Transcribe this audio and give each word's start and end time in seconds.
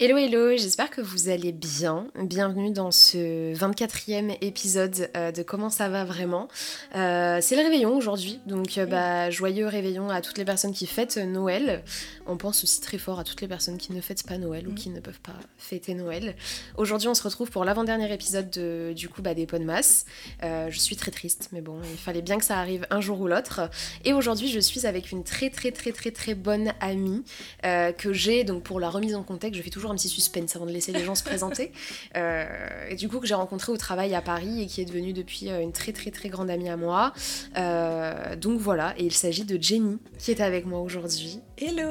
Hello 0.00 0.16
hello, 0.16 0.56
j'espère 0.56 0.90
que 0.90 1.00
vous 1.00 1.28
allez 1.28 1.50
bien. 1.50 2.06
Bienvenue 2.14 2.70
dans 2.70 2.92
ce 2.92 3.52
24e 3.52 4.38
épisode 4.42 5.10
euh, 5.16 5.32
de 5.32 5.42
Comment 5.42 5.70
ça 5.70 5.88
va 5.88 6.04
vraiment. 6.04 6.46
Euh, 6.94 7.40
c'est 7.42 7.56
le 7.56 7.62
réveillon 7.62 7.96
aujourd'hui, 7.96 8.38
donc 8.46 8.78
euh, 8.78 8.86
bah, 8.86 9.28
joyeux 9.30 9.66
réveillon 9.66 10.08
à 10.08 10.20
toutes 10.20 10.38
les 10.38 10.44
personnes 10.44 10.72
qui 10.72 10.86
fêtent 10.86 11.16
Noël. 11.16 11.82
On 12.28 12.36
pense 12.36 12.62
aussi 12.62 12.80
très 12.80 12.96
fort 12.96 13.18
à 13.18 13.24
toutes 13.24 13.40
les 13.40 13.48
personnes 13.48 13.76
qui 13.76 13.92
ne 13.92 14.00
fêtent 14.00 14.22
pas 14.22 14.38
Noël 14.38 14.68
ou 14.68 14.72
qui 14.72 14.90
ne 14.90 15.00
peuvent 15.00 15.18
pas 15.18 15.34
fêter 15.56 15.94
Noël. 15.94 16.36
Aujourd'hui 16.76 17.08
on 17.08 17.14
se 17.14 17.24
retrouve 17.24 17.50
pour 17.50 17.64
l'avant-dernier 17.64 18.12
épisode 18.12 18.50
de, 18.50 18.92
du 18.94 19.08
coup 19.08 19.20
bah, 19.20 19.34
des 19.34 19.46
Podmas. 19.46 20.04
je 20.40 20.78
suis 20.78 20.94
très 20.94 21.10
triste, 21.10 21.48
mais 21.50 21.60
bon, 21.60 21.80
il 21.90 21.98
fallait 21.98 22.22
bien 22.22 22.38
que 22.38 22.44
ça 22.44 22.58
arrive 22.58 22.86
un 22.90 23.00
jour 23.00 23.20
ou 23.20 23.26
l'autre. 23.26 23.68
Et 24.04 24.12
aujourd'hui 24.12 24.46
je 24.46 24.60
suis 24.60 24.86
avec 24.86 25.10
une 25.10 25.24
très 25.24 25.50
très 25.50 25.72
très 25.72 25.90
très 25.90 26.12
très 26.12 26.36
bonne 26.36 26.72
amie 26.78 27.24
que 27.64 28.12
j'ai, 28.12 28.44
donc 28.44 28.62
pour 28.62 28.78
la 28.78 28.90
remise 28.90 29.16
en 29.16 29.24
contexte, 29.24 29.58
je 29.58 29.62
fais 29.64 29.70
toujours 29.70 29.87
un 29.90 29.94
petit 29.94 30.08
suspense 30.08 30.56
avant 30.56 30.66
de 30.66 30.72
laisser 30.72 30.92
les 30.92 31.04
gens 31.04 31.14
se 31.14 31.24
présenter. 31.24 31.72
Euh, 32.16 32.44
et 32.88 32.96
du 32.96 33.08
coup, 33.08 33.20
que 33.20 33.26
j'ai 33.26 33.34
rencontré 33.34 33.70
au 33.70 33.76
travail 33.76 34.14
à 34.14 34.22
Paris 34.22 34.62
et 34.62 34.66
qui 34.66 34.80
est 34.80 34.84
devenue 34.84 35.12
depuis 35.12 35.50
euh, 35.50 35.60
une 35.60 35.72
très 35.72 35.92
très 35.92 36.10
très 36.10 36.28
grande 36.28 36.50
amie 36.50 36.68
à 36.68 36.76
moi. 36.76 37.12
Euh, 37.56 38.34
donc 38.36 38.60
voilà, 38.60 38.94
et 38.98 39.04
il 39.04 39.12
s'agit 39.12 39.44
de 39.44 39.60
Jenny 39.60 39.98
qui 40.18 40.30
est 40.30 40.40
avec 40.40 40.64
moi 40.66 40.80
aujourd'hui. 40.80 41.40
Hello 41.60 41.88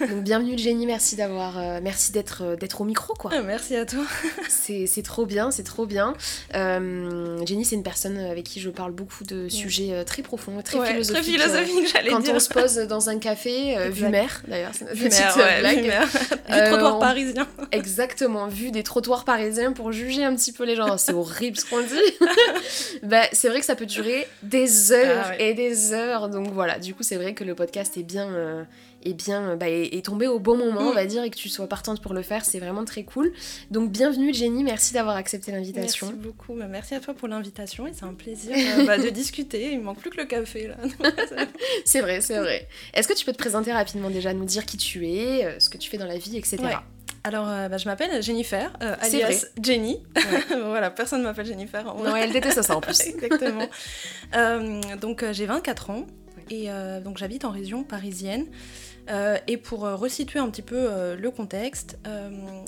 Donc 0.00 0.22
bienvenue 0.22 0.58
Jenny, 0.58 0.84
merci 0.84 1.16
d'avoir, 1.16 1.80
merci 1.80 2.12
d'être 2.12 2.56
d'être 2.56 2.82
au 2.82 2.84
micro 2.84 3.14
quoi. 3.14 3.30
Ah, 3.34 3.40
merci 3.40 3.74
à 3.74 3.86
toi. 3.86 4.04
c'est 4.48 5.02
trop 5.02 5.24
bien, 5.24 5.50
c'est 5.50 5.62
trop 5.62 5.86
bien. 5.86 6.14
Jenny, 6.52 7.64
c'est 7.64 7.76
une 7.76 7.82
personne 7.82 8.18
avec 8.18 8.44
qui 8.44 8.60
je 8.60 8.68
parle 8.68 8.92
beaucoup 8.92 9.24
de 9.24 9.48
sujets 9.48 10.04
très 10.04 10.22
profonds, 10.22 10.60
très 10.62 10.86
philosophiques. 10.86 11.22
Très 11.22 11.32
philosophique, 11.32 11.90
j'allais 11.92 12.08
dire. 12.10 12.18
Quand 12.18 12.28
on 12.28 12.38
se 12.38 12.48
pose 12.50 12.74
dans 12.86 13.08
un 13.08 13.18
café, 13.18 13.76
vue 13.88 14.08
mer 14.08 14.42
d'ailleurs, 14.46 14.72
c'est 14.74 14.84
une 14.84 15.08
petite 15.08 15.34
blague. 15.60 15.92
trottoir 16.48 16.98
parisien. 16.98 17.48
Exactement, 17.72 18.48
vu 18.48 18.70
des 18.70 18.82
trottoirs 18.82 19.24
parisiens 19.24 19.72
pour 19.72 19.92
juger 19.92 20.24
un 20.24 20.34
petit 20.34 20.52
peu 20.52 20.64
les 20.64 20.76
gens. 20.76 20.98
C'est 20.98 21.14
horrible 21.14 21.56
ce 21.56 21.64
qu'on 21.64 21.80
dit. 21.80 22.28
bah, 23.02 23.22
c'est 23.32 23.48
vrai 23.48 23.60
que 23.60 23.66
ça 23.66 23.74
peut 23.74 23.86
durer 23.86 24.26
des 24.42 24.92
heures 24.92 25.26
ah 25.30 25.38
et 25.38 25.54
des 25.54 25.92
heures. 25.92 26.28
Donc 26.28 26.48
voilà, 26.52 26.78
du 26.78 26.94
coup, 26.94 27.02
c'est 27.02 27.16
vrai 27.16 27.34
que 27.34 27.44
le 27.44 27.54
podcast 27.54 27.96
est 27.96 28.02
bien. 28.02 28.66
Euh, 29.04 29.10
est 29.10 29.14
bien 29.14 29.56
bah, 29.56 29.68
est, 29.68 30.04
tombé 30.04 30.26
au 30.26 30.38
bon 30.38 30.56
moment, 30.56 30.80
on 30.80 30.92
mm. 30.92 30.94
va 30.94 31.06
dire, 31.06 31.22
et 31.22 31.30
que 31.30 31.36
tu 31.36 31.48
sois 31.48 31.68
partante 31.68 32.00
pour 32.00 32.14
le 32.14 32.22
faire, 32.22 32.44
c'est 32.44 32.58
vraiment 32.58 32.84
très 32.84 33.04
cool. 33.04 33.32
Donc 33.70 33.90
bienvenue 33.90 34.32
Jenny, 34.32 34.64
merci 34.64 34.94
d'avoir 34.94 35.16
accepté 35.16 35.52
l'invitation. 35.52 36.08
Merci 36.08 36.20
beaucoup, 36.20 36.54
bah, 36.54 36.66
merci 36.68 36.94
à 36.94 37.00
toi 37.00 37.14
pour 37.14 37.28
l'invitation 37.28 37.86
et 37.86 37.92
c'est 37.92 38.04
un 38.04 38.14
plaisir 38.14 38.56
euh, 38.78 38.86
bah, 38.86 38.98
de 38.98 39.08
discuter. 39.08 39.72
Il 39.72 39.80
manque 39.80 39.98
plus 39.98 40.10
que 40.10 40.18
le 40.18 40.26
café 40.26 40.68
là. 40.68 40.76
c'est 41.84 42.00
vrai, 42.00 42.20
c'est 42.20 42.38
vrai. 42.38 42.68
Est-ce 42.94 43.08
que 43.08 43.14
tu 43.14 43.24
peux 43.24 43.32
te 43.32 43.38
présenter 43.38 43.72
rapidement 43.72 44.10
déjà, 44.10 44.32
nous 44.32 44.44
dire 44.44 44.64
qui 44.66 44.76
tu 44.76 45.08
es, 45.08 45.44
euh, 45.44 45.60
ce 45.60 45.68
que 45.68 45.78
tu 45.78 45.90
fais 45.90 45.98
dans 45.98 46.06
la 46.06 46.18
vie, 46.18 46.36
etc. 46.36 46.76
Alors, 47.24 47.48
euh, 47.48 47.68
bah, 47.68 47.76
je 47.76 47.84
m'appelle 47.88 48.20
Jennifer, 48.22 48.72
euh, 48.82 48.96
alias 49.00 49.46
Jenny. 49.62 50.02
voilà, 50.50 50.90
personne 50.90 51.20
ne 51.20 51.24
m'appelle 51.24 51.46
Jennifer. 51.46 51.84
Non, 51.84 52.16
elle 52.16 52.32
déteste 52.32 52.62
ça 52.62 52.76
en 52.76 52.80
plus. 52.80 53.00
Exactement. 53.00 53.68
Euh, 54.34 54.80
donc, 55.00 55.24
j'ai 55.32 55.46
24 55.46 55.90
ans 55.90 56.06
et 56.50 56.68
donc 57.02 57.18
j'habite 57.18 57.44
en 57.44 57.50
région 57.50 57.84
parisienne. 57.84 58.46
Et 59.46 59.56
pour 59.56 59.80
resituer 59.80 60.38
un 60.38 60.48
petit 60.48 60.62
peu 60.62 61.14
le 61.14 61.30
contexte, 61.30 61.98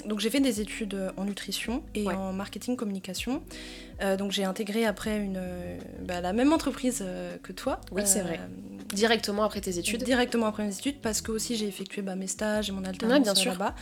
donc 0.07 0.21
j'ai 0.21 0.31
fait 0.31 0.41
des 0.41 0.61
études 0.61 0.97
en 1.17 1.25
nutrition 1.25 1.83
et 1.95 2.07
en 2.09 2.33
marketing 2.33 2.77
communication. 2.77 3.43
donc 4.19 4.33
j'ai 4.33 4.45
intégré 4.45 4.85
après 4.85 5.19
une, 5.19 5.41
bah, 6.03 6.21
la 6.21 6.33
même 6.33 6.53
entreprise 6.53 7.05
que 7.43 7.53
toi. 7.53 7.81
Oui, 7.93 8.03
c'est 8.05 8.21
vrai. 8.21 8.41
Directement 8.93 9.45
après 9.45 9.61
tes 9.61 9.79
études 9.79 10.03
Directement 10.05 10.47
après 10.47 10.65
mes 10.65 10.77
études, 10.77 11.01
parce 11.01 11.21
que 11.21 11.33
aussi 11.33 11.57
j'ai 11.57 11.67
effectué 11.67 12.03
bah, 12.03 12.17
mes 12.17 12.27
stages 12.27 12.69
et 12.69 12.73
mon 12.73 12.85
alternance 12.85 13.45
là-bas. 13.45 13.75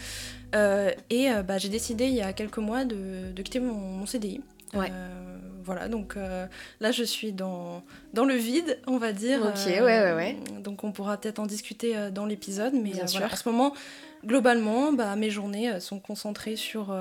Euh, 0.55 0.91
et 1.11 1.31
euh, 1.31 1.43
bah, 1.43 1.59
j'ai 1.59 1.69
décidé 1.69 2.07
il 2.07 2.15
y 2.15 2.21
a 2.21 2.33
quelques 2.33 2.59
mois 2.59 2.85
de, 2.85 3.33
quitter 3.43 3.61
mon, 3.61 4.05
CDI. 4.07 4.41
Ouais. 4.75 4.91
Euh, 5.63 5.65
voilà, 5.65 5.89
donc 5.89 6.17
là 6.81 6.93
je 6.93 7.03
suis 7.03 7.33
dans, 7.33 7.83
dans 8.15 8.25
le 8.25 8.35
vide, 8.35 8.79
on 8.87 8.99
va 8.99 9.13
dire. 9.13 9.43
Ok, 9.43 9.67
ouais, 9.67 9.81
ouais, 9.81 10.15
ouais. 10.15 10.37
Donc 10.61 10.85
on 10.85 10.93
pourra 10.93 11.17
peut-être 11.17 11.39
en 11.39 11.47
discuter 11.47 12.11
dans 12.11 12.27
l'épisode, 12.27 12.75
mais 12.75 12.91
Bien 12.91 13.07
sûr. 13.07 13.23
en 13.23 13.37
ce 13.37 13.49
moment, 13.49 13.73
globalement, 14.25 14.93
bah, 14.93 15.17
mes 15.17 15.31
journées 15.31 15.81
sont 15.81 16.01
concentrées 16.01 16.57
sur 16.57 16.95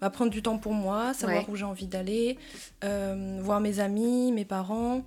bah, 0.00 0.10
prendre 0.10 0.30
du 0.30 0.42
temps 0.42 0.58
pour 0.58 0.72
moi, 0.72 1.14
savoir 1.14 1.48
où 1.48 1.56
j'ai 1.56 1.64
envie 1.64 1.86
d'aller, 1.86 2.38
voir 2.82 3.60
mes 3.60 3.80
amis, 3.80 4.32
mes 4.32 4.44
parents 4.44 5.02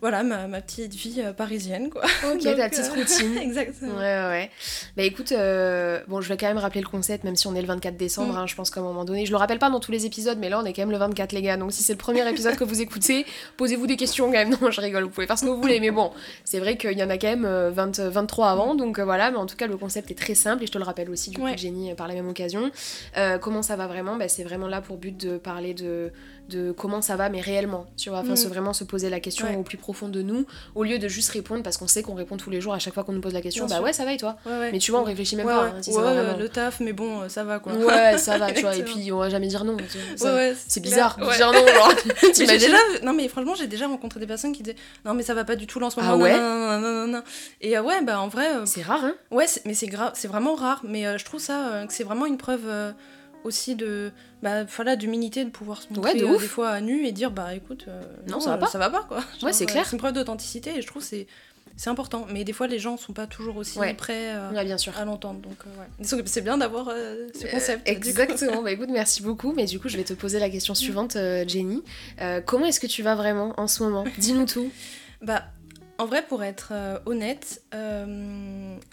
voilà 0.00 0.22
ma, 0.22 0.46
ma, 0.46 0.60
petite 0.60 0.94
vie 0.94 1.20
euh, 1.20 1.32
parisienne 1.32 1.90
quoi. 1.90 2.02
Ok, 2.32 2.42
ta 2.56 2.68
petite 2.68 2.90
euh, 2.90 2.94
routine. 2.94 3.36
Exactement. 3.42 3.96
Ouais, 3.96 4.02
ouais, 4.02 4.28
ouais. 4.28 4.50
Bah 4.96 5.02
écoute, 5.02 5.32
euh, 5.32 6.00
bon, 6.08 6.20
je 6.20 6.28
vais 6.28 6.36
quand 6.36 6.46
même 6.46 6.58
rappeler 6.58 6.80
le 6.80 6.88
concept, 6.88 7.24
même 7.24 7.36
si 7.36 7.46
on 7.46 7.54
est 7.54 7.60
le 7.60 7.66
24 7.66 7.96
décembre, 7.96 8.34
mm. 8.34 8.38
hein, 8.38 8.46
je 8.46 8.54
pense 8.54 8.70
qu'à 8.70 8.80
un 8.80 8.82
moment 8.82 9.04
donné, 9.04 9.26
je 9.26 9.30
le 9.30 9.36
rappelle 9.36 9.58
pas 9.58 9.68
dans 9.68 9.80
tous 9.80 9.92
les 9.92 10.06
épisodes, 10.06 10.38
mais 10.38 10.48
là 10.48 10.60
on 10.60 10.64
est 10.64 10.72
quand 10.72 10.82
même 10.82 10.90
le 10.90 10.96
24 10.96 11.32
les 11.32 11.42
gars, 11.42 11.56
donc 11.56 11.72
si 11.72 11.82
c'est 11.82 11.92
le 11.92 11.98
premier 11.98 12.28
épisode 12.28 12.56
que 12.56 12.64
vous 12.64 12.80
écoutez, 12.80 13.26
posez-vous 13.58 13.86
des 13.86 13.96
questions 13.96 14.26
quand 14.26 14.32
même. 14.32 14.50
Non, 14.50 14.70
je 14.70 14.80
rigole, 14.80 15.04
vous 15.04 15.10
pouvez 15.10 15.26
faire 15.26 15.38
ce 15.38 15.44
que 15.44 15.50
vous 15.50 15.60
voulez, 15.60 15.80
mais 15.80 15.90
bon, 15.90 16.12
c'est 16.44 16.60
vrai 16.60 16.76
qu'il 16.76 16.98
y 16.98 17.04
en 17.04 17.10
a 17.10 17.18
quand 17.18 17.28
même 17.28 17.46
20, 17.46 18.00
23 18.00 18.48
avant, 18.48 18.74
donc 18.74 18.98
voilà, 18.98 19.30
mais 19.30 19.38
en 19.38 19.46
tout 19.46 19.56
cas 19.56 19.66
le 19.66 19.76
concept 19.76 20.10
est 20.10 20.18
très 20.18 20.34
simple 20.34 20.62
et 20.62 20.66
je 20.66 20.72
te 20.72 20.78
le 20.78 20.84
rappelle 20.84 21.10
aussi 21.10 21.30
du 21.30 21.38
coup, 21.38 21.46
Jenny 21.56 21.94
par 21.94 22.08
la 22.08 22.14
même 22.14 22.28
occasion. 22.28 22.70
comment 23.40 23.62
ça 23.62 23.76
va 23.76 23.86
vraiment? 23.86 24.16
Bah, 24.16 24.28
C'est 24.28 24.44
vraiment 24.44 24.68
là 24.68 24.80
pour 24.80 24.96
but 24.96 25.16
de 25.16 25.36
parler 25.36 25.74
de 25.74 26.10
de 26.48 26.72
comment 26.72 27.00
ça 27.00 27.14
va, 27.16 27.28
mais 27.28 27.40
réellement, 27.40 27.86
tu 27.96 28.10
vois, 28.10 28.18
enfin, 28.18 28.34
mm. 28.34 28.48
vraiment 28.48 28.72
se 28.72 28.82
poser 28.82 29.08
la 29.08 29.20
question 29.20 29.46
au 29.56 29.62
plus 29.62 29.78
profond 29.78 29.89
de 30.08 30.22
nous, 30.22 30.46
au 30.74 30.84
lieu 30.84 30.98
de 30.98 31.08
juste 31.08 31.30
répondre 31.30 31.62
parce 31.62 31.76
qu'on 31.76 31.88
sait 31.88 32.02
qu'on 32.02 32.14
répond 32.14 32.36
tous 32.36 32.50
les 32.50 32.60
jours 32.60 32.72
à 32.72 32.78
chaque 32.78 32.94
fois 32.94 33.04
qu'on 33.04 33.12
nous 33.12 33.20
pose 33.20 33.34
la 33.34 33.42
question, 33.42 33.66
bah 33.66 33.80
ouais, 33.80 33.92
ça 33.92 34.04
va 34.04 34.12
et 34.12 34.16
toi 34.16 34.36
Mais 34.46 34.78
tu 34.78 34.90
vois, 34.90 35.00
on 35.00 35.04
réfléchit 35.04 35.36
même 35.36 35.46
pas. 35.46 35.66
Hein, 35.66 35.92
ouais, 35.92 36.38
le 36.38 36.48
taf, 36.48 36.80
mais 36.80 36.92
bon, 36.92 37.28
ça 37.28 37.44
va 37.44 37.58
quoi. 37.58 37.72
Ouais, 37.72 38.18
ça 38.18 38.38
va, 38.38 38.52
tu 38.52 38.62
vois, 38.62 38.76
et 38.76 38.82
puis 38.82 39.12
on 39.12 39.18
va 39.18 39.28
jamais 39.28 39.48
dire 39.48 39.64
non. 39.64 39.76
C'est 40.16 40.80
bizarre 40.80 41.16
dire 41.18 41.52
non, 41.52 41.66
genre. 41.66 41.92
déjà, 42.36 42.76
non, 43.02 43.12
mais 43.12 43.28
franchement, 43.28 43.54
j'ai 43.54 43.66
déjà 43.66 43.86
rencontré 43.86 44.20
des 44.20 44.26
personnes 44.26 44.52
qui 44.52 44.62
disaient 44.62 44.76
non, 45.04 45.14
mais 45.14 45.22
ça 45.22 45.34
va 45.34 45.44
pas 45.44 45.56
du 45.56 45.66
tout 45.66 45.80
là 45.80 45.86
en 45.86 45.90
ce 45.90 46.00
moment. 46.00 46.12
Ah 46.12 46.16
ouais 46.16 47.22
Et 47.60 47.76
euh, 47.76 47.82
ouais, 47.82 48.02
bah 48.02 48.20
en 48.20 48.28
vrai. 48.28 48.56
Euh, 48.56 48.66
c'est 48.66 48.82
rare, 48.82 49.04
hein 49.04 49.14
Ouais, 49.30 49.46
mais 49.64 49.74
c'est 49.74 49.86
grave, 49.86 50.12
c'est 50.14 50.28
vraiment 50.28 50.54
rare, 50.54 50.82
mais 50.84 51.06
euh, 51.06 51.18
je 51.18 51.24
trouve 51.24 51.40
ça 51.40 51.84
que 51.86 51.92
c'est 51.92 52.04
vraiment 52.04 52.26
une 52.26 52.38
preuve 52.38 52.66
aussi 53.44 53.76
de 53.76 54.12
bah 54.42 54.64
voilà 54.64 54.96
d'humilité 54.96 55.44
de 55.44 55.50
pouvoir 55.50 55.82
se 55.82 55.92
montrer 55.92 56.22
euh, 56.22 56.38
des 56.38 56.46
fois 56.46 56.70
à 56.70 56.80
nu 56.80 57.06
et 57.06 57.12
dire 57.12 57.30
bah 57.30 57.54
écoute 57.54 57.86
euh, 57.88 58.02
non, 58.28 58.40
ça 58.40 58.50
va 58.50 58.56
euh, 58.56 58.58
pas. 58.58 58.66
ça 58.66 58.78
va 58.78 58.90
pas 58.90 59.02
quoi. 59.02 59.22
Ouais 59.42 59.52
c'est 59.52 59.66
clair. 59.66 59.84
c'est 59.84 59.92
une 59.92 59.98
preuve 59.98 60.14
d'authenticité 60.14 60.76
et 60.76 60.82
je 60.82 60.86
trouve 60.86 61.02
c'est 61.02 61.26
c'est 61.76 61.88
important. 61.88 62.26
Mais 62.30 62.44
des 62.44 62.52
fois 62.52 62.66
les 62.66 62.78
gens 62.78 62.98
sont 62.98 63.14
pas 63.14 63.26
toujours 63.26 63.56
aussi 63.56 63.78
prêts 63.96 64.34
bien 64.64 64.76
sûr. 64.76 64.98
à 64.98 65.04
l'entendre 65.04 65.40
donc 65.40 65.56
ouais. 65.78 66.22
c'est 66.26 66.42
bien 66.42 66.58
d'avoir 66.58 66.86
ce 66.88 67.50
concept 67.50 67.88
exactement. 67.88 68.62
Bah 68.62 68.72
écoute 68.72 68.90
merci 68.90 69.22
beaucoup. 69.22 69.52
Mais 69.52 69.64
du 69.64 69.78
coup 69.78 69.88
je 69.88 69.96
vais 69.96 70.04
te 70.04 70.12
poser 70.12 70.38
la 70.38 70.50
question 70.50 70.74
suivante 70.74 71.16
Jenny. 71.46 71.82
Comment 72.44 72.66
est-ce 72.66 72.80
que 72.80 72.86
tu 72.86 73.02
vas 73.02 73.14
vraiment 73.14 73.54
en 73.58 73.66
ce 73.66 73.82
moment? 73.82 74.04
Dis-nous 74.18 74.46
tout. 74.46 74.70
Bah 75.22 75.44
en 75.98 76.06
vrai 76.06 76.24
pour 76.26 76.42
être 76.42 76.72
honnête 77.04 77.62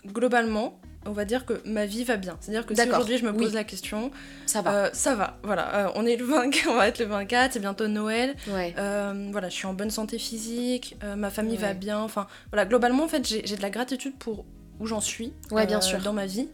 globalement 0.06 0.78
on 1.08 1.14
va 1.14 1.26
dire 1.26 1.46
que 1.46 1.62
ma 1.66 1.86
vie 1.86 2.04
va 2.04 2.18
bien. 2.18 2.38
C'est-à-dire 2.40 2.66
que 2.66 2.76
si 2.76 2.82
aujourd'hui 2.82 3.18
je 3.18 3.26
me 3.26 3.34
pose 3.34 3.54
la 3.54 3.64
question, 3.64 4.12
ça 4.46 4.62
va. 4.62 4.74
Euh, 4.74 4.90
ça 4.94 5.16
va, 5.16 5.38
voilà. 5.44 5.88
Euh, 5.88 5.92
on 5.96 6.06
est 6.06 6.16
le 6.16 6.26
24, 6.26 6.68
on 6.70 6.76
va 6.76 6.88
être 6.88 7.00
le 7.00 7.06
24, 7.06 7.54
c'est 7.54 7.60
bientôt 7.60 7.88
Noël. 7.88 8.36
Ouais. 8.48 8.74
Euh, 8.78 9.30
voilà, 9.32 9.50
je 9.50 9.56
suis 9.56 9.66
en 9.66 9.74
bonne 9.74 9.90
santé 9.90 10.18
physique, 10.18 10.98
ma 11.18 11.30
famille 11.30 11.58
va 11.58 11.74
bien. 11.74 12.00
Enfin, 12.00 12.28
voilà, 12.52 12.66
globalement, 12.66 13.04
en 13.04 13.08
fait, 13.08 13.28
j'ai 13.28 13.42
de 13.42 13.62
la 13.62 13.70
gratitude 13.70 14.16
pour 14.18 14.46
où 14.80 14.86
j'en 14.86 15.02
suis 15.02 15.34
ouais, 15.52 15.66
bien 15.66 15.82
sûr. 15.82 16.00
dans 16.00 16.14
ma 16.14 16.26
vie. 16.26 16.50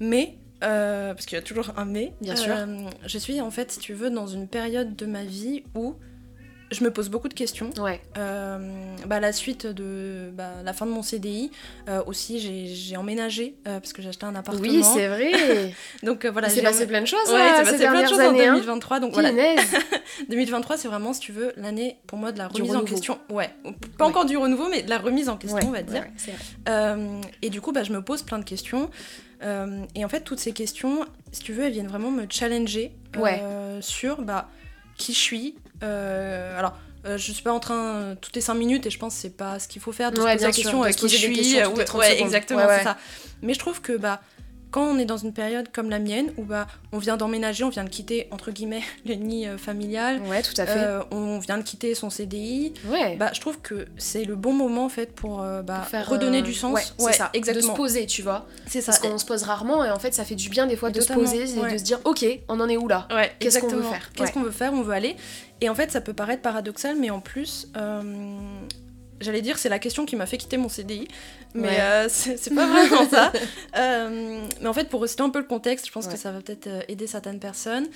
Mais, 0.00 0.36
parce 0.60 1.26
qu'il 1.26 1.36
y 1.36 1.38
a 1.38 1.42
toujours 1.42 1.72
un 1.76 1.84
mais, 1.84 2.12
bien 2.20 2.36
sûr. 2.36 2.54
je 3.06 3.18
suis, 3.18 3.40
en 3.40 3.50
fait, 3.50 3.72
si 3.72 3.78
tu 3.78 3.94
veux, 3.94 4.10
dans 4.10 4.26
une 4.26 4.48
période 4.48 4.96
de 4.96 5.06
ma 5.06 5.24
vie 5.24 5.62
où 5.74 5.94
je 6.70 6.82
me 6.82 6.90
pose 6.90 7.08
beaucoup 7.08 7.28
de 7.28 7.34
questions. 7.34 7.70
Ouais. 7.78 8.00
Euh, 8.18 8.58
bah, 9.06 9.20
la 9.20 9.32
suite 9.32 9.66
de 9.66 10.30
bah, 10.32 10.50
la 10.64 10.72
fin 10.72 10.86
de 10.86 10.90
mon 10.90 11.02
CDI, 11.02 11.50
euh, 11.88 12.02
aussi 12.06 12.40
j'ai 12.74 12.96
emménagé 12.96 13.54
euh, 13.66 13.78
parce 13.78 13.92
que 13.92 14.02
j'ai 14.02 14.08
acheté 14.08 14.26
un 14.26 14.34
appartement. 14.34 14.62
Oui, 14.62 14.82
c'est 14.82 15.06
vrai. 15.08 15.72
donc 16.02 16.26
voilà. 16.26 16.48
C'est 16.48 16.62
passé 16.62 16.86
plein 16.86 17.00
de 17.00 17.06
choses. 17.06 17.28
Ouais, 17.28 17.50
c'est 17.56 17.70
passé 17.70 17.86
plein 17.86 18.02
de 18.02 18.08
choses 18.08 18.20
en 18.20 18.32
2023. 18.32 18.96
Hein. 18.96 19.00
Donc 19.00 19.12
voilà. 19.12 19.30
2023, 20.28 20.76
c'est 20.78 20.88
vraiment, 20.88 21.12
si 21.12 21.20
tu 21.20 21.32
veux, 21.32 21.52
l'année 21.56 21.98
pour 22.06 22.18
moi 22.18 22.32
de 22.32 22.38
la 22.38 22.48
remise 22.48 22.74
en 22.74 22.84
question. 22.84 23.18
Ouais. 23.30 23.50
Pas 23.98 24.06
encore 24.06 24.24
du 24.24 24.36
renouveau, 24.36 24.68
mais 24.68 24.82
de 24.82 24.90
la 24.90 24.98
remise 24.98 25.28
en 25.28 25.36
question, 25.36 25.68
on 25.68 25.72
va 25.72 25.82
dire. 25.82 26.04
et 27.42 27.50
du 27.50 27.60
coup, 27.60 27.72
bah, 27.72 27.84
je 27.84 27.92
me 27.92 28.02
pose 28.02 28.22
plein 28.22 28.38
de 28.38 28.44
questions. 28.44 28.90
et 29.42 30.04
en 30.04 30.08
fait, 30.08 30.20
toutes 30.20 30.40
ces 30.40 30.52
questions, 30.52 31.04
si 31.30 31.42
tu 31.42 31.52
veux, 31.52 31.64
elles 31.64 31.72
viennent 31.72 31.88
vraiment 31.88 32.10
me 32.10 32.26
challenger 32.28 32.92
sur 33.80 34.22
bah, 34.22 34.48
qui 34.96 35.12
je 35.12 35.18
suis, 35.18 35.54
euh, 35.82 36.58
alors, 36.58 36.76
euh, 37.04 37.18
je 37.18 37.32
suis 37.32 37.42
pas 37.42 37.52
en 37.52 37.60
train 37.60 38.16
toutes 38.20 38.34
les 38.34 38.40
5 38.40 38.54
minutes 38.54 38.86
et 38.86 38.90
je 38.90 38.98
pense 38.98 39.14
que 39.14 39.20
c'est 39.20 39.36
pas 39.36 39.58
ce 39.58 39.68
qu'il 39.68 39.80
faut 39.80 39.92
faire 39.92 40.10
de 40.10 40.16
se 40.16 40.22
poser 40.22 40.38
la 40.38 40.52
question 40.52 40.84
euh, 40.84 40.90
qui 40.90 41.08
je 41.08 41.16
suis. 41.16 41.60
ouais, 41.94 42.20
exactement, 42.20 42.62
c'est 42.68 42.84
ça. 42.84 42.96
Mais 43.42 43.54
je 43.54 43.58
trouve 43.58 43.80
que 43.80 43.96
bah 43.96 44.20
quand 44.76 44.82
on 44.82 44.98
est 44.98 45.06
dans 45.06 45.16
une 45.16 45.32
période 45.32 45.72
comme 45.72 45.88
la 45.88 45.98
mienne, 45.98 46.34
où 46.36 46.44
bah, 46.44 46.66
on 46.92 46.98
vient 46.98 47.16
d'emménager, 47.16 47.64
on 47.64 47.70
vient 47.70 47.82
de 47.82 47.88
quitter, 47.88 48.28
entre 48.30 48.50
guillemets, 48.50 48.82
le 49.06 49.14
nid 49.14 49.48
euh, 49.48 49.56
familial. 49.56 50.20
Ouais, 50.28 50.42
tout 50.42 50.52
à 50.58 50.66
fait. 50.66 50.76
Euh, 50.76 51.02
on 51.10 51.38
vient 51.38 51.56
de 51.56 51.62
quitter 51.62 51.94
son 51.94 52.10
CDI. 52.10 52.74
Ouais. 52.84 53.16
Bah, 53.16 53.30
je 53.32 53.40
trouve 53.40 53.58
que 53.62 53.86
c'est 53.96 54.24
le 54.24 54.36
bon 54.36 54.52
moment, 54.52 54.84
en 54.84 54.90
fait, 54.90 55.14
pour, 55.14 55.40
euh, 55.40 55.62
bah, 55.62 55.80
faire, 55.80 56.06
redonner 56.06 56.42
du 56.42 56.52
sens. 56.52 56.74
Ouais, 56.74 56.82
c'est 56.98 57.14
ça. 57.14 57.30
Exactement. 57.32 57.72
De 57.72 57.74
se 57.74 57.74
poser, 57.74 58.04
tu 58.04 58.20
vois. 58.20 58.44
C'est 58.66 58.82
ça. 58.82 58.92
Parce 58.92 58.98
qu'on 58.98 59.16
se 59.16 59.24
pose 59.24 59.44
rarement, 59.44 59.82
et 59.82 59.90
en 59.90 59.98
fait, 59.98 60.12
ça 60.12 60.26
fait 60.26 60.34
du 60.34 60.50
bien, 60.50 60.66
des 60.66 60.76
fois, 60.76 60.90
de 60.90 61.00
se 61.00 61.10
poser 61.10 61.44
et 61.44 61.72
de 61.72 61.78
se 61.78 61.82
dire, 61.82 61.98
ok, 62.04 62.26
on 62.50 62.60
en 62.60 62.68
est 62.68 62.76
où 62.76 62.86
là? 62.86 63.08
Ouais, 63.10 63.32
Qu'est-ce 63.38 63.60
qu'on 63.60 63.68
veut 63.68 63.80
faire? 63.80 64.12
Qu'est-ce 64.12 64.32
qu'on 64.32 64.42
veut 64.42 64.50
faire? 64.50 64.74
On 64.74 64.82
veut 64.82 64.92
aller. 64.92 65.16
Et 65.62 65.70
en 65.70 65.74
fait, 65.74 65.90
ça 65.90 66.02
peut 66.02 66.12
paraître 66.12 66.42
paradoxal, 66.42 66.96
mais 67.00 67.08
en 67.08 67.20
plus, 67.20 67.68
j'allais 69.20 69.42
dire, 69.42 69.58
c'est 69.58 69.68
la 69.68 69.78
question 69.78 70.06
qui 70.06 70.16
m'a 70.16 70.26
fait 70.26 70.38
quitter 70.38 70.56
mon 70.56 70.68
CDI, 70.68 71.08
mais 71.54 71.80
euh, 71.80 72.06
c'est 72.08 72.54
pas 72.54 72.66
vraiment 72.66 73.08
ça. 73.08 73.32
Euh, 73.76 74.46
mais 74.60 74.68
en 74.68 74.72
fait, 74.72 74.88
pour 74.88 75.00
resituer 75.00 75.22
un 75.22 75.30
peu 75.30 75.38
le 75.38 75.44
contexte, 75.44 75.86
je 75.86 75.92
pense 75.92 76.06
que 76.06 76.16
ça 76.16 76.32
va 76.32 76.40
peut-être 76.40 76.66
euh, 76.66 76.80
aider 76.88 77.06
certaines 77.06 77.38
personnes. 77.38 77.86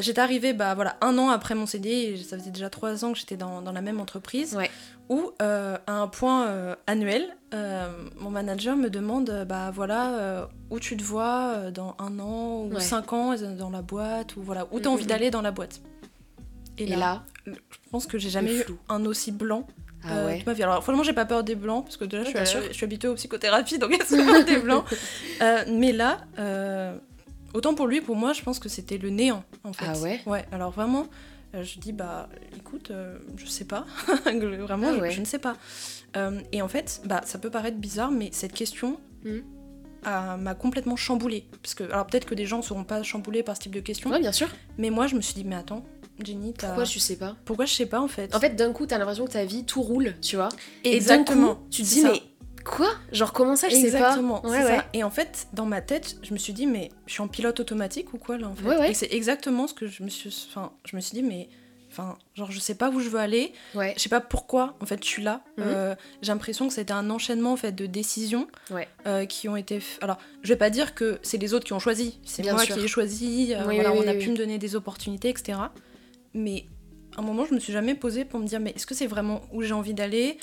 j'étais 0.00 0.20
arrivée 0.20 0.52
bah, 0.52 0.74
voilà, 0.74 0.96
un 1.00 1.16
an 1.18 1.28
après 1.28 1.54
mon 1.54 1.66
CDI, 1.66 2.22
ça 2.24 2.36
faisait 2.36 2.50
déjà 2.50 2.70
trois 2.70 3.04
ans 3.04 3.12
que 3.12 3.18
j'étais 3.18 3.36
dans, 3.36 3.62
dans, 3.62 3.72
la 3.72 3.82
même 3.82 4.00
entreprise, 4.00 4.58
où 5.08 5.30
à 5.38 5.78
un 5.86 6.08
point 6.08 6.76
annuel, 6.86 7.36
mon 7.52 8.30
manager 8.30 8.76
me 8.76 8.90
demande 8.90 9.44
bah, 9.48 9.70
voilà, 9.72 10.48
où 10.70 10.80
tu 10.80 10.96
te 10.96 11.04
vois 11.04 11.70
dans 11.70 11.94
un 11.98 12.18
an 12.18 12.64
ou 12.64 12.80
cinq 12.80 13.12
ans 13.12 13.34
dans 13.36 13.70
la 13.70 13.82
boîte, 13.82 14.36
ou 14.36 14.42
voilà, 14.42 14.66
où 14.72 14.80
tu 14.80 14.86
as 14.86 14.90
mm, 14.90 14.92
envie 14.92 15.04
mm, 15.04 15.06
mm. 15.06 15.08
d'aller 15.08 15.30
dans 15.30 15.42
la 15.42 15.52
boîte. 15.52 15.80
Et, 16.78 16.86
là, 16.86 17.22
je 17.46 17.52
pense 17.90 18.06
que 18.06 18.18
j'ai 18.18 18.30
jamais 18.30 18.56
eu 18.58 18.64
un 18.88 19.06
aussi 19.06 19.30
blanc 19.32 19.66
ah 20.08 20.18
euh, 20.18 20.26
ouais. 20.26 20.62
Alors, 20.62 20.82
franchement, 20.82 21.02
j'ai 21.02 21.12
pas 21.12 21.24
peur 21.24 21.44
des 21.44 21.54
blancs, 21.54 21.84
parce 21.84 21.96
que 21.96 22.04
déjà, 22.04 22.24
je, 22.24 22.44
suis, 22.44 22.58
je, 22.68 22.72
suis, 22.72 22.84
habituée 22.84 23.08
aux 23.08 23.14
psychothérapies, 23.14 23.78
donc 23.78 23.96
c'est 24.06 24.44
des 24.44 24.58
blancs. 24.58 24.84
Euh, 25.42 25.64
mais 25.70 25.92
là, 25.92 26.22
euh, 26.38 26.96
autant 27.52 27.74
pour 27.74 27.86
lui, 27.86 28.00
pour 28.00 28.16
moi, 28.16 28.32
je 28.32 28.42
pense 28.42 28.58
que 28.58 28.70
c'était 28.70 28.96
le 28.96 29.10
néant, 29.10 29.44
en 29.64 29.72
fait. 29.74 29.84
Ah 29.86 29.98
ouais 29.98 30.20
Ouais, 30.24 30.46
alors 30.50 30.70
vraiment, 30.70 31.08
je 31.52 31.78
dis, 31.78 31.92
bah, 31.92 32.28
écoute, 32.56 32.90
je 33.36 33.46
sais 33.46 33.66
pas. 33.66 33.84
vraiment, 34.24 34.92
ah 35.02 35.10
je, 35.10 35.20
ne 35.20 35.26
sais 35.26 35.38
pas. 35.38 35.56
et 36.52 36.62
en 36.62 36.68
fait, 36.68 37.02
bah, 37.04 37.20
ça 37.26 37.38
peut 37.38 37.50
paraître 37.50 37.76
bizarre, 37.76 38.10
mais 38.10 38.30
cette 38.32 38.54
question. 38.54 38.98
Hmm. 39.24 39.40
m'a 40.04 40.54
complètement 40.54 40.96
chamboulée. 40.96 41.46
Parce 41.62 41.74
que, 41.74 41.84
alors 41.84 42.06
peut-être 42.06 42.26
que 42.26 42.34
des 42.34 42.46
gens 42.46 42.58
ne 42.58 42.62
seront 42.62 42.84
pas 42.84 43.02
chamboulés 43.02 43.42
par 43.42 43.56
ce 43.56 43.62
type 43.62 43.74
de 43.74 43.80
questions. 43.80 44.10
Ouais, 44.10 44.20
bien 44.20 44.32
sûr. 44.32 44.48
Mais 44.78 44.88
moi, 44.88 45.06
je 45.06 45.16
me 45.16 45.20
suis 45.20 45.34
dit, 45.34 45.44
mais 45.44 45.56
attends, 45.56 45.84
Jenny, 46.24 46.54
Pourquoi 46.58 46.84
je 46.84 46.98
sais 46.98 47.16
pas 47.16 47.36
Pourquoi 47.44 47.66
je 47.66 47.74
sais 47.74 47.86
pas 47.86 48.00
en 48.00 48.08
fait 48.08 48.34
En 48.34 48.40
fait, 48.40 48.50
d'un 48.56 48.72
coup, 48.72 48.86
t'as 48.86 48.98
l'impression 48.98 49.26
que 49.26 49.32
ta 49.32 49.44
vie 49.44 49.64
tout 49.64 49.82
roule, 49.82 50.14
tu 50.22 50.36
vois. 50.36 50.48
Et 50.84 51.00
d'un 51.00 51.24
coup, 51.24 51.56
tu 51.70 51.82
te 51.82 51.88
dis, 51.88 52.02
mais 52.02 52.22
quoi? 52.64 52.90
Genre, 53.12 53.32
comment 53.32 53.56
ça, 53.56 53.68
je 53.68 53.74
sais 53.74 53.92
pas? 53.92 53.98
Exactement, 53.98 54.44
ouais. 54.44 54.80
Et 54.92 55.04
en 55.04 55.10
fait, 55.10 55.48
dans 55.52 55.66
ma 55.66 55.80
tête, 55.80 56.16
je 56.22 56.32
me 56.32 56.38
suis 56.38 56.52
dit, 56.52 56.66
mais 56.66 56.90
je 57.06 57.12
suis 57.12 57.22
en 57.22 57.28
pilote 57.28 57.60
automatique 57.60 58.12
ou 58.14 58.18
quoi 58.18 58.38
là 58.38 58.48
en 58.48 58.54
fait? 58.54 58.66
Ouais, 58.66 58.90
Et 58.90 58.94
c'est 58.94 59.12
exactement 59.12 59.66
ce 59.66 59.74
que 59.74 59.86
je 59.86 60.02
me 60.02 60.08
suis. 60.08 60.46
Enfin, 60.50 60.72
je 60.84 60.96
me 60.96 61.00
suis 61.00 61.14
dit, 61.14 61.22
mais. 61.22 61.48
Enfin, 61.88 62.18
genre, 62.34 62.50
je 62.50 62.58
sais 62.58 62.74
pas 62.74 62.90
où 62.90 63.00
je 63.00 63.08
veux 63.08 63.20
aller. 63.20 63.54
Ouais. 63.74 63.94
Je 63.96 64.02
sais 64.02 64.10
pas 64.10 64.20
pourquoi, 64.20 64.74
en 64.82 64.86
fait, 64.86 65.02
je 65.02 65.08
suis 65.08 65.22
là. 65.22 65.40
Mhm. 65.56 65.64
Euh, 65.66 65.94
j'ai 66.20 66.32
l'impression 66.32 66.68
que 66.68 66.74
c'était 66.74 66.92
un 66.92 67.08
enchaînement, 67.08 67.52
en 67.52 67.56
fait, 67.56 67.72
de 67.72 67.86
décisions 67.86 68.48
euh, 69.06 69.24
qui 69.24 69.48
ont 69.48 69.56
été... 69.56 69.78
Alors, 70.02 70.18
je 70.42 70.48
vais 70.48 70.58
pas 70.58 70.68
dire 70.68 70.94
que 70.94 71.18
c'est 71.22 71.38
les 71.38 71.54
autres 71.54 71.64
qui 71.64 71.72
ont 71.72 71.78
choisi. 71.78 72.18
C'est 72.22 72.42
moi 72.52 72.66
qui 72.66 72.72
ai 72.72 72.88
choisi. 72.88 73.54
Euh, 73.54 73.62
voilà, 73.62 73.92
on 73.92 74.06
a 74.06 74.14
pu 74.14 74.28
me 74.28 74.36
donner 74.36 74.58
des 74.58 74.74
opportunités, 74.76 75.30
etc. 75.30 75.58
Mais 76.36 76.66
un 77.16 77.22
moment, 77.22 77.44
je 77.46 77.54
me 77.54 77.58
suis 77.60 77.72
jamais 77.72 77.94
posée 77.94 78.24
pour 78.24 78.38
me 78.40 78.46
dire, 78.46 78.60
mais 78.60 78.70
est-ce 78.76 78.86
que 78.86 78.94
c'est 78.94 79.06
vraiment 79.06 79.40
où 79.52 79.62
j'ai 79.62 79.72
envie 79.72 79.94
d'aller? 79.94 80.36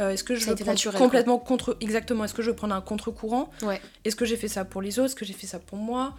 Euh, 0.00 0.10
Est-ce 0.10 0.24
que 0.24 0.34
je 0.34 0.40
veux 0.50 0.56
prendre 0.64 0.78
complètement 0.98 1.38
contre... 1.38 1.76
Exactement, 1.80 2.24
est-ce 2.24 2.34
que 2.34 2.42
je 2.42 2.50
veux 2.50 2.56
prendre 2.56 2.74
un 2.74 2.80
contre-courant? 2.80 3.50
Est-ce 4.04 4.16
que 4.16 4.24
j'ai 4.24 4.36
fait 4.36 4.48
ça 4.48 4.64
pour 4.64 4.80
les 4.82 4.98
autres? 4.98 5.06
Est-ce 5.10 5.14
que 5.16 5.24
j'ai 5.24 5.34
fait 5.34 5.46
ça 5.46 5.58
pour 5.58 5.78
moi? 5.78 6.14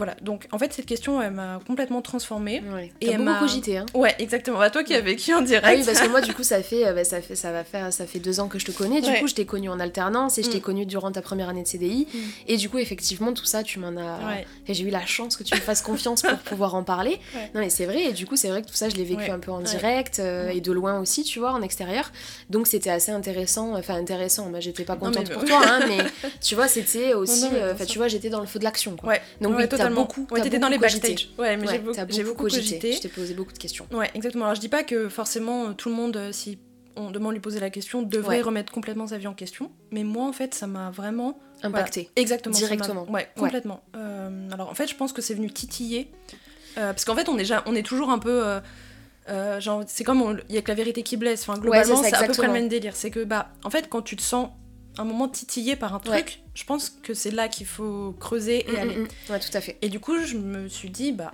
Voilà, 0.00 0.16
donc 0.22 0.48
en 0.50 0.58
fait, 0.58 0.72
cette 0.72 0.86
question, 0.86 1.20
elle 1.20 1.32
m'a 1.32 1.60
complètement 1.66 2.00
transformée. 2.00 2.62
Et 3.02 3.10
elle 3.10 3.20
m'a 3.20 3.38
cogité. 3.38 3.76
Hein. 3.76 3.84
Ouais, 3.92 4.14
exactement. 4.18 4.58
Bah, 4.58 4.70
toi 4.70 4.82
qui 4.82 4.94
as 4.94 5.02
vécu 5.02 5.34
en 5.34 5.42
direct. 5.42 5.66
Ah 5.68 5.74
oui, 5.76 5.82
parce 5.84 6.00
que 6.00 6.08
moi, 6.08 6.22
du 6.22 6.32
coup, 6.32 6.42
ça 6.42 6.62
fait, 6.62 6.86
euh, 6.86 6.94
bah, 6.94 7.04
ça 7.04 7.20
fait, 7.20 7.34
ça 7.34 7.52
va 7.52 7.64
faire, 7.64 7.92
ça 7.92 8.06
fait 8.06 8.18
deux 8.18 8.40
ans 8.40 8.48
que 8.48 8.58
je 8.58 8.64
te 8.64 8.70
connais. 8.70 9.02
Du 9.02 9.12
coup, 9.12 9.26
je 9.26 9.34
t'ai 9.34 9.44
connue 9.44 9.68
en 9.68 9.78
alternance 9.78 10.38
et 10.38 10.42
je 10.42 10.48
t'ai 10.48 10.56
mm. 10.56 10.62
connue 10.62 10.86
durant 10.86 11.12
ta 11.12 11.20
première 11.20 11.50
année 11.50 11.62
de 11.62 11.68
CDI. 11.68 12.06
Mm. 12.10 12.18
Et 12.48 12.56
du 12.56 12.70
coup, 12.70 12.78
effectivement, 12.78 13.34
tout 13.34 13.44
ça, 13.44 13.62
tu 13.62 13.78
m'en 13.78 13.94
as. 14.00 14.18
J'ai 14.66 14.84
eu 14.84 14.90
la 14.90 15.04
chance 15.04 15.36
que 15.36 15.42
tu 15.42 15.54
me 15.54 15.60
fasses 15.60 15.82
confiance 15.82 16.22
pour 16.22 16.38
pouvoir 16.44 16.74
en 16.74 16.82
parler. 16.82 17.20
Non, 17.54 17.60
mais 17.60 17.68
c'est 17.68 17.84
vrai. 17.84 18.04
Et 18.04 18.12
du 18.12 18.26
coup, 18.26 18.36
c'est 18.36 18.48
vrai 18.48 18.62
que 18.62 18.68
tout 18.68 18.74
ça, 18.74 18.88
je 18.88 18.96
l'ai 18.96 19.04
vécu 19.04 19.30
un 19.30 19.38
peu 19.38 19.50
en 19.50 19.60
direct 19.60 20.18
euh, 20.18 20.48
et 20.48 20.62
de 20.62 20.72
loin 20.72 20.98
aussi, 20.98 21.24
tu 21.24 21.40
vois, 21.40 21.52
en 21.52 21.60
extérieur. 21.60 22.10
Donc, 22.48 22.68
c'était 22.68 22.88
assez 22.88 23.12
intéressant. 23.12 23.76
Enfin, 23.76 23.96
intéressant. 23.96 24.48
Moi, 24.48 24.60
j'étais 24.60 24.84
pas 24.84 24.96
contente 24.96 25.30
pour 25.30 25.44
toi, 25.44 25.60
hein, 25.62 25.80
mais 25.86 25.98
tu 26.40 26.54
vois, 26.54 26.68
c'était 26.68 27.12
aussi. 27.12 27.48
Euh, 27.52 27.74
enfin, 27.74 27.84
tu 27.84 27.98
vois, 27.98 28.08
j'étais 28.08 28.30
dans 28.30 28.40
le 28.40 28.46
feu 28.46 28.58
de 28.58 28.64
l'action. 28.64 28.92
Donc, 29.40 29.56
oui, 29.58 29.68
t'as 29.94 30.00
beaucoup 30.00 30.26
les 30.70 30.78
backstage. 30.78 31.30
Ouais, 31.38 31.56
mais 31.56 31.66
j'ai 32.08 32.22
beaucoup, 32.24 32.44
cogité. 32.44 32.92
Je 32.92 33.00
t'ai 33.00 33.08
posé 33.08 33.34
beaucoup 33.34 33.52
de 33.52 33.58
questions. 33.58 33.86
Ouais, 33.92 34.10
exactement. 34.14 34.44
Alors 34.44 34.54
je 34.54 34.60
dis 34.60 34.68
pas 34.68 34.82
que 34.82 35.08
forcément 35.08 35.66
euh, 35.66 35.72
tout 35.72 35.88
le 35.88 35.94
monde, 35.94 36.16
euh, 36.16 36.32
si 36.32 36.58
on 36.96 37.10
demande 37.10 37.32
lui 37.32 37.40
poser 37.40 37.60
la 37.60 37.70
question, 37.70 38.02
devrait 38.02 38.42
remettre 38.42 38.72
complètement 38.72 39.06
sa 39.06 39.18
vie 39.18 39.26
en 39.26 39.34
question. 39.34 39.70
Mais 39.90 40.04
moi, 40.04 40.26
en 40.26 40.32
fait, 40.32 40.54
ça 40.54 40.66
m'a 40.66 40.90
vraiment 40.90 41.38
impacté. 41.62 42.10
exactement. 42.16 42.54
Directement. 42.54 43.10
Ouais, 43.10 43.28
complètement. 43.36 43.82
Euh, 43.96 44.50
alors 44.50 44.68
en 44.68 44.74
fait, 44.74 44.86
je 44.86 44.96
pense 44.96 45.12
que 45.12 45.22
c'est 45.22 45.34
venu 45.34 45.50
titiller. 45.50 46.10
parce 46.74 47.04
qu'en 47.04 47.14
fait, 47.14 47.28
on 47.28 47.38
est, 47.38 47.50
on 47.66 47.74
est 47.74 47.86
toujours 47.86 48.10
un 48.10 48.18
peu. 48.18 48.60
genre, 49.58 49.84
c'est 49.86 50.04
comme 50.04 50.40
il 50.48 50.54
y 50.54 50.58
a 50.58 50.62
que 50.62 50.68
la 50.68 50.74
vérité 50.74 51.02
qui 51.02 51.16
blesse. 51.16 51.48
Enfin, 51.48 51.58
globalement, 51.58 52.02
c'est 52.02 52.14
à 52.14 52.24
peu 52.24 52.32
près 52.32 52.46
le 52.46 52.52
même 52.52 52.68
délire. 52.68 52.96
C'est 52.96 53.10
que, 53.10 53.24
bah, 53.24 53.50
en 53.64 53.70
fait, 53.70 53.88
quand 53.88 54.02
tu 54.02 54.16
te 54.16 54.22
sens 54.22 54.50
un 55.00 55.04
moment 55.04 55.28
titillé 55.28 55.76
par 55.76 55.94
un 55.94 55.98
truc, 55.98 56.42
je 56.54 56.64
pense 56.64 56.90
que 56.90 57.14
c'est 57.14 57.30
là 57.30 57.48
qu'il 57.48 57.66
faut 57.66 58.14
creuser 58.20 58.68
et 58.68 58.72
mm, 58.72 58.74
mm, 58.74 58.78
aller. 58.78 58.96
Mm. 58.96 59.08
Ouais, 59.30 59.40
tout 59.40 59.56
à 59.56 59.60
fait. 59.60 59.78
Et 59.82 59.88
du 59.88 60.00
coup, 60.00 60.18
je 60.18 60.36
me 60.36 60.68
suis 60.68 60.90
dit, 60.90 61.12
bah, 61.12 61.32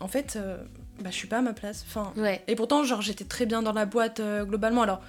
en 0.00 0.08
fait, 0.08 0.34
euh, 0.36 0.58
bah, 1.00 1.10
je 1.10 1.16
suis 1.16 1.28
pas 1.28 1.38
à 1.38 1.42
ma 1.42 1.52
place. 1.52 1.84
Enfin, 1.88 2.12
ouais. 2.16 2.42
Et 2.46 2.54
pourtant, 2.54 2.84
genre, 2.84 3.02
j'étais 3.02 3.24
très 3.24 3.46
bien 3.46 3.62
dans 3.62 3.72
la 3.72 3.86
boîte 3.86 4.20
euh, 4.20 4.44
globalement. 4.44 4.82
Alors, 4.82 5.00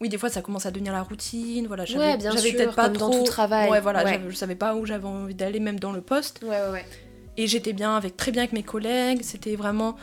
oui, 0.00 0.08
des 0.08 0.18
fois, 0.18 0.30
ça 0.30 0.40
commence 0.40 0.66
à 0.66 0.70
devenir 0.70 0.92
la 0.92 1.02
routine. 1.02 1.66
Voilà, 1.66 1.84
j'avais 1.84 2.16
peut-être 2.16 2.74
pas 2.74 2.88
trop. 2.88 3.10
Dans 3.10 3.18
tout 3.18 3.24
travail. 3.24 3.70
Ouais, 3.70 3.80
voilà, 3.80 4.20
je 4.28 4.34
savais 4.34 4.54
pas 4.54 4.74
où 4.74 4.86
j'avais 4.86 5.06
envie 5.06 5.34
d'aller, 5.34 5.60
même 5.60 5.78
dans 5.78 5.92
le 5.92 6.00
poste. 6.00 6.40
Ouais, 6.42 6.48
ouais, 6.48 6.70
ouais. 6.70 6.86
Et 7.36 7.46
j'étais 7.46 7.72
bien 7.72 7.96
avec 7.96 8.16
très 8.16 8.32
bien 8.32 8.42
avec 8.42 8.52
mes 8.52 8.62
collègues. 8.62 9.20
C'était 9.22 9.56
vraiment, 9.56 9.96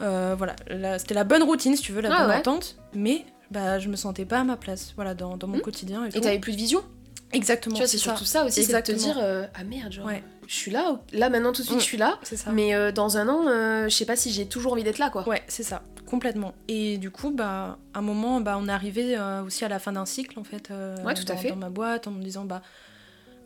euh, 0.00 0.34
voilà, 0.36 0.54
c'était 0.98 1.14
la 1.14 1.24
bonne 1.24 1.42
routine, 1.42 1.76
si 1.76 1.82
tu 1.82 1.92
veux, 1.92 2.00
la 2.00 2.14
ah 2.14 2.26
bonne 2.26 2.36
entente. 2.36 2.76
Mais 2.94 3.24
bah, 3.50 3.78
je 3.78 3.88
me 3.88 3.96
sentais 3.96 4.24
pas 4.24 4.40
à 4.40 4.44
ma 4.44 4.56
place, 4.56 4.92
voilà, 4.94 5.14
dans, 5.14 5.36
dans 5.36 5.48
mon 5.48 5.58
quotidien. 5.58 6.04
Et 6.06 6.20
t'avais 6.20 6.38
plus 6.38 6.52
de 6.52 6.56
vision? 6.56 6.82
Exactement. 7.32 7.74
Tu 7.74 7.80
vois, 7.80 7.88
c'est 7.88 7.98
surtout 7.98 8.24
ça, 8.24 8.44
aussi, 8.44 8.64
c'est 8.64 8.74
de 8.74 8.80
te 8.80 8.92
dire 8.92 9.18
euh, 9.20 9.46
ah 9.54 9.64
merde, 9.64 9.92
genre, 9.92 10.10
je 10.46 10.54
suis 10.54 10.70
là, 10.70 11.00
là 11.12 11.30
maintenant 11.30 11.52
tout 11.52 11.62
de 11.62 11.66
suite, 11.66 11.76
mm, 11.76 11.80
je 11.80 11.84
suis 11.84 11.96
là. 11.96 12.18
Ça. 12.22 12.50
Mais 12.52 12.74
euh, 12.74 12.90
dans 12.90 13.16
un 13.16 13.28
an, 13.28 13.46
euh, 13.46 13.84
je 13.84 13.94
sais 13.94 14.04
pas 14.04 14.16
si 14.16 14.32
j'ai 14.32 14.46
toujours 14.46 14.72
envie 14.72 14.82
d'être 14.82 14.98
là, 14.98 15.10
quoi. 15.10 15.28
Ouais, 15.28 15.42
c'est 15.46 15.62
ça, 15.62 15.82
complètement. 16.06 16.54
Et 16.68 16.98
du 16.98 17.10
coup, 17.10 17.30
bah, 17.30 17.78
à 17.94 17.98
un 17.98 18.02
moment, 18.02 18.40
bah, 18.40 18.56
on 18.58 18.68
est 18.68 18.72
arrivé 18.72 19.16
aussi 19.44 19.64
à 19.64 19.68
la 19.68 19.78
fin 19.78 19.92
d'un 19.92 20.06
cycle, 20.06 20.38
en 20.38 20.44
fait, 20.44 20.70
ouais, 21.04 21.14
tout 21.14 21.24
dans, 21.24 21.34
à 21.34 21.36
fait. 21.36 21.50
dans 21.50 21.56
ma 21.56 21.70
boîte, 21.70 22.06
en 22.06 22.10
me 22.10 22.22
disant 22.22 22.44
bah 22.44 22.62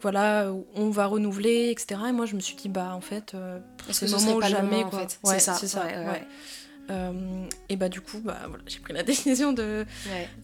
voilà, 0.00 0.52
on 0.74 0.90
va 0.90 1.06
renouveler, 1.06 1.70
etc. 1.70 2.00
Et 2.08 2.12
moi, 2.12 2.26
je 2.26 2.34
me 2.34 2.40
suis 2.40 2.56
dit 2.56 2.68
bah 2.68 2.92
en 2.94 3.00
fait, 3.00 3.36
c'est 3.90 4.06
le 4.06 4.12
moment 4.12 4.36
ou 4.36 4.42
jamais, 4.42 4.84
quoi. 4.84 5.00
En 5.00 5.02
fait. 5.02 5.18
c'est 5.24 5.38
ça, 5.40 5.54
c'est 5.54 5.68
ça. 5.68 5.84
et 7.68 7.76
bah 7.76 7.88
du 7.88 8.00
coup 8.02 8.20
bah 8.22 8.36
voilà 8.46 8.62
j'ai 8.66 8.78
pris 8.78 8.92
la 8.92 9.02
décision 9.12 9.52
de 9.52 9.84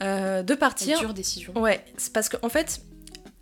de 0.00 0.54
partir. 0.54 0.96
Une 0.98 1.06
dure 1.06 1.14
décision. 1.14 1.58
Ouais, 1.58 1.82
c'est 1.96 2.12
parce 2.12 2.28
que 2.28 2.36
en 2.42 2.50
fait 2.50 2.82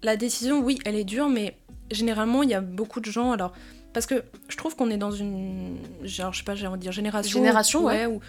la 0.02 0.16
décision, 0.16 0.60
oui, 0.60 0.78
elle 0.84 0.94
est 0.94 1.04
dure, 1.04 1.28
mais 1.28 1.56
généralement, 1.90 2.42
il 2.42 2.50
y 2.50 2.54
a 2.54 2.60
beaucoup 2.60 3.00
de 3.00 3.10
gens. 3.10 3.32
Alors, 3.32 3.52
parce 3.92 4.06
que 4.06 4.22
je 4.48 4.56
trouve 4.56 4.76
qu'on 4.76 4.90
est 4.90 4.96
dans 4.96 5.10
une. 5.10 5.76
Genre, 6.04 6.32
je 6.32 6.38
sais 6.38 6.44
pas, 6.44 6.54
j'ai 6.54 6.66
envie 6.66 6.78
de 6.78 6.82
dire 6.82 6.92
génération. 6.92 7.38
Génération, 7.38 7.84
ouais. 7.84 8.06
Où, 8.06 8.20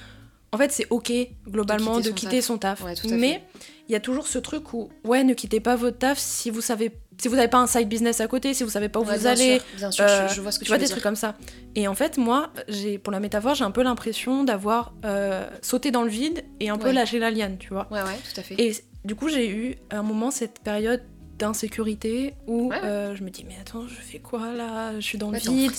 en 0.52 0.58
fait, 0.58 0.72
c'est 0.72 0.88
ok, 0.90 1.12
globalement, 1.48 2.00
de 2.00 2.10
quitter 2.10 2.42
son 2.42 2.58
taf. 2.58 2.84
mais 3.10 3.44
il 3.88 3.94
y 3.94 3.96
a 3.96 4.00
toujours 4.00 4.28
ce 4.28 4.40
truc 4.40 4.74
où, 4.74 4.90
ouais, 5.04 5.24
ne 5.24 5.34
quittez 5.34 5.60
pas 5.60 5.76
votre 5.76 5.98
taf 5.98 6.18
si 6.18 6.50
vous 6.50 6.62
savez. 6.62 6.92
Si 7.22 7.28
vous 7.28 7.36
n'avez 7.36 7.50
pas 7.50 7.58
un 7.58 7.68
side 7.68 7.90
business 7.90 8.22
à 8.22 8.28
côté, 8.28 8.54
si 8.54 8.64
vous 8.64 8.70
savez 8.70 8.88
pas 8.88 9.02
où 9.02 9.04
vous 9.04 9.28
allez, 9.28 9.62
bien 9.76 9.92
sûr, 9.92 10.06
euh, 10.08 10.30
je, 10.30 10.40
vois 10.40 10.54
ce 10.54 10.60
que 10.60 10.64
tu, 10.64 10.70
vois 10.70 10.78
des 10.78 10.88
trucs 10.88 11.04
comme 11.04 11.18
ça. 11.18 11.36
Et 11.76 11.86
en 11.86 11.94
fait, 11.94 12.18
moi, 12.18 12.54
j'ai 12.70 12.98
pour 12.98 13.12
la 13.12 13.20
métaphore, 13.20 13.56
j'ai 13.56 13.66
un 13.66 13.72
peu 13.72 13.84
l'impression 13.84 14.46
d'avoir 14.46 14.94
euh, 15.04 15.46
sauté 15.62 15.92
dans 15.92 16.04
le 16.04 16.10
vide 16.10 16.46
et 16.62 16.70
un 16.70 16.78
peu 16.78 16.92
lâché 16.92 17.20
la 17.20 17.30
liane, 17.30 17.58
tu 17.58 17.74
vois. 17.74 17.88
Ouais, 17.92 18.02
ouais, 18.02 18.18
tout 18.34 18.40
à 18.40 18.44
fait. 18.44 18.56
Et 18.58 18.74
du 19.04 19.16
coup, 19.16 19.28
j'ai 19.28 19.50
eu 19.50 19.76
un 19.92 20.02
moment 20.02 20.32
cette 20.32 20.60
période 20.60 21.02
d'insécurité 21.40 22.34
où 22.48 22.72
euh, 22.74 23.16
je 23.16 23.24
me 23.24 23.30
dis 23.30 23.46
mais 23.48 23.56
attends 23.60 23.88
je 23.88 23.96
fais 23.96 24.20
quoi 24.20 24.52
là? 24.52 24.92
Je 25.00 25.06
suis 25.06 25.18
dans 25.18 25.32
le 25.32 25.40
vide. 25.40 25.72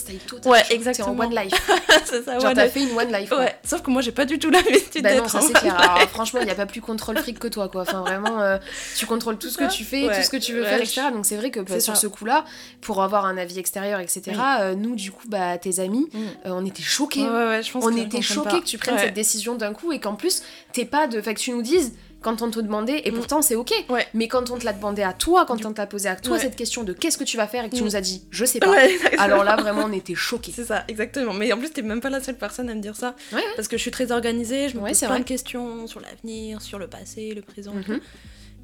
ouais 0.46 0.62
exactement 0.70 1.10
en 1.10 1.18
one 1.18 1.34
life. 1.34 1.70
C'est 2.06 2.24
ça 2.24 2.38
genre 2.38 2.54
t'as 2.54 2.68
fait 2.68 2.82
une 2.82 2.98
one 2.98 3.12
life 3.12 3.30
ouais 3.30 3.54
sauf 3.62 3.82
que 3.82 3.90
moi 3.90 4.00
j'ai 4.00 4.10
pas 4.10 4.24
du 4.24 4.38
tout 4.38 4.50
l'habitude 4.50 5.02
bah 5.02 5.14
non 5.14 5.28
ça 5.28 5.40
c'est 5.42 5.52
clair. 5.52 5.78
Alors, 5.78 6.08
franchement 6.08 6.40
il 6.40 6.48
y 6.48 6.50
a 6.50 6.54
pas 6.54 6.66
plus 6.66 6.80
contrôle 6.80 7.18
fric 7.18 7.38
que 7.38 7.48
toi 7.48 7.68
quoi. 7.68 7.82
Enfin 7.82 8.00
vraiment 8.00 8.40
euh, 8.40 8.58
tu 8.96 9.04
contrôles 9.06 9.36
tout 9.36 9.48
ce 9.48 9.58
que 9.58 9.70
tu 9.70 9.84
fais 9.84 10.08
tout 10.08 10.22
ce 10.22 10.30
que 10.30 10.38
tu 10.38 10.54
veux 10.54 10.64
faire 10.64 10.80
etc 10.80 11.02
donc 11.12 11.26
c'est 11.26 11.36
vrai 11.36 11.50
que 11.50 11.60
bah, 11.60 11.78
sur 11.78 11.96
ce 11.96 12.06
coup 12.06 12.24
là 12.24 12.44
pour 12.80 13.02
avoir 13.02 13.26
un 13.26 13.36
avis 13.36 13.58
extérieur 13.58 14.00
etc 14.00 14.32
euh, 14.60 14.74
nous 14.74 14.96
du 14.96 15.12
coup 15.12 15.28
bah 15.28 15.58
tes 15.58 15.78
amis 15.80 16.08
mm. 16.12 16.20
on 16.46 16.64
était 16.64 16.82
choqués. 16.82 17.20
Je 17.20 17.70
pense 17.70 17.84
on 17.84 17.96
était 17.96 18.22
choqués 18.22 18.60
que 18.60 18.66
tu 18.66 18.78
prennes 18.78 18.98
cette 18.98 19.14
décision 19.14 19.54
d'un 19.56 19.74
coup 19.74 19.92
et 19.92 20.00
qu'en 20.00 20.14
plus 20.14 20.42
t'es 20.72 20.86
pas 20.86 21.06
de 21.06 21.20
fait 21.20 21.34
que 21.34 21.40
tu 21.40 21.52
nous 21.52 21.62
dises 21.62 21.92
quand 22.22 22.42
on 22.42 22.50
te 22.50 22.60
demandait, 22.60 23.02
et 23.06 23.10
Mm. 23.10 23.14
pourtant 23.14 23.42
c'est 23.42 23.54
ok. 23.54 23.72
Ouais. 23.88 24.06
Mais 24.14 24.28
quand 24.28 24.50
on 24.50 24.58
te 24.58 24.64
l'a 24.64 24.72
demandé 24.72 25.02
à 25.02 25.12
toi, 25.12 25.46
quand 25.46 25.64
on 25.64 25.72
te 25.72 25.78
l'a 25.80 25.86
posé 25.86 26.08
à 26.08 26.16
toi 26.16 26.34
Ouais. 26.36 26.38
cette 26.42 26.56
question 26.56 26.84
de 26.84 26.92
qu'est-ce 26.92 27.16
que 27.18 27.24
tu 27.24 27.36
vas 27.36 27.46
faire 27.46 27.64
et 27.64 27.70
que 27.70 27.76
tu 27.76 27.82
Mm. 27.82 27.86
nous 27.86 27.96
as 27.96 28.00
dit 28.00 28.22
je 28.30 28.44
sais 28.44 28.58
pas, 28.60 28.70
Ouais, 28.70 28.98
alors 29.18 29.42
là 29.44 29.56
vraiment 29.56 29.84
on 29.86 29.92
était 29.92 30.14
choqués. 30.14 30.52
C'est 30.54 30.64
ça, 30.66 30.84
exactement. 30.88 31.32
Mais 31.32 31.52
en 31.52 31.58
plus, 31.58 31.70
t'es 31.70 31.82
même 31.82 32.00
pas 32.00 32.10
la 32.10 32.22
seule 32.22 32.36
personne 32.36 32.68
à 32.70 32.74
me 32.74 32.80
dire 32.80 32.96
ça. 32.96 33.14
Parce 33.56 33.68
que 33.68 33.76
je 33.76 33.82
suis 33.82 33.90
très 33.90 34.12
organisée, 34.12 34.68
je 34.68 34.76
me 34.78 34.86
pose 34.86 34.98
plein 34.98 35.08
vrai. 35.08 35.18
de 35.20 35.24
questions 35.24 35.86
sur 35.86 36.00
l'avenir, 36.00 36.60
sur 36.62 36.78
le 36.78 36.86
passé, 36.88 37.32
le 37.34 37.42
présent. 37.42 37.72
et 37.72 37.76
Mhm. 37.76 37.84
tout. 37.98 38.00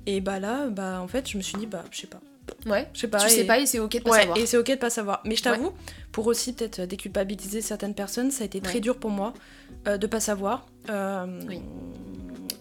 Et 0.06 0.20
bah 0.20 0.38
là, 0.38 0.66
bah 0.68 1.00
en 1.02 1.08
fait, 1.08 1.28
je 1.28 1.36
me 1.36 1.42
suis 1.42 1.58
dit, 1.58 1.66
bah 1.66 1.84
je 1.90 2.00
sais 2.02 2.06
pas. 2.06 2.20
Ouais. 2.64 2.88
Je 2.94 3.00
sais 3.00 3.08
pas. 3.08 3.18
tu 3.18 3.26
et- 3.26 3.30
sais 3.30 3.44
pas 3.44 3.58
et 3.58 3.66
c'est 3.66 3.80
ok 3.80 3.90
de 3.92 3.98
pas 4.00 4.10
ouais, 4.10 4.18
savoir. 4.20 4.38
et 4.38 4.46
c'est 4.46 4.56
ok 4.56 4.68
de 4.70 4.74
pas 4.76 4.90
savoir. 4.90 5.20
Mais 5.24 5.34
je 5.34 5.42
t'avoue, 5.42 5.72
pour 6.12 6.28
aussi 6.28 6.52
peut-être 6.52 6.82
déculpabiliser 6.82 7.60
certaines 7.60 7.94
personnes, 7.94 8.30
ça 8.30 8.42
a 8.42 8.46
été 8.46 8.60
très 8.60 8.74
Ouais. 8.74 8.80
dur 8.80 8.98
pour 8.98 9.10
moi 9.10 9.34
euh, 9.86 9.98
de 9.98 10.06
pas 10.06 10.20
savoir. 10.20 10.66
Euh, 10.90 11.40
Oui. 11.48 11.60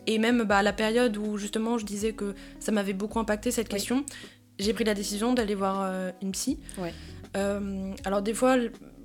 Et 0.07 0.19
même 0.19 0.43
bah, 0.43 0.57
à 0.57 0.63
la 0.63 0.73
période 0.73 1.17
où 1.17 1.37
justement 1.37 1.77
je 1.79 1.85
disais 1.85 2.13
que 2.13 2.35
ça 2.59 2.71
m'avait 2.71 2.93
beaucoup 2.93 3.19
impacté 3.19 3.49
cette 3.51 3.67
Oui. 3.67 3.73
question, 3.79 4.05
j'ai 4.59 4.71
pris 4.73 4.83
la 4.83 4.93
décision 4.93 5.33
d'aller 5.33 5.55
voir 5.55 5.81
euh, 5.81 6.11
une 6.21 6.31
psy. 6.31 6.59
Ouais. 6.77 6.93
Euh, 7.35 7.91
alors 8.05 8.21
des 8.21 8.33
fois, 8.35 8.55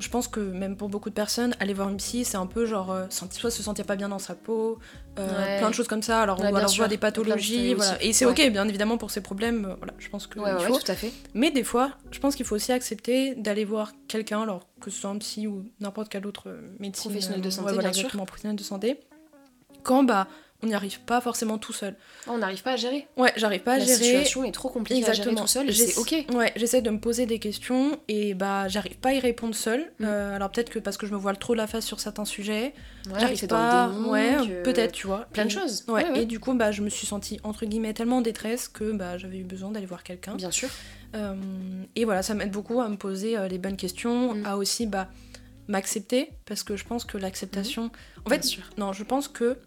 je 0.00 0.08
pense 0.08 0.26
que 0.28 0.40
même 0.40 0.76
pour 0.76 0.88
beaucoup 0.88 1.10
de 1.10 1.14
personnes, 1.14 1.54
aller 1.60 1.74
voir 1.74 1.88
une 1.90 1.98
psy, 1.98 2.24
c'est 2.24 2.36
un 2.38 2.46
peu 2.46 2.64
genre 2.66 2.90
euh, 2.90 3.06
soit 3.10 3.50
se 3.50 3.62
sentir 3.62 3.84
pas 3.84 3.96
bien 3.96 4.08
dans 4.08 4.18
sa 4.18 4.34
peau, 4.34 4.78
euh, 5.18 5.28
Ouais. 5.44 5.58
plein 5.58 5.68
de 5.68 5.74
choses 5.74 5.88
comme 5.88 6.02
ça. 6.02 6.22
Alors 6.22 6.40
Ouais, 6.40 6.50
on 6.50 6.56
alors, 6.56 6.74
voit 6.74 6.88
des 6.88 6.96
pathologies, 6.98 7.74
voilà. 7.74 8.02
Et 8.02 8.12
c'est 8.12 8.24
Ouais. 8.24 8.32
ok, 8.32 8.50
bien 8.52 8.66
évidemment 8.66 8.96
pour 8.96 9.10
ces 9.10 9.20
problèmes, 9.20 9.66
euh, 9.66 9.74
voilà. 9.76 9.92
Je 9.98 10.08
pense 10.08 10.26
que 10.26 10.38
il 10.38 10.42
ouais, 10.42 10.58
faut. 10.66 10.78
tout 10.78 10.90
à 10.90 10.94
fait. 10.94 11.12
Mais 11.34 11.50
des 11.50 11.64
fois, 11.64 11.92
je 12.10 12.18
pense 12.18 12.34
qu'il 12.34 12.46
faut 12.46 12.54
aussi 12.56 12.72
accepter 12.72 13.34
d'aller 13.34 13.64
voir 13.64 13.92
quelqu'un, 14.08 14.42
alors 14.42 14.66
que 14.80 14.90
ce 14.90 14.98
soit 15.00 15.10
un 15.10 15.18
psy 15.18 15.46
ou 15.46 15.64
n'importe 15.80 16.08
quel 16.08 16.26
autre 16.26 16.48
médecine. 16.78 17.10
Professionnel 17.10 17.42
de 17.42 17.50
santé, 17.50 17.72
voilà, 17.74 17.90
bien 17.90 17.92
sûr. 17.92 18.08
professionnel 18.24 18.56
de 18.56 18.62
santé. 18.62 19.00
Quand 19.82 20.02
bah, 20.04 20.28
on 20.62 20.66
n'y 20.66 20.74
arrive 20.74 21.00
pas 21.00 21.20
forcément 21.20 21.56
tout 21.58 21.72
seul. 21.72 21.94
On 22.26 22.38
n'arrive 22.38 22.62
pas 22.62 22.72
à 22.72 22.76
gérer. 22.76 23.06
Ouais, 23.16 23.32
j'arrive 23.36 23.60
pas 23.62 23.74
à 23.74 23.78
La 23.78 23.84
gérer. 23.84 23.96
situation 23.98 24.44
est 24.44 24.52
trop 24.52 24.68
compliquée 24.68 25.00
à 25.04 25.12
gérer 25.12 25.30
Exactement. 25.30 25.40
tout 25.42 25.46
seul 25.46 25.68
et 25.68 25.72
J'essa- 25.72 25.92
c'est 26.02 26.26
ok. 26.26 26.34
Ouais, 26.36 26.52
j'essaie 26.56 26.82
de 26.82 26.90
me 26.90 26.98
poser 27.00 27.24
des 27.26 27.38
questions 27.38 27.98
et 28.08 28.34
bah 28.34 28.68
j'arrive 28.68 28.98
pas 28.98 29.08
à 29.10 29.12
y 29.14 29.20
répondre 29.20 29.54
seule. 29.54 29.80
Mm. 30.00 30.04
Euh, 30.04 30.36
alors 30.36 30.50
peut-être 30.50 30.70
que 30.70 30.78
parce 30.78 30.96
que 30.96 31.06
je 31.06 31.12
me 31.12 31.18
voile 31.18 31.38
trop 31.38 31.54
la 31.54 31.66
face 31.66 31.86
sur 31.86 31.98
certains 32.00 32.24
sujets, 32.24 32.74
Ouais, 33.10 33.20
j'arrive 33.20 33.46
pas. 33.46 33.86
dans 33.86 33.92
le 33.92 33.94
déni, 33.98 34.08
ouais, 34.10 34.36
que- 34.48 34.62
peut-être, 34.62 34.92
tu 34.92 35.06
vois. 35.06 35.26
Plein 35.32 35.46
de 35.46 35.50
choses. 35.50 35.84
Ouais, 35.88 36.04
Ouais, 36.04 36.10
ouais. 36.10 36.22
et 36.22 36.26
du 36.26 36.38
coup, 36.40 36.52
bah, 36.54 36.72
je 36.72 36.82
me 36.82 36.90
suis 36.90 37.06
sentie 37.06 37.40
entre 37.42 37.64
guillemets 37.64 37.94
tellement 37.94 38.18
en 38.18 38.20
détresse 38.22 38.68
que 38.68 38.92
bah, 38.92 39.16
j'avais 39.18 39.38
eu 39.38 39.44
besoin 39.44 39.70
d'aller 39.70 39.86
voir 39.86 40.02
quelqu'un. 40.02 40.34
Bien 40.34 40.50
sûr. 40.50 40.68
Euh, 41.14 41.34
et 41.96 42.04
voilà, 42.04 42.22
ça 42.22 42.34
m'aide 42.34 42.50
beaucoup 42.52 42.80
à 42.80 42.88
me 42.88 42.96
poser 42.96 43.36
euh, 43.36 43.48
les 43.48 43.58
bonnes 43.58 43.76
questions, 43.76 44.34
Mm. 44.34 44.46
à 44.46 44.56
aussi 44.56 44.86
bah, 44.86 45.08
m'accepter, 45.68 46.30
parce 46.46 46.62
que 46.62 46.76
je 46.76 46.84
pense 46.84 47.04
que 47.04 47.16
l'acceptation. 47.18 47.90
En 48.26 48.28
fait, 48.30 48.38
Bien 48.40 48.48
sûr. 48.48 48.62
non, 48.76 48.92
je 48.92 49.04
pense 49.04 49.28
que 49.28 49.58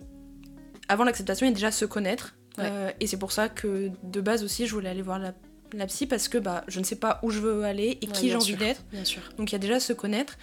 avant 0.89 1.03
l'acceptation, 1.03 1.45
il 1.45 1.49
y 1.49 1.51
a 1.51 1.55
déjà 1.55 1.71
se 1.71 1.85
connaître. 1.85 2.35
Ouais. 2.57 2.65
Euh, 2.67 2.91
et 2.99 3.07
c'est 3.07 3.17
pour 3.17 3.31
ça 3.31 3.49
que 3.49 3.89
de 4.03 4.21
base 4.21 4.43
aussi, 4.43 4.67
je 4.67 4.73
voulais 4.73 4.89
aller 4.89 5.01
voir 5.01 5.17
la, 5.19 5.33
la 5.73 5.87
psy, 5.87 6.05
parce 6.05 6.27
que 6.27 6.37
bah, 6.37 6.63
je 6.67 6.79
ne 6.79 6.83
sais 6.85 6.95
pas 6.97 7.19
où 7.23 7.31
je 7.31 7.39
veux 7.39 7.63
aller 7.63 7.97
et 8.01 8.07
Ouais, 8.07 8.11
qui 8.13 8.29
j'ai 8.29 8.35
envie 8.35 8.55
d'être. 8.55 8.81
Donc 9.37 9.51
il 9.51 9.53
y 9.53 9.55
a 9.55 9.59
déjà 9.59 9.79
se 9.79 9.93
connaître. 9.93 10.37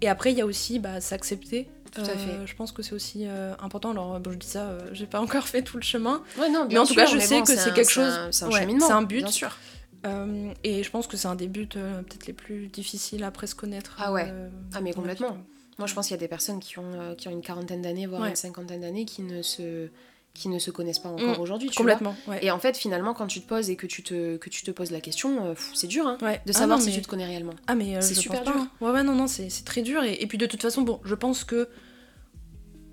Et 0.00 0.08
après, 0.08 0.32
il 0.32 0.38
y 0.38 0.40
a 0.42 0.46
aussi 0.46 0.78
bah, 0.78 1.00
s'accepter. 1.00 1.68
Tout 1.92 2.00
à 2.02 2.04
fait. 2.06 2.44
Je 2.46 2.54
pense 2.56 2.72
que 2.72 2.82
c'est 2.82 2.92
aussi 2.94 3.24
euh, 3.26 3.54
important. 3.60 3.92
Alors, 3.92 4.18
bon, 4.18 4.32
je 4.32 4.36
dis 4.36 4.48
ça, 4.48 4.62
euh, 4.64 4.80
j'ai 4.92 5.06
pas 5.06 5.20
encore 5.22 5.46
fait 5.46 5.62
tout 5.62 5.76
le 5.76 5.82
chemin. 5.84 6.22
Ouais, 6.38 6.50
non, 6.50 6.66
Mais 6.68 6.76
en 6.78 6.84
tout 6.84 6.94
cas, 6.94 7.06
je 7.06 7.18
sais 7.18 7.36
bon, 7.38 7.44
que 7.44 7.54
c'est 7.56 7.70
un- 7.70 7.72
quelque 7.72 7.86
un- 8.00 8.24
chose- 8.24 8.28
C'est 8.32 8.44
un 8.44 8.48
ouais, 8.50 8.60
cheminement. 8.60 8.86
c'est 8.86 8.92
un 8.92 9.02
but. 9.02 9.18
Bien 9.22 9.28
sûr. 9.28 9.56
Euh, 10.04 10.52
et 10.64 10.82
je 10.82 10.90
pense 10.90 11.06
que 11.06 11.16
c'est 11.16 11.28
un 11.28 11.34
des 11.36 11.46
buts 11.48 11.68
euh, 11.76 12.02
peut-être 12.02 12.26
les 12.26 12.32
plus 12.34 12.66
difficiles 12.66 13.24
après 13.24 13.46
se 13.46 13.54
connaître. 13.54 13.96
Ah 13.98 14.12
ouais. 14.12 14.26
euh, 14.28 14.50
Ah, 14.74 14.80
mais 14.82 14.92
complètement. 14.92 15.38
Moi, 15.78 15.86
je 15.88 15.94
pense 15.94 16.06
qu'il 16.06 16.14
y 16.14 16.18
a 16.18 16.20
des 16.20 16.28
personnes 16.28 16.60
qui 16.60 16.78
ont, 16.78 16.92
euh, 16.94 17.14
qui 17.14 17.28
ont 17.28 17.32
une 17.32 17.42
quarantaine 17.42 17.82
d'années, 17.82 18.06
voire 18.06 18.22
Ouais. 18.22 18.30
une 18.30 18.36
cinquantaine 18.36 18.80
d'années, 18.82 19.04
qui 19.04 19.22
ne 19.22 19.42
se 19.42 19.88
qui 20.34 20.48
ne 20.48 20.58
se 20.58 20.72
connaissent 20.72 20.98
pas 20.98 21.10
encore 21.10 21.38
Mm, 21.38 21.40
aujourd'hui, 21.40 21.68
tu 21.70 21.80
vois. 21.80 21.92
Complètement, 21.92 22.16
ouais. 22.26 22.44
Et 22.44 22.50
en 22.50 22.58
fait, 22.58 22.76
finalement, 22.76 23.14
quand 23.14 23.28
tu 23.28 23.40
te 23.40 23.46
poses 23.48 23.70
et 23.70 23.76
que 23.76 23.86
tu 23.86 24.02
te, 24.02 24.36
que 24.36 24.50
tu 24.50 24.64
te 24.64 24.72
poses 24.72 24.90
la 24.90 25.00
question, 25.00 25.44
euh, 25.46 25.54
c'est 25.74 25.86
dur 25.86 26.08
hein, 26.08 26.18
Ouais. 26.22 26.40
de 26.44 26.50
Ah 26.52 26.58
savoir 26.58 26.80
si 26.80 26.90
tu 26.90 27.00
te 27.00 27.06
connais 27.06 27.24
réellement. 27.24 27.52
Ah 27.68 27.76
mais 27.76 27.96
euh, 27.96 28.00
C'est 28.00 28.14
super 28.14 28.42
pense 28.42 28.48
pas, 28.52 28.58
dur. 28.58 28.62
hein. 28.62 28.68
Ouais 28.84 28.90
ouais 28.90 29.04
non 29.04 29.14
non 29.14 29.28
c'est 29.28 29.48
très 29.64 29.82
dur 29.82 30.02
et, 30.02 30.14
et 30.14 30.26
puis 30.26 30.36
de 30.36 30.46
toute 30.46 30.60
façon 30.60 30.82
bon 30.82 30.98
je 31.04 31.14
pense 31.14 31.44
que 31.44 31.68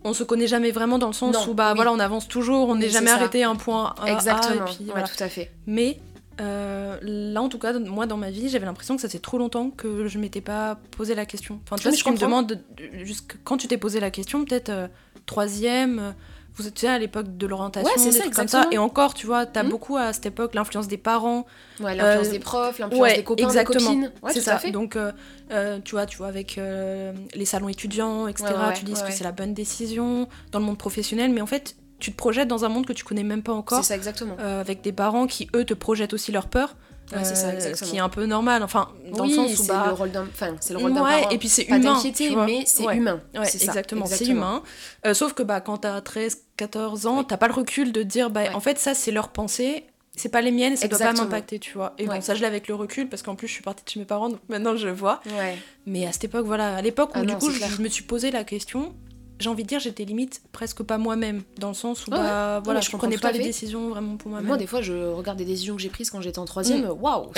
on 0.04 0.14
se 0.14 0.24
connaît 0.24 0.46
jamais 0.46 0.70
vraiment 0.70 1.00
dans 1.00 1.08
le 1.08 1.14
sens 1.14 1.34
Non, 1.34 1.50
où 1.52 1.56
bah 1.56 1.70
oui. 1.72 1.76
voilà 1.78 1.92
on 1.92 2.00
avance 2.00 2.28
toujours 2.28 2.70
on 2.70 2.76
n'est 2.76 2.90
jamais 2.90 3.08
ça. 3.08 3.16
arrêté 3.16 3.42
à 3.44 3.50
un 3.50 3.56
point 3.56 3.96
A, 4.00 4.12
Exactement. 4.12 4.66
et 4.68 4.76
puis 4.76 4.86
voilà. 4.86 5.08
tout 5.08 5.24
à 5.24 5.28
fait. 5.30 5.52
Mais 5.66 6.00
euh, 6.42 6.98
là 7.02 7.42
en 7.42 7.48
tout 7.50 7.60
cas 7.60 7.78
moi 7.80 8.06
dans 8.08 8.18
ma 8.18 8.30
vie 8.32 8.50
j'avais 8.50 8.66
l'impression 8.66 8.96
que 8.96 9.02
ça 9.02 9.08
faisait 9.08 9.20
trop 9.20 9.38
longtemps 9.38 9.70
que 9.70 10.08
je 10.08 10.18
m'étais 10.18 10.42
pas 10.42 10.78
posé 10.98 11.16
la 11.16 11.26
question. 11.26 11.60
Enfin 11.64 11.76
tu 11.78 11.84
vois 11.84 11.92
si 11.92 12.00
je 12.00 12.06
me 12.06 12.12
comprends. 12.12 12.26
demandes 12.28 12.48
de- 12.48 12.56
de- 12.56 13.06
jusque 13.06 13.38
quand 13.44 13.58
tu 13.58 13.68
t'es 13.68 13.78
posé 13.78 14.00
la 14.00 14.12
question 14.12 14.44
peut-être 14.44 14.70
euh, 14.70 14.88
troisième. 15.26 16.00
euh, 16.00 16.12
vous 16.58 16.66
sais, 16.76 16.88
à 16.90 17.00
l'époque 17.00 17.38
de 17.38 17.48
l'orientation, 17.48 17.90
Ouais, 17.90 17.98
c'est 17.98 18.10
des 18.10 18.18
ça, 18.18 18.22
trucs 18.24 18.34
comme 18.36 18.48
ça. 18.50 18.68
Et 18.72 18.78
encore, 18.78 19.14
tu 19.14 19.26
vois, 19.26 19.46
t'as 19.46 19.64
Mhm. 19.64 19.70
beaucoup 19.70 19.96
à 19.96 20.12
cette 20.12 20.26
époque 20.26 20.54
l'influence 20.54 20.90
des 20.90 20.98
parents, 20.98 21.46
Ouais, 21.80 21.96
l'influence 21.96 22.28
Euh, 22.28 22.32
des 22.32 22.40
profs, 22.40 22.78
l'influence 22.78 23.02
ouais, 23.02 23.16
des 23.16 23.24
copains, 23.24 23.44
exactement. 23.46 23.80
des 23.80 23.86
copines. 24.02 24.12
Ouais, 24.22 24.34
c'est 24.34 24.42
ça. 24.42 24.60
fait. 24.60 24.70
Donc, 24.72 24.98
euh, 24.98 25.80
tu 25.86 25.92
vois, 25.96 26.06
tu 26.06 26.18
vois 26.18 26.28
avec 26.28 26.58
euh, 26.58 27.14
les 27.36 27.46
salons 27.46 27.70
étudiants, 27.70 28.28
etc. 28.28 28.54
Tu 28.76 28.84
dis 28.84 28.92
que 28.92 29.12
c'est 29.12 29.24
la 29.24 29.32
bonne 29.32 29.54
décision 29.54 30.28
dans 30.52 30.60
le 30.60 30.66
monde 30.66 30.78
professionnel, 30.78 31.32
mais 31.32 31.40
en 31.42 31.46
fait, 31.48 31.78
tu 32.02 32.12
te 32.12 32.18
projettes 32.18 32.50
dans 32.50 32.66
un 32.66 32.70
monde 32.70 32.86
que 32.86 32.94
tu 32.94 33.06
connais 33.06 33.24
même 33.24 33.44
pas 33.44 33.54
encore, 33.54 33.80
C'est 33.84 33.90
ça, 33.90 33.96
exactement. 33.96 34.36
euh, 34.40 34.60
avec 34.60 34.82
des 34.82 34.92
parents 34.92 35.26
qui 35.28 35.48
eux 35.56 35.64
te 35.64 35.74
projettent 35.74 36.14
aussi 36.14 36.32
leur 36.34 36.48
peur, 36.48 36.76
Ouais, 37.14 37.26
c'est 37.26 37.36
ça, 37.36 37.48
euh, 37.48 37.54
exactement. 37.56 37.76
ce 37.88 37.92
qui 37.92 37.98
est 37.98 38.00
un 38.00 38.08
peu 38.08 38.26
normal. 38.26 38.64
Enfin, 38.64 38.88
dans 39.14 39.24
oui, 39.26 39.32
le 39.32 39.36
sens 39.36 39.52
où 39.60 39.64
c'est 39.64 39.68
bah, 39.68 39.84
le 39.88 39.94
rôle 39.94 40.12
d'un, 40.12 40.24
enfin, 40.32 40.56
c'est 40.62 40.74
le 40.74 40.80
rôle 40.80 40.94
d'un 40.94 41.04
ouais, 41.04 41.22
parent. 41.24 41.30
et 41.32 41.38
puis 41.38 41.50
c'est 41.50 41.66
pas 41.66 41.76
humain, 41.78 42.00
vois. 42.32 42.46
mais 42.46 42.64
c'est 42.66 42.86
Ouais. 42.86 42.96
humain. 42.96 43.20
Ouais, 43.36 43.44
c'est 43.46 43.62
exactement, 43.64 44.06
c'est 44.06 44.26
humain. 44.28 44.64
Euh, 45.06 45.14
sauf 45.14 45.34
que 45.34 45.44
bah, 45.44 45.60
quand 45.60 45.80
t'as 45.80 46.00
13, 46.00 46.38
14 46.56 47.08
ans, 47.08 47.24
t'as 47.26 47.36
pas 47.36 47.48
le 47.48 47.54
recul 47.54 47.92
de 47.92 48.04
dire, 48.04 48.30
bah, 48.30 48.44
en 48.54 48.62
fait, 48.62 48.80
ça, 48.80 48.94
c'est 48.94 49.12
leur 49.12 49.28
pensée, 49.30 49.84
c'est 50.16 50.30
pas 50.30 50.40
les 50.42 50.52
miennes, 50.52 50.78
ça 50.78 50.88
doit 50.88 50.98
pas 51.00 51.06
Exactement. 51.06 51.26
m'impacter, 51.28 51.60
tu 51.60 51.74
vois. 51.74 51.94
Et 51.98 52.08
Ouais. 52.08 52.16
bon, 52.16 52.22
ça, 52.22 52.34
je 52.34 52.40
l'ai 52.40 52.48
avec 52.48 52.70
le 52.70 52.76
recul, 52.76 53.10
parce 53.10 53.24
qu'en 53.24 53.36
plus, 53.36 53.48
je 53.50 53.54
suis 53.54 53.64
partie 53.64 53.84
de 53.84 53.90
chez 53.90 54.00
mes 54.00 54.06
parents, 54.06 54.30
donc 54.30 54.40
maintenant, 54.48 54.78
je 54.78 54.88
vois. 54.88 55.20
Ouais. 55.38 55.58
Mais 55.86 56.06
à 56.08 56.14
cette 56.14 56.24
époque, 56.24 56.46
voilà, 56.46 56.78
à 56.78 56.82
l'époque 56.82 57.10
où 57.10 57.20
Ah 57.20 57.22
du 57.26 57.28
non, 57.34 57.40
coup 57.40 57.50
je, 57.52 57.60
je 57.62 57.82
me 57.82 57.90
suis 57.90 58.04
posé 58.06 58.32
la 58.32 58.46
question, 58.46 58.96
j'ai 59.42 59.50
envie 59.50 59.64
de 59.64 59.68
dire 59.68 59.80
j'étais 59.80 60.06
limite 60.06 60.42
presque 60.52 60.84
pas 60.84 60.98
moi-même, 60.98 61.44
dans 61.60 61.68
le 61.70 61.74
sens 61.74 62.08
où 62.08 62.12
bah, 62.12 62.62
voilà, 62.64 62.80
je 62.82 62.90
je 62.92 62.98
prenais 62.98 63.18
pas 63.18 63.32
les 63.32 63.40
fait. 63.40 63.46
décisions 63.46 63.90
vraiment 63.90 64.16
pour 64.18 64.30
moi-même. 64.30 64.48
Moi, 64.48 64.58
des 64.58 64.68
fois, 64.68 64.82
je 64.82 64.94
regarde 65.12 65.38
des 65.38 65.46
décisions 65.46 65.76
que 65.76 65.82
j'ai 65.82 65.90
prises 65.90 66.10
quand 66.10 66.22
j'étais 66.22 66.40
en 66.40 66.46
troisième. 66.46 66.86
Mm. 66.86 66.98
Waouh, 67.02 67.32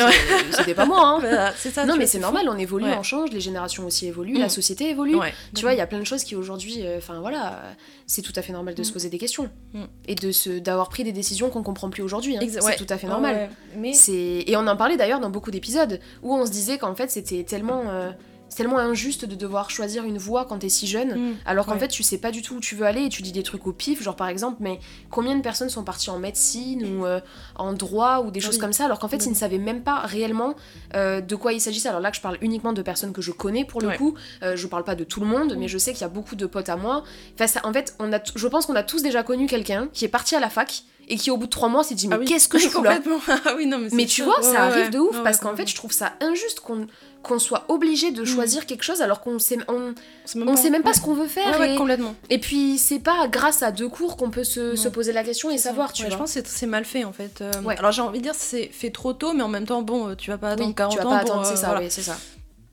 c'était 0.51 0.74
pas 0.75 0.86
moi. 0.86 1.19
Hein. 1.24 1.51
C'est 1.57 1.72
ça. 1.72 1.86
non, 1.86 1.95
mais 1.98 2.05
c'est 2.05 2.19
normal, 2.19 2.48
on 2.50 2.57
évolue, 2.57 2.86
Ouais. 2.86 2.95
on 2.98 3.03
change, 3.03 3.31
les 3.31 3.39
générations 3.41 3.86
aussi 3.86 4.07
évoluent, 4.07 4.36
Mm. 4.38 4.41
la 4.41 4.50
société 4.50 4.89
évolue. 4.89 5.15
Ouais. 5.15 5.33
Tu 5.55 5.62
vois, 5.62 5.74
il 5.74 5.77
y 5.77 5.81
a 5.81 5.88
plein 5.88 6.00
de 6.00 6.03
choses 6.05 6.24
qui 6.24 6.36
aujourd'hui, 6.36 6.77
euh, 6.81 6.98
enfin 6.98 7.19
voilà, 7.22 7.62
c'est 8.07 8.22
tout 8.22 8.33
à 8.36 8.41
fait 8.41 8.53
normal 8.53 8.75
de 8.75 8.81
Mm. 8.81 8.86
se 8.86 8.91
poser 8.93 9.10
des 9.10 9.17
questions 9.17 9.50
Mm. 9.74 9.83
et 10.07 10.15
de 10.15 10.31
se 10.31 10.60
d'avoir 10.60 10.89
pris 10.89 11.03
des 11.03 11.12
décisions 11.13 11.50
qu'on 11.50 11.63
comprend 11.63 11.89
plus 11.89 12.03
aujourd'hui. 12.03 12.36
hein. 12.38 12.41
C'est 12.48 12.75
tout 12.75 12.86
à 12.89 12.98
fait 12.98 13.07
normal. 13.07 13.36
ouais. 13.36 13.50
Mais 13.77 13.93
C'est 13.93 14.43
et 14.45 14.55
on 14.57 14.67
en 14.67 14.75
parlait 14.75 14.98
d'ailleurs 14.98 15.19
dans 15.19 15.29
beaucoup 15.29 15.51
d'épisodes 15.51 16.00
où 16.22 16.33
on 16.36 16.45
se 16.45 16.51
disait 16.51 16.77
qu'en 16.77 16.95
fait 16.95 17.10
c'était 17.12 17.43
tellement 17.43 17.83
euh, 17.88 18.12
c'est 18.53 18.57
tellement 18.57 18.77
injuste 18.77 19.25
de 19.25 19.33
devoir 19.36 19.72
choisir 19.72 20.03
une 20.03 20.19
voie 20.19 20.45
quand 20.45 20.60
t'es 20.60 20.69
si 20.69 20.86
jeune. 20.86 21.31
Mm. 21.31 21.36
Alors 21.45 21.65
qu'en 21.65 21.74
Ouais. 21.74 21.79
fait, 21.79 21.88
tu 21.88 22.03
sais 22.03 22.19
pas 22.19 22.29
du 22.29 22.41
tout 22.43 22.55
où 22.55 22.60
tu 22.60 22.75
veux 22.75 22.86
aller 22.86 23.05
et 23.05 23.10
tu 23.10 23.24
dis 23.24 23.31
des 23.31 23.41
trucs 23.41 23.65
au 23.65 23.74
pif, 23.74 24.03
genre 24.03 24.15
par 24.15 24.27
exemple, 24.27 24.57
mais 24.60 24.79
combien 25.10 25.36
de 25.36 25.41
personnes 25.41 25.69
sont 25.69 25.83
parties 25.83 26.12
en 26.12 26.19
médecine 26.19 26.86
ou 26.86 27.05
euh, 27.05 27.19
en 27.55 27.74
droit 27.74 28.19
ou 28.25 28.29
des 28.31 28.39
Ah 28.41 28.45
choses 28.45 28.55
oui. 28.55 28.62
comme 28.62 28.74
ça, 28.74 28.86
alors 28.86 29.00
qu'en 29.00 29.07
fait, 29.07 29.25
ils 29.25 29.29
ne 29.31 29.36
savaient 29.36 29.57
même 29.57 29.81
pas 29.81 30.00
réellement 30.01 30.53
euh, 30.93 31.19
de 31.22 31.36
quoi 31.36 31.51
il 31.53 31.60
s'agissait. 31.60 31.89
Alors 31.89 32.01
là, 32.01 32.12
que 32.12 32.17
je 32.17 32.22
parle 32.22 32.38
uniquement 32.41 32.74
de 32.74 32.81
personnes 32.83 33.12
que 33.13 33.22
je 33.24 33.31
connais 33.31 33.65
pour 33.65 33.81
le 33.81 33.88
Ouais. 33.88 33.98
coup, 33.98 34.13
euh, 34.43 34.55
je 34.55 34.67
parle 34.67 34.83
pas 34.83 34.95
de 34.95 35.03
tout 35.03 35.19
le 35.19 35.25
monde, 35.25 35.55
mais 35.57 35.65
Mm. 35.65 35.69
je 35.69 35.77
sais 35.79 35.91
qu'il 35.93 36.01
y 36.01 36.05
a 36.05 36.10
beaucoup 36.10 36.36
de 36.36 36.45
potes 36.45 36.69
à 36.69 36.75
moi. 36.75 37.03
Enfin, 37.33 37.48
ça- 37.48 37.62
en 37.63 37.74
fait, 37.74 37.95
on 38.00 38.13
a 38.13 38.19
t- 38.19 38.31
je 38.36 38.48
pense 38.48 38.65
qu'on 38.67 38.75
a 38.75 38.83
tous 38.83 39.01
déjà 39.01 39.24
connu 39.24 39.48
quelqu'un 39.48 39.88
qui 39.93 40.05
est 40.05 40.10
parti 40.10 40.36
à 40.36 40.39
la 40.39 40.50
fac 40.50 40.83
et 41.10 41.17
qui 41.17 41.31
au 41.31 41.38
bout 41.38 41.48
de 41.48 41.51
trois 41.51 41.67
mois 41.67 41.83
s'est 41.83 41.95
dit 41.95 42.07
mais 42.07 42.15
Ah 42.15 42.19
oui. 42.19 42.25
qu'est-ce 42.25 42.48
que 42.48 42.57
je 42.60 42.67
fous 42.69 42.81
là? 42.83 43.00
Ah 43.45 43.53
oui, 43.57 43.65
non, 43.65 43.79
mais, 43.91 44.05
tu 44.05 44.10
sûr. 44.10 44.25
vois, 44.25 44.38
Ouais, 44.39 44.43
ça 44.53 44.63
arrive 44.63 44.86
ouais. 44.86 44.89
de 44.89 45.00
ouf 45.00 45.22
parce 45.24 45.39
ouais, 45.39 45.43
qu'en 45.50 45.55
fait, 45.55 45.67
je 45.67 45.75
trouve 45.75 45.91
ça 45.91 46.13
injuste 46.22 46.60
qu'on 46.62 46.88
qu'on 47.23 47.39
soit 47.39 47.63
obligé 47.69 48.11
de 48.11 48.23
choisir 48.25 48.65
quelque 48.67 48.83
chose 48.83 49.01
alors 49.01 49.21
qu'on 49.21 49.39
sait, 49.39 49.57
on, 49.67 49.95
C'est 50.25 50.37
même 50.37 50.49
on 50.49 50.55
sait 50.55 50.69
même 50.69 50.83
pas 50.83 50.89
ouais. 50.89 50.95
ce 50.95 51.01
qu'on 51.01 51.13
veut 51.15 51.27
faire. 51.27 51.59
Ouais, 51.59 51.73
et, 51.73 51.77
complètement. 51.77 52.13
et 52.29 52.37
puis, 52.37 52.77
c'est 52.77 52.99
pas 52.99 53.27
grâce 53.27 53.63
à 53.63 53.71
deux 53.71 53.89
cours 53.89 54.15
qu'on 54.17 54.29
peut 54.29 54.43
se, 54.43 54.75
se 54.75 54.87
poser 54.89 55.13
la 55.13 55.23
question 55.23 55.49
et 55.49 55.57
ça. 55.57 55.69
savoir, 55.69 55.93
tu 55.93 56.03
vois. 56.03 56.11
Je 56.11 56.17
pense 56.17 56.33
que 56.35 56.41
c'est- 56.45 56.65
mal 56.67 56.85
fait 56.85 57.03
en 57.03 57.13
fait. 57.13 57.41
Euh. 57.41 57.51
Alors 57.77 57.91
j'ai 57.91 58.01
envie 58.01 58.19
de 58.19 58.23
dire 58.23 58.35
c'est 58.35 58.67
fait 58.67 58.89
trop 58.91 59.13
tôt, 59.13 59.33
mais 59.33 59.41
en 59.43 59.47
même 59.47 59.65
temps, 59.65 59.81
bon, 59.81 60.09
euh, 60.09 60.15
tu 60.15 60.29
vas 60.29 60.37
pas 60.37 60.49
attendre 60.51 60.69
Oui, 60.69 60.75
40 60.75 60.91
tu 60.93 60.97
vas 60.99 61.05
ans 61.07 61.09
pas 61.09 61.19
pour, 61.21 61.31
attendre, 61.31 61.47
euh, 61.47 61.49
c'est 61.49 61.57
ça, 61.61 61.67
voilà. 61.67 61.81
oui, 61.81 61.87
c'est 61.89 62.01
ça. 62.03 62.17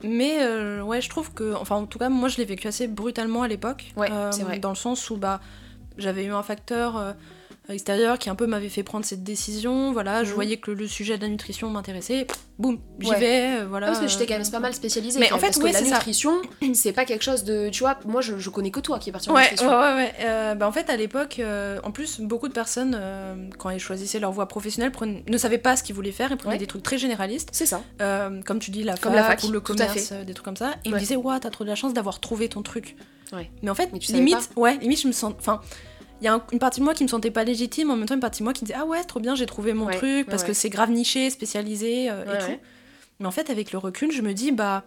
Mais 0.03 0.39
euh, 0.41 0.81
ouais, 0.83 1.01
je 1.01 1.09
trouve 1.11 1.33
que, 1.33 1.55
enfin 1.55 1.77
en 1.77 1.87
tout 1.87 1.99
cas, 1.99 2.09
moi 2.09 2.29
je 2.29 2.39
l'ai 2.39 2.45
vécu 2.45 2.67
assez 2.69 2.87
brutalement 2.87 3.43
à 3.43 3.49
l'époque. 3.49 3.93
Ouais, 3.97 4.09
Euh, 4.11 4.33
c'est 4.33 4.43
vrai. 4.43 4.59
Dans 4.59 4.71
le 4.71 4.75
sens 4.77 5.11
où 5.11 5.17
bah, 5.17 5.41
j'avais 5.99 6.25
eu 6.25 6.33
un 6.33 6.43
facteur 6.43 6.97
euh, 6.97 7.13
extérieur 7.75 8.19
qui 8.19 8.31
un 8.31 8.35
peu 8.35 8.47
m'avait 8.47 8.69
fait 8.69 8.83
prendre 8.83 9.05
cette 9.05 9.23
décision. 9.23 9.93
Voilà, 9.93 10.25
je 10.25 10.29
Mhm. 10.31 10.35
voyais 10.35 10.57
que 10.59 10.71
le 10.71 10.87
sujet 10.87 11.17
de 11.17 11.23
la 11.23 11.29
nutrition 11.29 11.71
m'intéressait. 11.71 12.27
Boum, 12.59 12.79
j'y 12.99 13.09
Ouais. 13.11 13.19
vais. 13.19 13.61
euh, 13.61 13.67
voilà. 13.69 13.87
parce 13.89 14.01
que 14.01 14.07
j'étais 14.09 14.27
quand 14.27 14.39
même 14.39 14.51
pas 14.51 14.61
mal 14.61 14.75
spécialisée. 14.75 15.19
Mais 15.19 15.33
en 15.33 15.39
fait, 15.39 15.47
parce 15.47 15.59
que 15.59 15.63
ouais, 15.65 15.73
la 15.73 15.79
c'est 15.79 15.87
ça. 15.87 15.95
nutrition, 15.97 16.43
c'est 16.75 16.93
pas 16.93 17.05
quelque 17.05 17.23
chose 17.25 17.45
de. 17.45 17.69
Tu 17.71 17.81
vois, 17.81 17.99
moi, 18.07 18.21
je, 18.21 18.39
je 18.39 18.51
connais 18.51 18.71
que 18.71 18.81
toi 18.81 18.99
qui 18.99 19.09
est 19.09 19.13
parti 19.13 19.31
en 19.31 19.35
Ouais, 19.35 19.41
ouais, 19.43 19.51
nutrition. 19.51 19.69
ouais. 19.71 19.95
ouais. 19.95 20.13
Euh, 20.21 20.55
bah, 20.55 20.69
en 20.69 20.73
fait, 20.73 20.91
à 20.91 20.97
l'époque, 20.97 21.37
euh, 21.39 21.81
en 21.85 21.91
plus, 21.91 22.21
beaucoup 22.21 22.49
de 22.49 22.53
personnes, 22.53 22.97
euh, 22.99 23.35
quand 23.59 23.71
elles 23.71 23.79
choisissaient 23.81 24.21
leur 24.21 24.33
voie 24.33 24.47
professionnelle, 24.47 24.93
prenaient- 24.93 25.25
ne 25.29 25.39
savaient 25.39 25.59
pas 25.59 25.77
ce 25.77 25.83
qu'ils 25.83 25.95
voulaient 25.95 26.13
faire 26.13 26.33
et 26.33 26.37
prenaient 26.37 26.55
Ouais. 26.55 26.59
des 26.59 26.67
trucs 26.67 26.83
très 26.83 26.99
généralistes. 26.99 27.49
C'est 27.53 27.67
ça. 27.67 27.83
Euh, 28.03 28.41
comme 28.43 28.59
tu 28.59 28.71
dis, 28.71 28.83
la 28.83 28.97
Comme 28.97 29.13
fac, 29.13 29.23
la 29.23 29.27
fac, 29.29 29.45
ou 29.45 29.51
le 29.53 29.61
commerce, 29.61 30.11
euh, 30.13 30.25
des 30.25 30.35
trucs 30.35 30.45
comme 30.45 30.57
ça. 30.57 30.71
Et 30.71 30.75
ils 30.87 30.89
Ouais. 30.93 30.95
me 30.97 31.01
disaient, 31.01 31.17
ouais, 31.17 31.41
t'as 31.41 31.51
trop 31.51 31.65
de 31.65 31.69
la 31.71 31.77
chance 31.77 31.95
d'avoir 31.95 32.21
trouvé 32.21 32.49
ton 32.49 32.63
truc. 32.63 32.97
Ouais. 33.33 33.49
Mais 33.63 33.71
en 33.71 33.75
fait, 33.75 33.91
Mais 33.93 34.01
tu 34.01 34.13
limite, 34.13 34.51
ouais, 34.57 34.77
limite, 34.79 35.01
je 35.03 35.07
me 35.07 35.13
sens. 35.13 35.33
Enfin, 35.39 35.61
il 36.21 36.25
y 36.25 36.29
a 36.29 36.41
une 36.53 36.59
partie 36.59 36.81
de 36.81 36.85
moi 36.85 36.95
qui 36.95 37.03
me 37.03 37.09
sentait 37.09 37.31
pas 37.31 37.45
légitime, 37.45 37.91
en 37.91 37.97
même 37.97 38.07
temps 38.07 38.15
une 38.15 38.21
partie 38.21 38.41
de 38.41 38.45
moi 38.45 38.53
qui 38.53 38.65
disait 38.65 38.79
ah 38.79 38.85
ouais, 38.85 39.03
trop 39.05 39.21
bien, 39.21 39.35
j'ai 39.35 39.47
trouvé 39.47 39.73
mon 39.73 39.87
truc 39.89 40.27
parce 40.29 40.45
que 40.45 40.53
c'est 40.53 40.71
grave 40.71 40.91
niché, 40.91 41.31
spécialisé 41.31 42.11
euh, 42.11 42.25
et 42.25 42.39
tout. 42.39 42.61
Mais 43.21 43.27
en 43.27 43.31
fait, 43.31 43.51
avec 43.51 43.73
le 43.73 43.79
recul, 43.79 44.13
je 44.13 44.23
me 44.23 44.33
dis 44.33 44.53
bah 44.53 44.85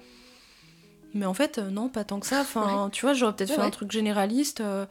mais 1.14 1.26
en 1.26 1.34
fait 1.34 1.60
non, 1.60 1.90
pas 1.90 2.04
tant 2.04 2.20
que 2.20 2.28
ça. 2.28 2.42
Enfin, 2.42 2.90
tu 2.92 3.06
vois, 3.06 3.14
j'aurais 3.14 3.34
peut-être 3.34 3.54
fait 3.54 3.62
un 3.62 3.70
truc 3.70 3.92
généraliste. 3.92 4.62
Euh, 4.62 4.86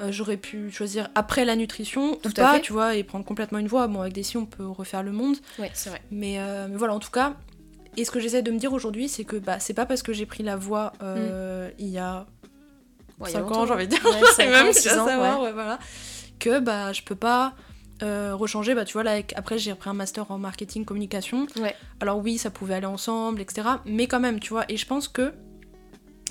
euh, 0.00 0.10
j'aurais 0.10 0.38
pu 0.38 0.70
choisir 0.70 1.10
après 1.14 1.44
la 1.44 1.56
nutrition 1.56 2.14
tout 2.14 2.30
ou 2.30 2.32
pas, 2.32 2.58
tu 2.58 2.72
vois, 2.72 2.94
et 2.94 3.04
prendre 3.04 3.24
complètement 3.24 3.58
une 3.58 3.66
voie. 3.66 3.86
Bon, 3.86 4.00
avec 4.00 4.14
des 4.14 4.22
si, 4.22 4.38
on 4.38 4.46
peut 4.46 4.66
refaire 4.66 5.02
le 5.02 5.12
monde. 5.12 5.36
Ouais, 5.58 5.70
c'est 5.74 5.90
vrai. 5.90 6.00
Mais, 6.10 6.38
mais, 6.68 6.76
voilà, 6.76 6.94
en 6.94 7.00
tout 7.00 7.10
cas, 7.10 7.36
et 7.96 8.04
ce 8.04 8.10
que 8.10 8.18
j'essaie 8.18 8.42
de 8.42 8.50
me 8.50 8.58
dire 8.58 8.72
aujourd'hui, 8.72 9.08
c'est 9.08 9.24
que 9.24 9.36
bah, 9.36 9.60
c'est 9.60 9.74
pas 9.74 9.84
parce 9.84 10.02
que 10.02 10.12
j'ai 10.12 10.24
pris 10.24 10.42
la 10.42 10.56
voie 10.56 10.92
mm. 11.02 11.72
il 11.78 11.88
y 11.88 11.98
a 11.98 12.26
5 13.24 13.50
ans, 13.50 13.66
j'ai 13.66 13.72
envie 13.72 13.86
de 13.86 13.94
dire, 13.94 14.04
ouais, 14.04 14.46
même, 14.46 14.72
6 14.72 14.88
ans, 14.90 15.06
savoir, 15.06 15.42
ouais. 15.42 15.52
voilà, 15.52 15.78
que 16.38 16.58
bah, 16.60 16.92
je 16.92 17.02
peux 17.02 17.14
pas 17.14 17.54
euh, 18.02 18.34
rechanger. 18.34 18.74
Bah, 18.74 18.84
tu 18.84 18.94
vois, 18.94 19.02
là, 19.02 19.20
après, 19.36 19.58
j'ai 19.58 19.72
repris 19.72 19.90
un 19.90 19.94
master 19.94 20.30
en 20.30 20.38
marketing 20.38 20.84
communication. 20.84 21.46
Alors, 22.00 22.18
oui, 22.18 22.38
ça 22.38 22.50
pouvait 22.50 22.74
aller 22.74 22.86
ensemble, 22.86 23.40
etc. 23.40 23.68
Mais 23.84 24.06
quand 24.06 24.20
même, 24.20 24.40
tu 24.40 24.50
vois, 24.50 24.64
et 24.68 24.76
je 24.76 24.86
pense 24.86 25.08
que 25.08 25.32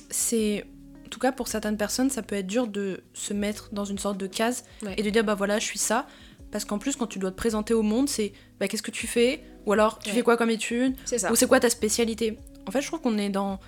c'est. 0.10 0.66
En 1.06 1.10
tout 1.10 1.20
cas, 1.20 1.32
pour 1.32 1.48
certaines 1.48 1.78
personnes, 1.78 2.12
ça 2.12 2.22
peut 2.22 2.36
être 2.36 2.48
dur 2.48 2.68
de 2.68 3.02
se 3.14 3.34
mettre 3.34 3.70
dans 3.72 3.86
une 3.86 3.98
sorte 3.98 4.18
de 4.18 4.28
case 4.28 4.64
et 4.96 5.02
de 5.02 5.10
dire, 5.10 5.24
bah 5.24 5.34
voilà, 5.34 5.58
je 5.58 5.66
suis 5.66 5.80
ça. 5.80 6.06
Parce 6.52 6.66
qu'en 6.66 6.78
plus, 6.78 6.96
quand 6.96 7.08
tu 7.08 7.18
dois 7.20 7.32
te 7.32 7.36
présenter 7.36 7.74
au 7.74 7.82
monde, 7.82 8.10
c'est 8.10 8.34
bah, 8.60 8.68
qu'est-ce 8.68 8.84
que 8.84 8.92
tu 8.92 9.08
fais? 9.08 9.44
Ou 9.66 9.74
alors, 9.74 10.00
tu 10.00 10.12
fais 10.12 10.22
quoi 10.22 10.38
comme 10.38 10.50
étude? 10.50 10.96
Ou 11.30 11.36
c'est 11.36 11.48
quoi 11.48 11.60
ta 11.60 11.70
spécialité? 11.70 12.38
En 12.68 12.72
fait, 12.72 12.82
je 12.82 12.88
trouve 12.88 13.02
qu'on 13.02 13.18
est 13.18 13.30
dans 13.30 13.60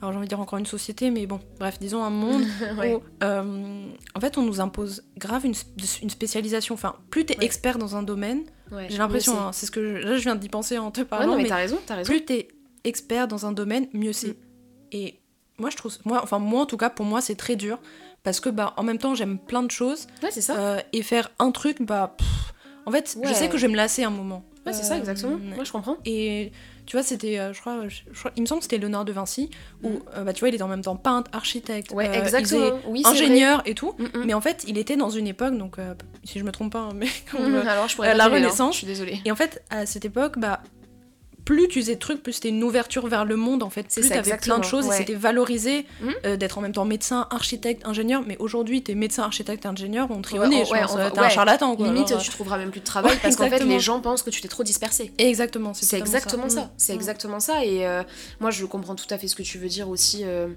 alors 0.00 0.12
j'ai 0.12 0.18
envie 0.18 0.26
de 0.26 0.28
dire 0.28 0.40
encore 0.40 0.58
une 0.58 0.66
société, 0.66 1.10
mais 1.10 1.26
bon, 1.26 1.40
bref, 1.58 1.78
disons 1.80 2.04
un 2.04 2.10
monde 2.10 2.42
où 2.78 3.02
euh, 3.24 3.86
en 4.14 4.20
fait 4.20 4.38
on 4.38 4.42
nous 4.42 4.60
impose 4.60 5.02
grave 5.16 5.44
une, 5.44 5.54
une 6.02 6.10
spécialisation. 6.10 6.74
Enfin, 6.74 6.96
plus 7.10 7.26
t'es 7.26 7.36
expert 7.40 7.78
dans 7.78 7.96
un 7.96 8.02
domaine, 8.02 8.42
j'ai 8.88 8.98
l'impression, 8.98 9.38
hein, 9.40 9.52
c'est 9.52 9.66
ce 9.66 9.70
que 9.70 10.00
je, 10.00 10.06
là 10.06 10.16
je 10.16 10.22
viens 10.22 10.36
d'y 10.36 10.48
penser 10.48 10.78
en 10.78 10.90
te 10.90 11.00
parlant, 11.00 11.36
mais, 11.36 11.42
mais 11.42 11.48
t'as 11.48 11.56
raison, 11.56 11.78
as 11.88 11.94
raison. 11.94 12.12
Plus 12.12 12.24
t'es 12.24 12.48
expert 12.84 13.26
dans 13.26 13.46
un 13.46 13.52
domaine, 13.52 13.88
mieux 13.92 14.12
c'est. 14.12 14.28
Mm. 14.28 14.36
Et 14.92 15.20
moi 15.58 15.70
je 15.70 15.76
trouve, 15.76 15.96
moi, 16.04 16.20
enfin 16.22 16.38
moi 16.38 16.62
en 16.62 16.66
tout 16.66 16.76
cas 16.76 16.90
pour 16.90 17.04
moi 17.04 17.20
c'est 17.20 17.34
très 17.34 17.56
dur 17.56 17.78
parce 18.22 18.40
que 18.40 18.48
bah 18.48 18.74
en 18.76 18.82
même 18.82 18.98
temps 18.98 19.14
j'aime 19.14 19.38
plein 19.38 19.62
de 19.62 19.70
choses. 19.70 20.06
Ouais 20.22 20.30
c'est 20.30 20.40
ça. 20.40 20.56
Euh, 20.56 20.80
et 20.92 21.02
faire 21.02 21.30
un 21.38 21.50
truc 21.50 21.82
bah 21.82 22.16
en 22.86 22.92
fait 22.92 23.18
je 23.22 23.32
sais 23.32 23.48
que 23.48 23.56
je 23.58 23.66
vais 23.66 23.72
me 23.72 23.76
lasser 23.76 24.04
un 24.04 24.10
moment. 24.10 24.44
Ouais 24.64 24.72
c'est 24.72 24.84
ça 24.84 24.96
exactement. 24.96 25.34
Euh, 25.34 25.54
moi 25.56 25.64
je 25.64 25.72
comprends. 25.72 25.96
Et 26.04 26.52
tu 26.88 26.96
vois, 26.96 27.02
c'était, 27.02 27.38
euh, 27.38 27.52
je, 27.52 27.60
crois, 27.60 27.82
il 28.34 28.40
me 28.40 28.46
semble 28.46 28.60
que 28.60 28.64
c'était 28.64 28.78
Léonard 28.78 29.04
de 29.04 29.12
Vinci, 29.12 29.50
où, 29.82 29.90
mm. 29.90 30.00
euh, 30.16 30.24
bah, 30.24 30.32
tu 30.32 30.40
vois, 30.40 30.48
il 30.48 30.54
était 30.54 30.64
en 30.64 30.68
même 30.68 30.80
temps 30.80 30.96
peintre, 30.96 31.30
architecte, 31.34 31.92
ouais, 31.92 32.08
euh, 32.08 33.04
ingénieur 33.04 33.60
et 33.66 33.74
tout. 33.74 33.94
Mm, 33.98 34.04
mm. 34.04 34.24
Mais 34.24 34.32
en 34.32 34.40
fait, 34.40 34.64
il 34.66 34.78
était 34.78 34.96
dans 34.96 35.10
une 35.10 35.26
époque, 35.26 35.58
donc 35.58 35.76
si 36.24 36.38
je 36.38 36.44
me 36.44 36.50
trompe 36.50 36.72
pas, 36.72 36.78
hein, 36.78 36.92
mais 36.94 37.08
Alors, 37.68 37.88
je 37.88 37.94
pourrais 37.94 38.14
la 38.14 38.28
Renaissance. 38.28 38.72
Je 38.72 38.78
suis 38.78 38.86
désolée. 38.86 39.20
Et 39.26 39.30
en 39.30 39.36
fait, 39.36 39.62
à 39.68 39.84
cette 39.84 40.06
époque, 40.06 40.38
bah, 40.38 40.62
plus 41.48 41.66
tu 41.66 41.80
faisais 41.80 41.94
de 41.94 41.98
trucs, 41.98 42.22
plus 42.22 42.34
c'était 42.34 42.50
une 42.50 42.62
ouverture 42.62 43.06
vers 43.06 43.24
le 43.24 43.34
monde 43.34 43.62
en 43.62 43.70
fait. 43.70 43.84
Plus 43.88 44.06
t'avais 44.06 44.36
plein 44.36 44.58
de 44.58 44.64
choses 44.64 44.86
et 44.86 44.92
c'était 44.92 45.14
valorisé 45.14 45.86
hmm 46.02 46.08
euh, 46.26 46.36
d'être 46.36 46.58
en 46.58 46.60
même 46.60 46.72
temps 46.72 46.84
médecin, 46.84 47.26
architecte, 47.30 47.86
ingénieur. 47.86 48.22
Mais 48.26 48.36
aujourd'hui, 48.38 48.82
t'es 48.82 48.94
médecin, 48.94 49.22
architecte, 49.22 49.64
ingénieur, 49.64 50.08
on 50.10 50.20
trie 50.20 50.38
au 50.38 50.46
nez, 50.46 50.64
T'es 50.64 51.18
un 51.18 51.28
charlatan 51.30 51.74
quoi. 51.74 51.86
Limite, 51.86 52.18
tu 52.18 52.30
trouveras 52.30 52.58
même 52.58 52.70
plus 52.70 52.80
de 52.80 52.84
travail 52.84 53.16
parce 53.22 53.36
qu'en 53.36 53.48
fait, 53.48 53.64
les 53.64 53.80
gens 53.80 54.00
pensent 54.00 54.22
que 54.22 54.30
tu 54.30 54.42
t'es 54.42 54.48
trop 54.48 54.62
dispersé. 54.62 55.12
Exactement, 55.16 55.72
c'est 55.72 55.98
exactement 55.98 56.50
ça. 56.50 56.70
C'est 56.76 56.94
exactement 56.94 57.40
ça. 57.40 57.64
Et 57.64 57.86
euh, 57.86 58.02
moi, 58.40 58.50
je 58.50 58.66
comprends 58.66 58.94
tout 58.94 59.06
à 59.08 59.16
fait 59.16 59.28
ce 59.28 59.34
que 59.34 59.42
tu 59.42 59.56
veux 59.56 59.68
dire 59.68 59.88
aussi. 59.88 60.24
Euh, 60.24 60.48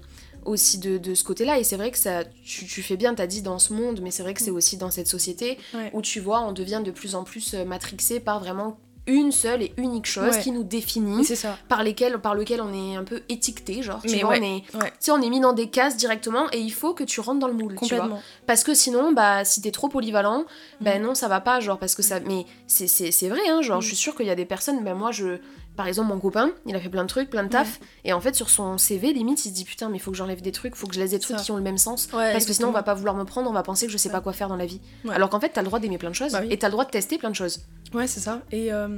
aussi 0.44 0.78
de, 0.78 0.98
de, 0.98 1.14
ce 1.14 1.22
côté-là. 1.22 1.60
Et 1.60 1.62
c'est 1.62 1.76
vrai 1.76 1.92
que 1.92 1.98
ça, 1.98 2.24
tu, 2.44 2.66
tu 2.66 2.82
fais 2.82 2.96
bien, 2.96 3.14
t'as 3.14 3.28
dit 3.28 3.42
dans 3.42 3.60
ce 3.60 3.72
monde, 3.72 4.00
mais 4.02 4.10
c'est 4.10 4.24
vrai 4.24 4.34
que 4.34 4.42
c'est 4.42 4.50
mm. 4.50 4.56
aussi 4.56 4.76
dans 4.76 4.90
cette 4.90 5.06
société 5.06 5.56
où 5.92 6.02
tu 6.02 6.18
vois, 6.18 6.40
on 6.40 6.50
devient 6.50 6.82
de 6.84 6.90
plus 6.90 7.14
en 7.14 7.22
plus 7.22 7.54
matrixé 7.54 8.18
par 8.18 8.40
vraiment 8.40 8.76
une 9.06 9.32
seule 9.32 9.62
et 9.62 9.72
unique 9.76 10.06
chose 10.06 10.38
qui 10.38 10.52
nous 10.52 10.62
définit, 10.62 11.24
ça. 11.24 11.58
par 11.68 11.82
lesquelles, 11.82 12.18
par 12.18 12.34
lequel 12.34 12.60
on 12.60 12.72
est 12.72 12.96
un 12.96 13.04
peu 13.04 13.22
étiqueté, 13.28 13.82
genre, 13.82 14.00
tu 14.02 14.16
vois, 14.18 14.36
on 14.38 14.42
est, 14.42 14.62
on 15.10 15.22
est 15.22 15.30
mis 15.30 15.40
dans 15.40 15.52
des 15.52 15.68
cases 15.68 15.96
directement 15.96 16.46
et 16.52 16.60
il 16.60 16.72
faut 16.72 16.94
que 16.94 17.04
tu 17.04 17.20
rentres 17.20 17.40
dans 17.40 17.48
le 17.48 17.54
moule, 17.54 17.76
tu 17.82 17.94
vois. 17.94 18.08
Parce 18.46 18.64
que 18.64 18.74
sinon, 18.74 19.12
bah, 19.12 19.44
si 19.44 19.60
t'es 19.60 19.70
trop 19.70 19.88
polyvalent, 19.88 20.44
ben 20.80 21.02
non, 21.02 21.14
ça 21.14 21.28
va 21.28 21.40
pas, 21.40 21.60
genre, 21.60 21.78
parce 21.78 21.94
que 21.94 22.02
ça, 22.02 22.20
mais 22.20 22.46
c'est 22.66 23.28
vrai, 23.28 23.40
hein, 23.48 23.62
genre, 23.62 23.78
mm. 23.78 23.82
je 23.82 23.86
suis 23.88 23.96
sûre 23.96 24.14
qu'il 24.14 24.26
y 24.26 24.30
a 24.30 24.34
des 24.34 24.44
personnes, 24.44 24.84
ben 24.84 24.94
moi, 24.94 25.10
je, 25.10 25.38
par 25.76 25.86
exemple, 25.86 26.08
mon 26.08 26.20
copain, 26.20 26.50
il 26.66 26.76
a 26.76 26.80
fait 26.80 26.88
plein 26.88 27.02
de 27.02 27.08
trucs, 27.08 27.30
plein 27.30 27.44
de 27.44 27.48
taf, 27.48 27.80
et 28.04 28.12
en 28.12 28.20
fait, 28.20 28.34
sur 28.34 28.50
son 28.50 28.76
CV, 28.78 29.12
limite, 29.12 29.44
il 29.44 29.48
se 29.48 29.54
dit 29.54 29.64
putain, 29.64 29.88
mais 29.88 29.96
il 29.96 30.00
faut 30.00 30.10
que 30.10 30.16
j'enlève 30.16 30.42
des 30.42 30.52
trucs, 30.52 30.74
faut 30.74 30.86
que 30.86 30.94
je 30.94 31.00
laisse 31.00 31.10
des 31.12 31.18
trucs 31.18 31.38
qui 31.38 31.50
ont 31.50 31.56
le 31.56 31.62
même 31.62 31.78
sens, 31.78 32.06
parce 32.06 32.44
que 32.44 32.52
sinon, 32.52 32.68
on 32.68 32.72
va 32.72 32.82
pas 32.82 32.94
vouloir 32.94 33.14
me 33.14 33.24
prendre, 33.24 33.48
on 33.48 33.52
va 33.52 33.62
penser 33.62 33.86
que 33.86 33.92
je 33.92 33.96
sais 33.96 34.10
pas 34.10 34.20
quoi 34.20 34.32
faire 34.32 34.48
dans 34.48 34.56
la 34.56 34.66
vie. 34.66 34.80
Alors 35.10 35.30
qu'en 35.30 35.40
fait, 35.40 35.50
t'as 35.50 35.62
le 35.62 35.66
droit 35.66 35.78
d'aimer 35.78 35.98
plein 35.98 36.10
de 36.10 36.14
choses, 36.14 36.32
bah 36.32 36.44
et 36.48 36.58
t'as 36.58 36.68
le 36.68 36.72
droit 36.72 36.84
de 36.84 36.90
tester 36.90 37.18
plein 37.18 37.30
de 37.30 37.36
choses. 37.36 37.64
Ouais, 37.94 38.06
c'est 38.06 38.20
ça. 38.20 38.40
Et, 38.50 38.72
euh, 38.72 38.88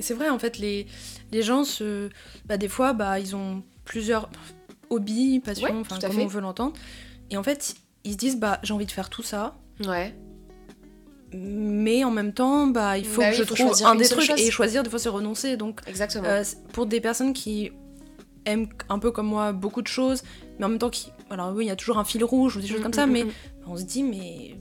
c'est 0.00 0.14
vrai, 0.14 0.28
en 0.28 0.38
fait, 0.38 0.58
les, 0.58 0.86
les 1.32 1.42
gens, 1.42 1.64
se... 1.64 2.10
bah, 2.46 2.56
des 2.56 2.68
fois, 2.68 2.92
bah, 2.92 3.18
ils 3.18 3.34
ont 3.34 3.62
plusieurs 3.84 4.30
hobbies, 4.88 5.40
passions, 5.40 5.80
enfin, 5.80 5.98
comme 6.00 6.18
on 6.18 6.26
veut 6.26 6.40
l'entendre, 6.40 6.74
et 7.30 7.36
en 7.36 7.42
fait, 7.42 7.74
ils 8.04 8.12
se 8.12 8.16
disent, 8.16 8.38
bah, 8.38 8.58
j'ai 8.62 8.72
envie 8.72 8.86
de 8.86 8.92
faire 8.92 9.10
tout 9.10 9.22
ça. 9.22 9.56
Ouais 9.86 10.14
mais 11.32 12.04
en 12.04 12.10
même 12.10 12.32
temps 12.32 12.66
bah 12.66 12.98
il 12.98 13.06
faut 13.06 13.20
bah 13.20 13.30
que 13.30 13.36
je 13.36 13.44
trouve 13.44 13.74
un 13.84 13.94
des 13.94 14.08
trucs. 14.08 14.30
Et 14.30 14.50
choisir 14.50 14.82
des 14.82 14.90
fois 14.90 14.98
c'est 14.98 15.08
renoncer. 15.08 15.56
Donc 15.56 15.80
exactement. 15.86 16.26
euh, 16.26 16.42
pour 16.72 16.86
des 16.86 17.00
personnes 17.00 17.32
qui 17.32 17.72
aiment 18.46 18.68
un 18.88 18.98
peu 18.98 19.10
comme 19.10 19.26
moi 19.26 19.52
beaucoup 19.52 19.82
de 19.82 19.86
choses 19.86 20.22
mais 20.58 20.64
en 20.64 20.70
même 20.70 20.78
temps 20.78 20.88
qui 20.88 21.12
alors 21.28 21.52
oui 21.54 21.66
il 21.66 21.68
y 21.68 21.70
a 21.70 21.76
toujours 21.76 21.98
un 21.98 22.04
fil 22.04 22.24
rouge 22.24 22.56
ou 22.56 22.60
des 22.60 22.66
choses 22.66 22.80
mm, 22.80 22.82
comme 22.82 22.92
ça 22.94 23.06
mm, 23.06 23.12
mais 23.12 23.24
mm, 23.24 23.30
on 23.66 23.76
se 23.76 23.84
dit 23.84 24.02
mais 24.02 24.56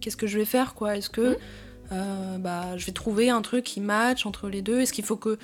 qu'est-ce 0.00 0.16
que 0.16 0.26
je 0.26 0.38
vais 0.38 0.44
faire 0.44 0.74
quoi? 0.74 0.96
Est-ce 0.96 1.10
que 1.10 1.36
euh, 1.92 2.38
bah 2.38 2.76
je 2.76 2.86
vais 2.86 2.92
trouver 2.92 3.30
un 3.30 3.42
truc 3.42 3.64
qui 3.64 3.80
match 3.80 4.26
entre 4.26 4.48
les 4.48 4.62
deux? 4.62 4.80
Est-ce 4.80 4.92
qu'il 4.92 5.04
faut 5.04 5.16
que 5.16 5.38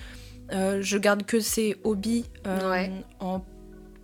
euh, 0.53 0.81
je 0.83 0.99
garde 0.99 1.25
que 1.25 1.41
ces 1.41 1.77
hobbies 1.85 2.27
en 3.21 3.43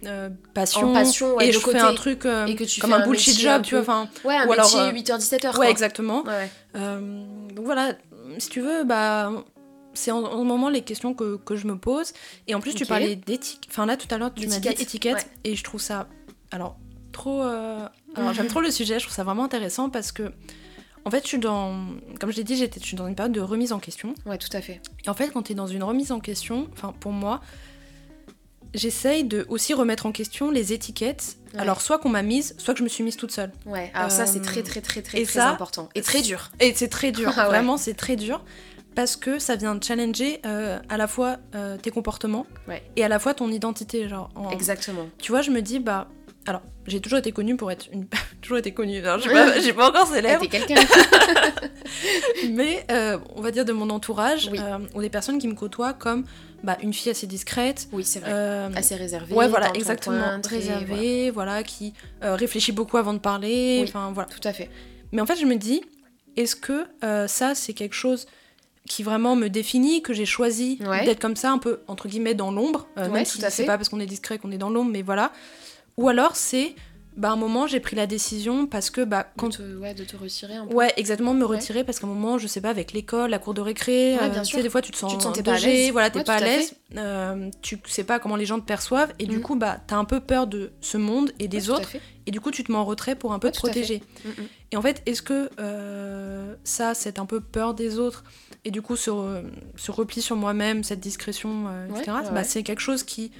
euh, 0.04 0.28
passion, 0.52 0.92
passion 0.92 1.40
et 1.40 1.52
je 1.52 1.58
fais 1.58 1.78
un 1.78 1.94
truc 1.94 2.26
euh, 2.26 2.46
comme 2.80 2.92
un, 2.92 3.04
bullshit 3.04 3.38
job, 3.38 3.62
tu 3.62 3.74
vois. 3.74 3.82
Enfin, 3.82 4.08
ouais, 4.24 4.36
un 4.36 4.46
ou 4.46 4.50
métier 4.50 5.14
8h-17h. 5.14 5.54
Euh, 5.54 5.58
ouais, 5.58 5.70
exactement. 5.70 6.22
donc 6.74 7.64
voilà, 7.64 7.94
si 8.38 8.50
tu 8.50 8.60
veux, 8.60 8.84
bah, 8.84 9.32
c'est 9.94 10.10
en, 10.10 10.38
ce 10.38 10.44
moment 10.44 10.68
les 10.68 10.82
questions 10.82 11.14
que, 11.14 11.36
que, 11.36 11.56
je 11.56 11.66
me 11.66 11.78
pose. 11.78 12.12
Et 12.46 12.54
en 12.54 12.60
plus, 12.60 12.74
tu 12.74 12.84
parlais 12.84 13.16
d'éthique. 13.16 13.68
Enfin, 13.70 13.86
là, 13.86 13.96
tout 13.96 14.08
à 14.14 14.18
l'heure, 14.18 14.32
tu 14.34 14.46
m'as 14.46 14.58
dit 14.58 14.68
étiquette. 14.68 15.28
Et 15.44 15.56
je 15.56 15.64
trouve 15.64 15.80
ça. 15.80 16.08
Alors, 16.50 16.76
trop. 17.12 17.42
Alors, 17.42 17.90
j'aime 18.34 18.48
trop 18.48 18.60
le 18.60 18.70
sujet, 18.70 18.98
je 18.98 19.04
trouve 19.04 19.16
ça 19.16 19.24
vraiment 19.24 19.44
intéressant 19.44 19.90
parce 19.90 20.12
que. 20.12 20.32
En 21.06 21.10
fait, 21.10 21.22
je 21.22 21.28
suis 21.28 21.38
dans. 21.38 21.86
Comme 22.20 22.32
je 22.32 22.36
l'ai 22.36 22.44
dit, 22.44 22.56
je 22.56 22.66
suis 22.80 22.96
dans 22.96 23.06
une 23.06 23.14
période 23.14 23.32
de 23.32 23.40
remise 23.40 23.72
en 23.72 23.78
question. 23.78 24.14
Ouais, 24.26 24.38
tout 24.38 24.48
à 24.52 24.60
fait. 24.60 24.82
Et 25.04 25.08
en 25.08 25.14
fait, 25.14 25.30
quand 25.30 25.42
tu 25.42 25.52
es 25.52 25.54
dans 25.54 25.68
une 25.68 25.84
remise 25.84 26.10
en 26.10 26.18
question, 26.18 26.68
enfin, 26.72 26.92
pour 26.98 27.12
moi, 27.12 27.40
j'essaye 28.74 29.24
de 29.24 29.46
aussi 29.48 29.74
remettre 29.74 30.06
en 30.06 30.12
question 30.12 30.50
les 30.50 30.72
étiquettes. 30.72 31.36
Alors, 31.58 31.80
soit 31.80 31.98
qu'on 31.98 32.10
m'a 32.10 32.22
mise, 32.22 32.54
soit 32.58 32.74
que 32.74 32.78
je 32.78 32.84
me 32.84 32.88
suis 32.88 33.02
mise 33.02 33.16
toute 33.16 33.30
seule. 33.30 33.50
Ouais, 33.64 33.90
alors 33.94 34.10
ça, 34.10 34.26
c'est 34.26 34.40
très, 34.42 34.62
très, 34.62 34.80
très, 34.80 35.00
très, 35.02 35.24
très 35.24 35.38
important. 35.40 35.88
Et 35.94 36.02
très 36.02 36.22
dur. 36.22 36.50
Et 36.60 36.74
c'est 36.74 36.88
très 36.88 37.12
dur. 37.12 37.32
Ah 37.36 37.46
Vraiment, 37.46 37.76
c'est 37.76 37.94
très 37.94 38.16
dur. 38.16 38.44
Parce 38.94 39.16
que 39.16 39.38
ça 39.38 39.56
vient 39.56 39.78
challenger 39.80 40.40
euh, 40.46 40.78
à 40.88 40.96
la 40.96 41.06
fois 41.06 41.36
euh, 41.54 41.76
tes 41.76 41.90
comportements 41.90 42.46
et 42.96 43.04
à 43.04 43.08
la 43.08 43.18
fois 43.18 43.34
ton 43.34 43.50
identité. 43.50 44.08
Genre, 44.08 44.30
Exactement. 44.52 45.06
Tu 45.18 45.32
vois, 45.32 45.42
je 45.42 45.50
me 45.50 45.60
dis, 45.60 45.80
bah. 45.80 46.08
Alors, 46.48 46.62
j'ai 46.86 47.00
toujours 47.00 47.18
été 47.18 47.32
connue 47.32 47.56
pour 47.56 47.72
être 47.72 47.88
une. 47.92 48.06
toujours 48.40 48.58
été 48.58 48.72
connue. 48.72 49.02
J'ai 49.18 49.72
pas, 49.72 49.82
pas 49.82 49.88
encore 49.88 50.06
célèbre. 50.06 50.42
T'es 50.42 50.48
quelqu'un. 50.48 50.80
Mais 52.50 52.86
euh, 52.90 53.18
on 53.34 53.40
va 53.40 53.50
dire 53.50 53.64
de 53.64 53.72
mon 53.72 53.90
entourage 53.90 54.50
ou 54.94 55.00
des 55.00 55.10
personnes 55.10 55.38
qui 55.38 55.48
me 55.48 55.54
côtoient 55.54 55.92
comme 55.92 56.24
bah, 56.62 56.76
une 56.82 56.92
fille 56.92 57.10
assez 57.10 57.26
discrète. 57.26 57.88
Oui, 57.92 58.04
c'est 58.04 58.20
vrai. 58.20 58.30
Euh, 58.32 58.70
assez 58.74 58.94
réservée. 58.94 59.34
Ouais, 59.34 59.48
voilà, 59.48 59.70
exactement. 59.74 60.40
réservée, 60.48 61.30
voilà. 61.30 61.62
qui 61.62 61.92
euh, 62.22 62.34
réfléchit 62.34 62.72
beaucoup 62.72 62.96
avant 62.96 63.12
de 63.12 63.18
parler. 63.18 63.84
Enfin, 63.86 64.10
voilà. 64.12 64.28
Tout 64.28 64.46
à 64.46 64.52
fait. 64.52 64.70
Mais 65.12 65.20
en 65.20 65.26
fait, 65.26 65.36
je 65.36 65.46
me 65.46 65.56
dis, 65.56 65.82
est-ce 66.36 66.56
que 66.56 66.86
euh, 67.04 67.26
ça, 67.26 67.54
c'est 67.54 67.72
quelque 67.72 67.94
chose 67.94 68.26
qui 68.88 69.02
vraiment 69.02 69.34
me 69.34 69.48
définit, 69.48 70.00
que 70.00 70.14
j'ai 70.14 70.26
choisi 70.26 70.78
d'être 71.04 71.20
comme 71.20 71.36
ça, 71.36 71.50
un 71.50 71.58
peu, 71.58 71.80
entre 71.88 72.08
guillemets, 72.08 72.34
dans 72.34 72.52
l'ombre. 72.52 72.86
même 72.96 73.24
si 73.24 73.40
c'est 73.50 73.64
pas 73.64 73.76
parce 73.76 73.88
qu'on 73.88 74.00
est 74.00 74.06
discret 74.06 74.38
qu'on 74.38 74.52
est 74.52 74.58
dans 74.58 74.70
l'ombre, 74.70 74.90
mais 74.92 75.02
voilà. 75.02 75.32
Ou 75.96 76.08
alors, 76.08 76.36
c'est 76.36 76.74
bah, 77.16 77.30
à 77.30 77.32
un 77.32 77.36
moment, 77.36 77.66
j'ai 77.66 77.80
pris 77.80 77.96
la 77.96 78.06
décision 78.06 78.66
parce 78.66 78.90
que, 78.90 79.00
bah, 79.00 79.26
quand. 79.38 79.48
De 79.48 79.56
te, 79.56 79.76
ouais, 79.78 79.94
de 79.94 80.04
te 80.04 80.16
retirer 80.16 80.56
un 80.56 80.66
peu. 80.66 80.74
Ouais, 80.74 80.92
exactement, 80.98 81.32
de 81.32 81.38
me 81.38 81.46
retirer 81.46 81.82
parce 81.82 81.98
qu'à 81.98 82.06
un 82.06 82.10
moment, 82.10 82.36
je 82.36 82.46
sais 82.46 82.60
pas, 82.60 82.68
avec 82.68 82.92
l'école, 82.92 83.30
la 83.30 83.38
cour 83.38 83.54
de 83.54 83.62
récré, 83.62 84.18
euh, 84.18 84.42
tu 84.42 84.56
sais, 84.56 84.62
des 84.62 84.68
fois, 84.68 84.82
tu 84.82 84.92
te 84.92 84.98
sens. 84.98 85.12
Tu 85.12 85.18
te 85.18 85.22
sentais 85.22 85.42
pas 85.42 85.54
à 85.54 85.58
l'aise. 85.58 85.92
Voilà, 85.92 86.10
t'es 86.10 86.24
pas 86.24 86.34
à 86.34 86.40
l'aise. 86.40 86.74
Euh, 86.96 87.50
tu 87.62 87.80
sais 87.86 88.04
pas 88.04 88.18
comment 88.18 88.36
les 88.36 88.44
gens 88.44 88.60
te 88.60 88.66
perçoivent. 88.66 89.14
Et 89.18 89.26
du 89.26 89.38
mm. 89.38 89.42
coup, 89.42 89.56
bah, 89.56 89.78
t'as 89.86 89.96
un 89.96 90.04
peu 90.04 90.20
peur 90.20 90.46
de 90.46 90.72
ce 90.82 90.98
monde 90.98 91.32
et 91.38 91.48
des 91.48 91.70
autres. 91.70 91.96
Et 92.26 92.30
du 92.30 92.40
coup, 92.40 92.50
tu 92.50 92.64
te 92.64 92.72
mets 92.72 92.78
en 92.78 92.84
retrait 92.84 93.14
pour 93.14 93.32
un 93.32 93.38
peu 93.38 93.50
te 93.50 93.56
protéger. 93.56 94.02
Mm, 94.24 94.28
mm. 94.28 94.46
Et 94.72 94.76
en 94.76 94.82
fait, 94.82 95.02
est-ce 95.06 95.22
que 95.22 95.48
euh, 95.58 96.54
ça, 96.64 96.92
cette 96.92 97.18
un 97.18 97.26
peu 97.26 97.40
peur 97.40 97.72
des 97.72 97.98
autres, 97.98 98.24
et 98.64 98.70
du 98.70 98.82
coup, 98.82 98.96
ce, 98.96 99.42
ce 99.76 99.90
repli 99.90 100.20
sur 100.20 100.36
moi-même, 100.36 100.84
cette 100.84 101.00
discrétion, 101.00 101.66
etc., 101.88 102.18
bah, 102.32 102.44
c'est 102.44 102.62
quelque 102.62 102.82
chose 102.82 103.04
qui 103.04 103.30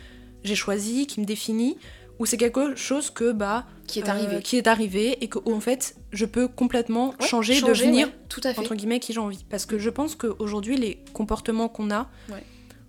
j'ai 0.45 0.55
choisi, 0.55 1.07
qui 1.07 1.21
me 1.21 1.27
définit 1.27 1.77
ou 2.19 2.27
c'est 2.27 2.37
quelque 2.37 2.75
chose 2.77 3.11
que 3.11 3.33
bah 3.33 3.67
qui 3.87 3.99
est 3.99 4.09
arrivé, 4.09 4.43
qui 4.43 4.57
est 4.57 4.67
arrivé 4.67 5.23
et 5.23 5.29
que 5.29 5.39
en 5.51 5.61
fait 5.61 5.97
je 6.13 6.25
peux 6.25 6.49
complètement 6.49 7.15
changer, 7.21 7.61
devenir 7.61 8.11
tout 8.29 8.41
à 8.45 8.55
fait. 8.55 8.61
entre 8.61 8.75
guillemets 8.75 9.01
qui 9.01 9.13
j'ai 9.13 9.21
envie. 9.21 9.45
Parce 9.49 9.67
que 9.67 9.79
je 9.79 9.91
pense 9.91 10.15
qu'aujourd'hui 10.15 10.77
les 10.77 11.03
comportements 11.13 11.69
qu'on 11.69 11.91
a, 11.91 12.09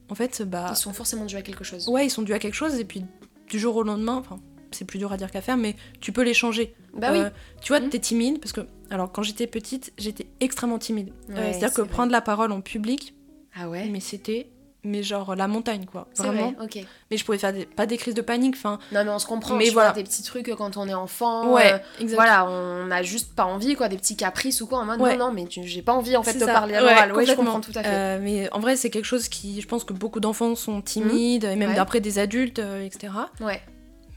en 0.10 0.16
fait 0.16 0.42
bah 0.44 0.68
ils 0.72 0.76
sont 0.76 0.94
forcément 0.94 1.26
dus 1.26 1.36
à 1.36 1.42
quelque 1.42 1.64
chose. 1.64 1.88
Ouais, 1.88 2.06
ils 2.06 2.10
sont 2.10 2.22
dus 2.22 2.34
à 2.34 2.40
quelque 2.40 2.56
chose 2.56 2.80
et 2.80 2.86
puis 2.86 3.04
du 3.50 3.60
jour 3.60 3.76
au 3.76 3.84
lendemain, 3.84 4.16
enfin 4.16 4.40
c'est 4.72 4.86
plus 4.86 5.00
dur 5.00 5.12
à 5.14 5.18
dire 5.18 5.32
qu'à 5.32 5.42
faire, 5.42 5.58
mais 5.58 5.76
tu 6.02 6.12
peux 6.12 6.24
les 6.24 6.34
changer. 6.34 6.76
Bah 6.94 7.12
oui. 7.14 7.20
Tu 7.62 7.72
vois, 7.72 7.80
mmh. 7.80 7.90
t'es 7.90 8.00
timide 8.00 8.40
parce 8.40 8.52
que 8.52 8.62
alors 8.90 9.12
quand 9.12 9.24
j'étais 9.24 9.48
petite, 9.48 9.94
j'étais 9.98 10.28
extrêmement 10.40 10.80
timide. 10.80 11.12
C'est-à-dire 11.30 11.74
que 11.74 11.82
prendre 11.82 12.12
la 12.12 12.22
parole 12.22 12.52
en 12.52 12.62
public, 12.62 13.14
ah 13.56 13.70
ouais, 13.70 13.88
mais 13.90 14.00
c'était 14.00 14.50
mais 14.88 15.04
genre 15.04 15.36
la 15.36 15.48
montagne 15.48 15.86
quoi. 15.86 16.08
Vraiment. 16.16 16.54
vrai, 16.58 16.66
ok. 16.66 16.86
Mais 17.12 17.18
je 17.18 17.26
pouvais 17.26 17.38
faire 17.38 17.54
pas 17.76 17.86
des 17.86 17.98
crises 17.98 18.14
de 18.14 18.22
panique 18.22 18.56
enfin. 18.58 18.80
Non 18.92 19.04
mais 19.04 19.12
on 19.12 19.20
se 19.20 19.26
comprend 19.26 19.56
mais 19.56 19.70
voilà. 19.70 19.92
des 19.92 20.04
petits 20.04 20.24
trucs 20.24 20.50
quand 20.56 20.78
on 20.78 20.88
est 20.88 20.94
enfant 20.94 21.54
ouais 21.54 21.74
euh, 21.74 22.06
voilà 22.14 22.48
on 22.50 22.90
a 22.92 23.04
juste 23.04 23.34
pas 23.36 23.46
envie 23.46 23.76
quoi 23.76 23.90
des 23.90 23.98
petits 23.98 24.16
caprices 24.16 24.62
ou 24.62 24.68
quoi 24.68 24.80
en 24.80 24.86
mode 24.86 25.00
non 25.00 25.18
non 25.18 25.32
mais 25.32 25.46
j'ai 25.50 25.82
pas 25.82 25.94
envie 25.94 26.16
en 26.16 26.24
fait 26.24 26.40
de 26.40 26.46
parler 26.46 26.76
à 26.76 26.82
l'oral. 26.82 27.14
Ouais, 27.14 27.26
je 27.26 27.34
comprends 27.34 27.62
tout 27.62 27.72
à 27.76 27.84
fait. 27.84 27.90
Euh, 27.90 28.20
mais 28.22 28.52
en 28.52 28.60
vrai 28.60 28.76
c'est 28.76 28.90
quelque 28.90 29.06
chose 29.06 29.28
qui 29.28 29.62
je 29.62 29.68
pense 29.68 29.84
que 29.84 29.94
beaucoup 29.94 30.20
d'enfants 30.20 30.56
sont 30.56 30.82
timides 30.82 31.44
et 31.44 31.56
même 31.56 31.74
d'après 31.74 32.00
des 32.00 32.20
adultes 32.20 32.60
euh, 32.60 32.86
etc 32.86 33.14
ouais. 33.42 33.62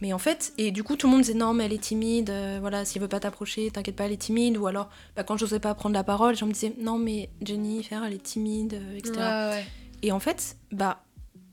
Mais 0.03 0.15
en 0.15 0.19
fait, 0.19 0.55
et 0.57 0.71
du 0.71 0.83
coup, 0.83 0.97
tout 0.97 1.07
le 1.09 1.11
monde 1.11 1.21
disait 1.21 1.35
non, 1.35 1.53
mais 1.53 1.67
elle 1.67 1.75
est 1.75 1.83
timide, 1.83 2.33
voilà, 2.61 2.87
s'il 2.87 3.03
veut 3.03 3.09
pas 3.09 3.21
t'approcher, 3.21 3.71
t'inquiète 3.71 3.97
pas, 3.97 4.07
elle 4.07 4.13
est 4.13 4.17
timide. 4.17 4.57
Ou 4.57 4.67
alors, 4.67 4.89
bah, 5.15 5.25
quand 5.25 5.37
j'osais 5.37 5.61
pas 5.61 5.75
prendre 5.75 5.95
la 5.95 6.05
parole, 6.05 6.35
gens 6.35 6.47
me 6.47 6.55
disaient 6.55 6.73
non, 6.81 6.97
mais 6.97 7.29
Jennifer, 7.43 8.03
elle 8.03 8.15
est 8.15 8.23
timide, 8.23 8.81
etc. 8.97 9.19
ouais. 9.19 9.65
Et 10.03 10.13
en 10.13 10.21
fait, 10.21 10.57
bah, 10.73 11.03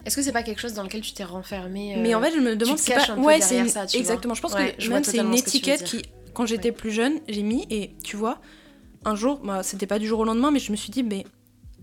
est-ce 0.06 0.16
que 0.16 0.22
c'est 0.22 0.32
pas 0.32 0.44
quelque 0.44 0.62
chose 0.62 0.74
dans 0.74 0.84
lequel 0.84 1.02
tu 1.02 1.14
t'es 1.14 1.24
renfermé 1.24 1.96
Mais 1.98 2.16
en 2.16 2.22
fait, 2.22 2.32
je 2.32 2.40
me 2.40 2.56
demande 2.56 2.78
si 2.78 2.92
pas. 2.92 3.14
ouais, 3.16 3.42
c'est 3.42 3.68
ça, 3.68 3.86
exactement. 3.94 4.34
Je 4.34 4.42
pense 4.42 4.54
que 4.54 4.90
même 4.90 5.04
c'est 5.04 5.18
une 5.18 5.34
étiquette 5.34 5.84
qui, 5.84 6.04
quand 6.34 6.46
j'étais 6.46 6.72
plus 6.72 6.92
jeune, 6.92 7.20
j'ai 7.28 7.44
mis 7.44 7.66
et 7.70 7.96
tu 8.04 8.16
vois, 8.16 8.40
un 9.06 9.16
jour, 9.16 9.40
bah, 9.44 9.64
c'était 9.64 9.88
pas 9.88 10.00
du 10.00 10.08
jour 10.08 10.20
au 10.20 10.24
lendemain, 10.24 10.52
mais 10.52 10.60
je 10.60 10.72
me 10.72 10.78
suis 10.78 10.92
dit, 10.92 11.04
mais 11.04 11.26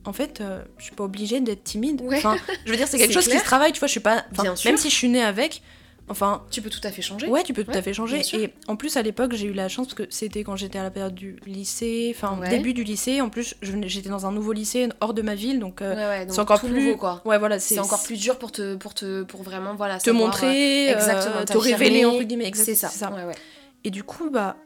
en 0.05 0.13
fait, 0.13 0.41
euh, 0.41 0.63
je 0.79 0.85
suis 0.85 0.95
pas 0.95 1.05
obligée 1.05 1.41
d'être 1.41 1.65
timide. 1.65 2.03
Enfin, 2.13 2.37
je 2.65 2.71
veux 2.71 2.77
dire, 2.77 2.87
c'est 2.89 2.99
quelque 2.99 3.15
chose 3.15 3.29
qui 3.29 3.39
se 3.39 3.45
travaille, 3.45 3.73
tu 3.73 3.79
vois. 3.79 3.89
Je 3.89 3.93
suis 3.93 4.01
pas. 4.01 4.25
Même 4.65 4.77
si 4.77 4.91
je 4.91 4.95
suis 4.95 5.09
née 5.09 5.23
avec, 5.23 5.63
Enfin, 6.09 6.43
tu 6.51 6.61
peux 6.61 6.69
tout 6.69 6.81
à 6.85 6.91
fait 6.91 7.01
changer. 7.01 7.29
Ouais, 7.29 7.43
tu 7.43 7.55
peux 7.55 7.65
tout 7.65 7.71
à 7.73 7.81
fait 7.81 7.95
changer. 7.95 8.21
Et 8.35 8.53
en 8.69 8.77
plus, 8.77 8.97
à 8.97 9.03
l'époque, 9.03 9.33
j'ai 9.33 9.47
eu 9.47 9.53
la 9.53 9.69
chance 9.69 9.87
parce 9.87 9.95
que 9.95 10.07
c'était 10.11 10.45
quand 10.45 10.57
j'étais 10.57 10.79
à 10.79 10.83
la 10.83 10.91
période 10.91 11.15
du 11.15 11.37
lycée, 11.47 12.15
enfin 12.15 12.39
début 12.49 12.75
du 12.75 12.85
lycée. 12.85 13.21
En 13.21 13.31
plus, 13.31 13.55
j'étais 13.63 14.11
dans 14.11 14.27
un 14.27 14.33
nouveau 14.33 14.53
lycée 14.53 14.89
hors 15.01 15.15
de 15.15 15.23
ma 15.23 15.35
ville, 15.35 15.61
donc, 15.61 15.81
euh, 15.83 16.25
c'est 16.29 16.39
encore 16.39 16.61
plus 16.61 16.71
nouveau, 16.71 16.97
quoi. 16.97 17.23
Ouais, 17.25 17.39
voilà, 17.39 17.59
c'est 17.59 17.79
encore 17.79 18.03
plus 18.03 18.21
dur 18.21 18.39
pour 18.39 18.53
te, 18.53 18.75
pour 18.75 18.95
te, 18.95 19.23
pour 19.23 19.43
vraiment 19.43 19.75
voilà. 19.75 19.99
Te 19.99 20.11
montrer, 20.11 20.91
euh, 20.91 20.95
exactement, 20.95 21.45
te 21.45 21.57
révéler 21.57 22.05
entre 22.05 22.23
guillemets. 22.23 22.51
C'est 22.55 22.75
ça. 22.75 22.89
ça. 22.89 23.11
Et 23.85 23.91
du 23.91 24.03
coup, 24.03 24.31
bah, 24.31 24.57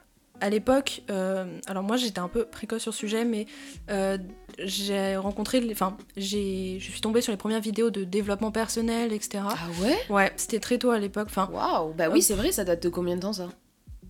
à 0.40 0.51
l'époque, 0.51 1.03
euh, 1.11 1.46
alors 1.66 1.83
moi 1.83 1.96
j'étais 1.96 2.18
un 2.18 2.29
peu 2.29 2.44
précoce 2.44 2.83
sur 2.83 2.92
le 2.92 2.96
sujet, 2.96 3.24
mais 3.24 3.46
euh, 3.90 4.18
j'ai 4.59 5.16
rencontré, 5.16 5.66
enfin, 5.70 5.96
je 6.16 6.79
suis 6.81 7.01
tombée 7.01 7.20
sur 7.20 7.33
les 7.33 7.37
premières 7.37 7.61
vidéos 7.61 7.90
de 7.90 8.05
développement 8.05 8.51
personnel, 8.51 9.12
etc. 9.12 9.44
Ah 9.48 9.57
ouais? 9.83 9.96
Ouais, 10.11 10.33
c'était 10.37 10.61
très 10.61 10.79
tôt 10.79 10.90
à 10.90 10.98
l'époque. 10.98 11.29
Waouh, 11.37 11.92
bah 11.94 12.09
oui, 12.11 12.22
c'est 12.22 12.35
vrai, 12.35 12.53
ça 12.53 12.64
date 12.64 12.83
de 12.83 12.88
combien 12.88 13.16
de 13.16 13.22
temps 13.22 13.33
ça? 13.33 13.48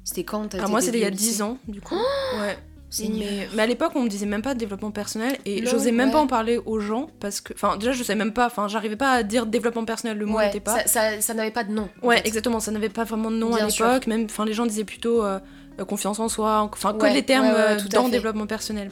C'était 0.04 0.24
quand 0.24 0.54
ah, 0.54 0.68
Moi 0.68 0.80
c'était 0.80 0.98
il 0.98 1.02
y 1.02 1.06
a 1.06 1.10
10 1.10 1.42
ans, 1.42 1.58
du 1.68 1.80
coup. 1.80 1.96
ouais. 2.40 2.56
Mais, 3.00 3.48
mais, 3.54 3.62
à 3.62 3.66
l'époque, 3.66 3.92
on 3.94 4.02
me 4.02 4.08
disait 4.08 4.26
même 4.26 4.40
pas 4.40 4.54
développement 4.54 4.90
personnel 4.90 5.36
et 5.44 5.66
j'osais 5.66 5.92
même 5.92 6.10
pas 6.10 6.20
en 6.20 6.26
parler 6.26 6.58
aux 6.64 6.80
gens 6.80 7.08
parce 7.20 7.40
que, 7.40 7.52
enfin, 7.52 7.76
déjà, 7.76 7.92
je 7.92 8.02
sais 8.02 8.14
même 8.14 8.32
pas, 8.32 8.46
enfin, 8.46 8.66
j'arrivais 8.68 8.96
pas 8.96 9.12
à 9.12 9.22
dire 9.22 9.46
développement 9.46 9.84
personnel, 9.84 10.16
le 10.16 10.26
mot 10.26 10.40
n'était 10.40 10.60
pas. 10.60 10.86
Ça, 10.86 11.20
ça, 11.20 11.34
n'avait 11.34 11.50
pas 11.50 11.64
de 11.64 11.72
nom. 11.72 11.88
Ouais, 12.02 12.20
exactement, 12.24 12.60
ça 12.60 12.70
n'avait 12.70 12.88
pas 12.88 13.04
vraiment 13.04 13.30
de 13.30 13.36
nom 13.36 13.54
à 13.54 13.66
l'époque, 13.66 14.06
même, 14.06 14.24
enfin, 14.24 14.44
les 14.44 14.54
gens 14.54 14.66
disaient 14.66 14.84
plutôt 14.84 15.22
euh, 15.22 15.38
confiance 15.84 16.18
en 16.20 16.28
soi, 16.28 16.68
enfin, 16.72 16.94
que 16.94 17.06
les 17.06 17.24
termes 17.24 17.46
euh, 17.46 17.78
dans 17.90 18.08
développement 18.08 18.46
personnel. 18.46 18.90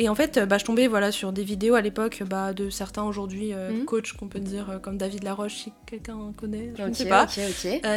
Et 0.00 0.08
en 0.08 0.14
fait, 0.16 0.40
bah, 0.40 0.58
je 0.58 0.64
tombais 0.64 0.88
voilà, 0.88 1.12
sur 1.12 1.32
des 1.32 1.44
vidéos 1.44 1.76
à 1.76 1.80
l'époque 1.80 2.22
bah, 2.28 2.52
de 2.52 2.68
certains 2.68 3.04
aujourd'hui 3.04 3.52
mhm. 3.52 3.84
coachs 3.84 4.12
qu'on 4.14 4.26
peut 4.26 4.40
dire 4.40 4.80
comme 4.82 4.98
David 4.98 5.22
Laroche, 5.22 5.54
si 5.54 5.72
quelqu'un 5.86 6.32
connaît, 6.36 6.72
je 6.76 6.82
ne 6.82 6.92
sais 6.92 7.08
pas. 7.08 7.28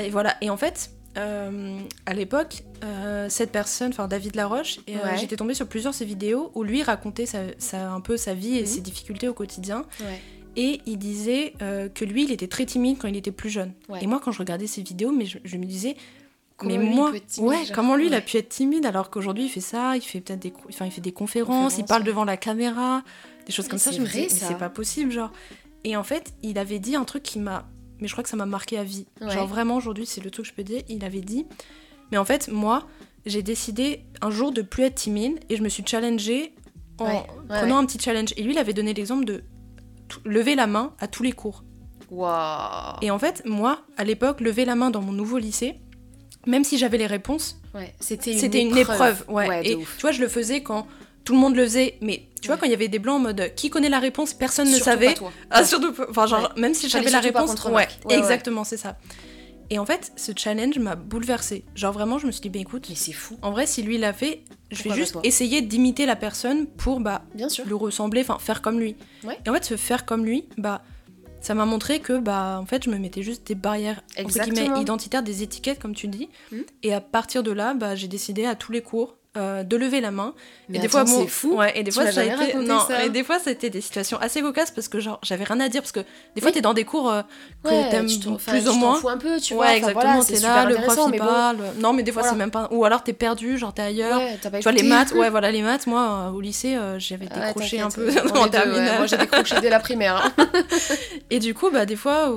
et 0.04 0.10
voilà. 0.12 0.36
Et 0.42 0.52
en 0.52 0.58
fait, 0.58 0.92
euh, 1.18 1.80
à 2.06 2.14
l'époque, 2.14 2.64
euh, 2.84 3.28
cette 3.30 3.52
personne, 3.52 3.90
enfin 3.90 4.08
David 4.08 4.36
Laroche, 4.36 4.80
et, 4.86 4.98
euh, 4.98 5.18
j'étais 5.20 5.36
tombée 5.36 5.56
sur 5.56 5.68
plusieurs 5.68 5.94
de 5.94 5.98
ses 5.98 6.06
vidéos 6.06 6.52
où 6.54 6.64
lui 6.64 6.84
racontait 6.84 7.26
sa, 7.26 7.92
un 7.92 8.02
peu 8.02 8.18
sa 8.18 8.34
vie 8.34 8.58
et 8.58 8.62
mhm. 8.62 8.68
ses 8.68 8.82
difficultés 8.82 9.28
au 9.28 9.34
quotidien. 9.34 9.86
Et 10.56 10.82
il 10.88 10.98
disait 10.98 11.54
que 11.60 12.04
lui, 12.04 12.24
il 12.24 12.32
était 12.32 12.48
très 12.48 12.66
timide 12.66 12.98
quand 13.00 13.08
il 13.08 13.16
était 13.16 13.32
plus 13.32 13.50
jeune. 13.50 13.74
Et 14.02 14.08
moi, 14.08 14.20
quand 14.24 14.32
je 14.32 14.40
regardais 14.40 14.68
ses 14.68 14.82
vidéos, 14.82 15.12
mais 15.12 15.26
je, 15.26 15.58
me 15.58 15.66
disais, 15.66 15.96
mais 16.64 16.78
moi, 16.78 17.12
ouais, 17.38 17.64
comment 17.74 17.96
lui, 17.96 18.08
il 18.08 18.14
a 18.14 18.22
pu 18.22 18.38
être 18.38 18.50
timide 18.50 18.86
alors 18.86 19.10
qu'aujourd'hui, 19.10 19.46
il 19.46 19.50
fait 19.50 19.62
ça, 19.62 19.96
il 19.96 20.02
fait 20.02 20.22
peut-être 20.22 20.40
des, 20.40 20.54
enfin, 20.70 20.86
il 20.86 20.92
fait 20.92 21.02
des 21.02 21.12
conférences, 21.12 21.78
il 21.78 21.86
parle 21.86 22.04
devant 22.04 22.26
la 22.26 22.38
caméra, 22.38 23.04
des 23.46 23.52
choses 23.52 23.68
comme 23.68 23.80
ça. 23.80 23.92
Je 23.92 24.02
me 24.02 24.06
disais, 24.06 24.30
c'est 24.30 24.58
pas 24.58 24.70
possible, 24.70 25.12
genre. 25.12 25.32
Et 25.84 25.96
en 25.96 26.04
fait, 26.04 26.34
il 26.44 26.58
avait 26.58 26.80
dit 26.80 26.96
un 26.96 27.06
truc 27.06 27.24
qui 27.24 27.40
m'a 27.40 27.68
mais 28.00 28.08
je 28.08 28.14
crois 28.14 28.24
que 28.24 28.30
ça 28.30 28.38
m'a 28.38 28.46
marqué 28.46 28.78
à 28.78 28.84
vie. 28.84 29.08
Genre 29.22 29.48
vraiment 29.48 29.76
aujourd'hui, 29.76 30.06
c'est 30.06 30.24
le 30.24 30.30
truc 30.30 30.46
que 30.46 30.52
je 30.52 30.56
peux 30.56 30.64
dire. 30.64 30.82
Il 30.88 31.04
avait 31.04 31.22
dit, 31.22 31.46
mais 32.12 32.18
en 32.18 32.26
fait, 32.26 32.48
moi, 32.50 32.88
j'ai 33.26 33.42
décidé 33.42 34.06
un 34.22 34.30
jour 34.30 34.52
de 34.52 34.62
plus 34.62 34.84
être 34.84 34.96
timide 34.96 35.40
et 35.50 35.58
je 35.58 35.64
me 35.64 35.70
suis 35.70 35.84
challengée 35.86 36.54
en 37.00 37.24
prenant 37.50 37.78
un 37.78 37.86
petit 37.86 38.00
challenge. 38.00 38.34
Et 38.38 38.44
lui, 38.44 38.54
il 38.54 38.58
avait 38.58 38.74
donné 38.74 38.94
l'exemple 38.94 39.26
de 39.26 39.44
lever 40.26 40.56
la 40.56 40.68
main 40.68 40.94
à 41.00 41.08
tous 41.08 41.24
les 41.24 41.32
cours. 41.32 41.64
Et 43.02 43.12
en 43.12 43.20
fait, 43.20 43.44
moi, 43.46 43.82
à 43.98 44.04
l'époque, 44.04 44.42
lever 44.42 44.64
la 44.64 44.76
main 44.76 44.92
dans 44.92 45.02
mon 45.02 45.12
nouveau 45.12 45.38
lycée, 45.38 45.80
même 46.48 46.64
si 46.64 46.78
j'avais 46.78 46.98
les 46.98 47.08
réponses, 47.08 47.60
c'était 48.00 48.34
une, 48.34 48.72
une, 48.72 48.78
épreuve. 48.78 49.24
Ouais. 49.28 49.62
et 49.64 49.78
tu 49.78 50.02
vois, 50.02 50.12
je 50.12 50.22
le 50.22 50.28
faisais 50.28 50.62
quand 50.64 50.88
tout 51.24 51.34
le 51.34 51.40
monde 51.40 51.56
le 51.56 51.64
faisait, 51.64 51.98
mais 52.02 52.24
tu 52.42 52.48
vois, 52.48 52.56
quand 52.56 52.66
il 52.66 52.72
y 52.72 52.76
avait 52.76 52.88
des 52.88 53.00
blancs 53.00 53.18
en 53.18 53.24
mode 53.24 53.54
qui 53.56 53.70
connaît 53.70 53.90
la 53.90 54.00
réponse, 54.00 54.34
personne 54.34 54.72
ne 54.72 54.78
savait. 54.78 55.14
Ah, 55.50 55.66
surtout, 55.66 55.94
enfin, 56.10 56.26
genre, 56.26 56.54
même 56.56 56.74
si 56.74 56.90
j'avais 56.90 57.10
la 57.10 57.20
réponse. 57.20 57.54
Ouais, 57.66 57.88
exactement, 58.10 58.64
c'est 58.64 58.78
ça. 58.78 58.98
Et 59.70 59.80
en 59.80 59.86
fait, 59.86 60.14
ce 60.16 60.32
challenge 60.34 60.80
m'a 60.80 60.96
bouleversée. 60.96 61.66
Genre 61.76 61.92
vraiment, 61.92 62.18
je 62.18 62.28
me 62.28 62.32
suis 62.32 62.42
dit, 62.42 62.50
bah 62.50 62.60
écoute, 62.60 62.86
mais 62.90 62.96
c'est 62.96 63.12
fou. 63.12 63.38
En 63.42 63.52
vrai, 63.52 63.66
si 63.66 63.84
lui 63.84 63.98
l'a 63.98 64.14
fait, 64.14 64.44
je 64.72 64.84
vais 64.84 64.96
juste 64.96 65.18
essayer 65.24 65.62
d'imiter 65.62 66.06
la 66.06 66.16
personne 66.16 66.68
pour 66.68 67.02
bah 67.02 67.24
Bien 67.36 67.50
sûr. 67.50 67.66
le 67.68 67.76
ressembler, 67.76 68.22
enfin 68.22 68.40
faire 68.40 68.62
comme 68.62 68.80
lui. 68.80 68.96
Et 69.46 69.50
en 69.50 69.54
fait, 69.54 69.66
se 69.66 69.76
faire 69.76 70.06
comme 70.06 70.26
lui, 70.26 70.46
bah 70.58 70.82
ça 71.42 71.54
m'a 71.54 71.66
montré 71.66 72.00
que 72.00 72.18
bah 72.20 72.60
en 72.62 72.66
fait, 72.66 72.84
je 72.84 72.90
me 72.90 72.98
mettais 72.98 73.24
juste 73.24 73.48
des 73.48 73.56
barrières 73.56 74.02
identitaires, 74.18 75.24
des 75.24 75.44
étiquettes 75.44 75.80
comme 75.80 75.96
tu 75.96 76.08
dis. 76.08 76.30
Hmm. 76.52 76.62
Et 76.84 76.94
à 76.94 77.02
partir 77.02 77.44
de 77.44 77.52
là, 77.52 77.74
bah 77.74 77.96
j'ai 77.96 78.08
décidé 78.08 78.46
à 78.46 78.56
tous 78.56 78.72
les 78.72 78.82
cours 78.82 79.18
euh, 79.38 79.64
de 79.64 79.78
lever 79.78 80.02
la 80.02 80.12
main. 80.12 80.34
et 80.74 80.80
des 80.80 80.88
fois, 80.88 81.06
c'est 81.06 81.28
fou. 81.28 81.58
Ouais, 81.58 81.72
et 81.78 81.84
des 81.84 81.92
fois, 81.92 82.12
ça 82.12 82.22
a 82.22 82.24
été... 82.24 82.56
non, 82.56 82.80
et 83.04 83.10
des 83.10 83.24
fois, 83.24 83.40
c'était 83.40 83.70
des 83.70 83.82
situations 83.82 84.18
assez 84.20 84.42
cocasses 84.42 84.72
parce 84.72 84.88
que 84.88 85.00
genre, 85.00 85.20
j'avais 85.24 85.44
rien 85.44 85.60
à 85.60 85.70
dire 85.70 85.82
parce 85.82 85.92
que 85.92 86.02
des 86.36 86.42
fois, 86.42 86.52
tu 86.52 86.56
t'es 86.56 86.62
dans 86.62 86.74
des 86.74 86.84
cours 86.84 87.10
euh, 87.10 87.22
que 87.64 87.70
ouais, 87.70 87.90
t'aimes 87.90 88.08
plus 88.08 88.68
ou 88.68 88.74
moins. 88.74 89.00
Tu 89.00 89.08
un 89.08 89.18
peu, 89.18 89.40
tu 89.40 89.54
vois. 89.54 89.68
Ouais, 89.68 89.78
exactement. 89.78 90.24
t'es 90.24 90.40
là, 90.40 90.66
le 90.66 90.76
prof 90.76 91.10
il 91.14 91.20
parle. 91.20 91.58
Non, 91.80 91.94
mais 91.94 92.04
des 92.04 92.12
fois, 92.12 92.24
c'est 92.24 92.36
même 92.36 92.52
pas. 92.52 92.68
Ou 92.72 92.84
alors, 92.86 93.04
t'es 93.04 93.14
perdu, 93.14 93.58
genre 93.58 93.74
t'es 93.74 93.84
ailleurs. 93.84 94.20
tu 94.42 94.60
vois 94.62 94.72
les 94.72 94.84
maths. 94.84 95.14
Ouais, 95.14 95.30
voilà 95.38 95.52
les 95.52 95.62
maths. 95.62 95.88
Moi, 95.88 96.02
euh, 96.02 96.32
au 96.32 96.42
lycée, 96.42 96.78
j'avais 96.98 97.28
décroché 97.28 97.80
un 97.80 97.90
peu 97.90 98.10
en 98.36 98.48
terminale. 98.48 98.98
Moi, 98.98 99.08
j'ai 99.08 99.18
décroché 99.18 99.60
dès 99.62 99.70
la 99.70 99.80
primaire. 99.80 100.34
Et 101.30 101.40
du 101.40 101.54
coup, 101.54 101.70
bah 101.70 101.86
des 101.86 101.96
fois 101.96 102.34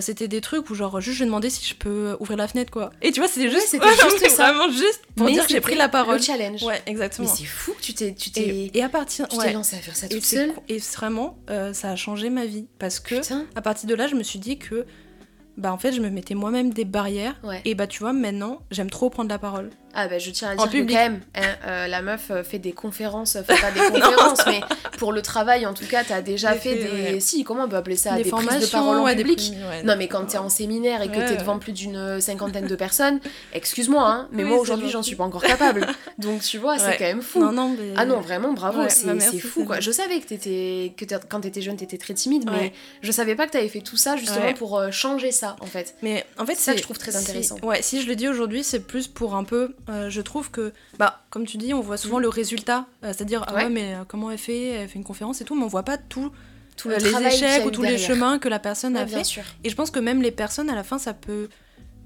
c'était 0.00 0.28
des 0.28 0.40
trucs 0.40 0.70
où 0.70 0.74
genre 0.74 1.00
juste 1.00 1.18
je 1.18 1.24
demandais 1.24 1.50
si 1.50 1.66
je 1.66 1.74
peux 1.74 2.16
ouvrir 2.20 2.36
la 2.36 2.48
fenêtre 2.48 2.70
quoi. 2.70 2.90
Et 3.02 3.12
tu 3.12 3.20
vois, 3.20 3.28
c'était 3.28 3.50
juste, 3.50 3.68
c'était 3.68 3.86
juste 4.10 4.28
ça. 4.30 4.52
vraiment 4.52 4.70
juste 4.70 5.02
pour 5.16 5.28
dire 5.28 5.46
que 5.46 5.52
j'ai 5.52 5.60
pris 5.60 5.76
la 5.76 5.88
parole. 5.88 6.16
Le 6.16 6.22
challenge. 6.22 6.62
Ouais, 6.62 6.82
exactement. 6.86 7.28
Mais 7.28 7.34
c'est 7.36 7.44
fou 7.44 7.72
que 7.72 7.82
tu 7.82 7.94
t'es 7.94 8.14
tu 8.14 8.30
t'es 8.30 8.70
et, 8.72 8.82
à 8.82 8.88
partir 8.88 9.28
tu 9.28 9.38
t'es 9.38 9.52
lancé 9.52 9.76
à 9.76 9.80
faire 9.80 9.96
ça 9.96 10.08
toute 10.08 10.24
seule. 10.24 10.52
Et 10.68 10.78
vraiment 10.78 11.38
euh, 11.50 11.72
ça 11.72 11.90
a 11.90 11.96
changé 11.96 12.30
ma 12.30 12.46
vie 12.46 12.66
parce 12.78 13.00
que 13.00 13.16
à 13.54 13.62
partir 13.62 13.88
de 13.88 13.94
là, 13.94 14.06
je 14.06 14.14
me 14.14 14.22
suis 14.22 14.38
dit 14.38 14.58
que 14.58 14.86
bah 15.56 15.72
en 15.72 15.78
fait, 15.78 15.92
je 15.92 16.00
me 16.00 16.10
mettais 16.10 16.34
moi-même 16.34 16.72
des 16.72 16.84
barrières 16.84 17.40
et 17.64 17.74
bah 17.74 17.86
tu 17.86 18.00
vois, 18.00 18.12
maintenant, 18.12 18.62
j'aime 18.70 18.90
trop 18.90 19.10
prendre 19.10 19.28
la 19.28 19.38
parole. 19.38 19.70
Ah 19.94 20.08
bah 20.08 20.18
je 20.18 20.30
tiens 20.30 20.50
à 20.50 20.56
dire 20.56 20.70
que 20.70 20.78
quand 20.78 20.94
même, 20.94 21.20
hein, 21.34 21.42
euh, 21.66 21.86
la 21.86 22.02
meuf 22.02 22.30
euh, 22.30 22.42
fait 22.42 22.58
des 22.58 22.72
conférences, 22.72 23.34
fait 23.34 23.60
pas 23.60 23.70
des 23.70 23.80
conférences, 24.00 24.44
mais 24.46 24.60
pour 24.98 25.12
le 25.12 25.22
travail 25.22 25.66
en 25.66 25.74
tout 25.74 25.86
cas, 25.86 26.02
t'as 26.04 26.20
déjà 26.20 26.54
fait, 26.54 26.74
des... 26.74 27.20
Si, 27.20 27.44
comment 27.44 27.64
on 27.64 27.68
peut 27.68 27.76
appeler 27.76 27.96
ça 27.96 28.16
Des, 28.16 28.24
prises 28.24 28.60
de 28.60 28.66
parole 28.70 28.98
en 28.98 29.14
public. 29.14 29.52
Non 29.84 29.94
mais 29.96 30.08
quand 30.08 30.24
t'es 30.26 30.38
en 30.38 30.48
séminaire 30.48 31.02
et 31.02 31.08
que 31.08 31.28
t'es 31.28 31.36
devant 31.36 31.58
plus 31.58 31.72
d'une 31.72 32.20
cinquantaine 32.20 32.66
de 32.66 32.76
personnes, 32.76 33.20
excuse-moi, 33.52 34.04
hein, 34.06 34.28
mais 34.32 34.44
moi 34.44 34.58
aujourd'hui 34.58 34.90
j'en 34.90 35.02
suis 35.02 35.16
pas 35.16 35.24
encore 35.24 35.42
capable. 35.42 35.86
Donc 36.18 36.42
tu 36.42 36.58
vois, 36.58 36.78
c'est 36.78 36.96
quand 36.96 37.04
même 37.04 37.22
fou. 37.22 37.40
Non, 37.40 37.52
non, 37.52 37.76
mais... 37.78 37.94
Ah 37.96 38.04
non, 38.04 38.20
vraiment, 38.20 38.52
bravo, 38.52 38.82
c'est 38.88 39.38
fou 39.38 39.64
quoi. 39.64 39.80
Je 39.80 39.90
savais 39.90 40.20
que, 40.20 40.34
étais, 40.34 40.92
que 40.96 41.04
quand 41.28 41.40
t'étais 41.40 41.62
jeune, 41.62 41.76
t'étais 41.76 41.98
très 41.98 42.14
timide, 42.14 42.48
mais 42.50 42.72
je 43.02 43.12
savais 43.12 43.34
pas 43.34 43.46
que 43.46 43.52
t'avais 43.52 43.68
fait 43.68 43.80
tout 43.80 43.96
ça 43.96 44.16
justement 44.16 44.52
pour 44.54 44.78
euh, 44.78 44.90
changer 44.90 45.32
ça 45.32 45.56
en 45.60 45.66
fait. 45.66 45.94
Mais 46.02 46.24
en 46.38 46.46
fait, 46.46 46.54
c'est 46.54 46.62
ça 46.62 46.72
que 46.72 46.78
je 46.78 46.82
trouve 46.82 46.98
très 46.98 47.16
intéressant. 47.16 47.56
Ouais, 47.62 47.82
si 47.82 48.02
je 48.02 48.08
le 48.08 48.16
dis 48.16 48.28
aujourd'hui, 48.28 48.64
c'est 48.64 48.80
plus 48.80 49.08
pour 49.08 49.34
un 49.34 49.44
peu, 49.44 49.74
je 49.88 50.20
trouve 50.20 50.50
que 50.50 50.72
bah, 50.98 51.24
comme 51.30 51.46
tu 51.46 51.56
dis, 51.56 51.74
on 51.74 51.80
voit 51.80 51.96
souvent 51.96 52.18
mm. 52.18 52.22
le 52.22 52.28
résultat, 52.28 52.86
euh, 53.02 53.08
c'est-à-dire, 53.08 53.44
ah 53.46 53.54
ouais, 53.54 53.68
mais 53.68 53.94
euh, 53.94 54.04
comment 54.06 54.30
elle 54.30 54.38
fait? 54.38 54.68
Elle 54.68 54.88
fait 54.88 54.98
une 54.98 55.04
conférence 55.04 55.40
et 55.40 55.44
tout, 55.44 55.54
mais 55.54 55.64
on 55.64 55.68
voit 55.68 55.82
pas 55.82 55.98
tout, 55.98 56.32
euh, 56.86 56.98
les 56.98 57.26
échecs 57.26 57.66
ou 57.66 57.70
tous 57.70 57.82
les 57.82 57.98
chemins 57.98 58.38
que 58.38 58.48
la 58.48 58.58
personne 58.58 58.96
a 58.96 59.06
fait. 59.06 59.22
Et 59.62 59.70
je 59.70 59.74
pense 59.76 59.90
que 59.90 60.00
même 60.00 60.22
les 60.22 60.32
personnes, 60.32 60.70
à 60.70 60.74
la 60.74 60.84
fin, 60.84 60.98
ça 60.98 61.14
peut 61.14 61.48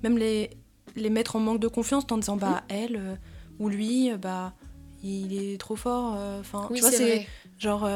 même 0.03 0.19
les, 0.19 0.51
les 0.97 1.11
mettre 1.11 1.37
en 1.37 1.41
manque 1.41 1.61
de 1.61 1.69
confiance 1.69 2.05
en 2.11 2.19
disant 2.19 2.37
bah 2.37 2.62
elle 2.69 3.19
ou 3.59 3.69
lui 3.69 4.12
bah 4.17 4.53
il 5.03 5.37
est 5.37 5.59
trop 5.59 5.75
fort 5.75 6.17
enfin 6.38 6.69
oui, 6.71 6.77
tu 6.77 6.83
vois 6.83 6.93
c'est 6.93 7.27
genre 7.59 7.88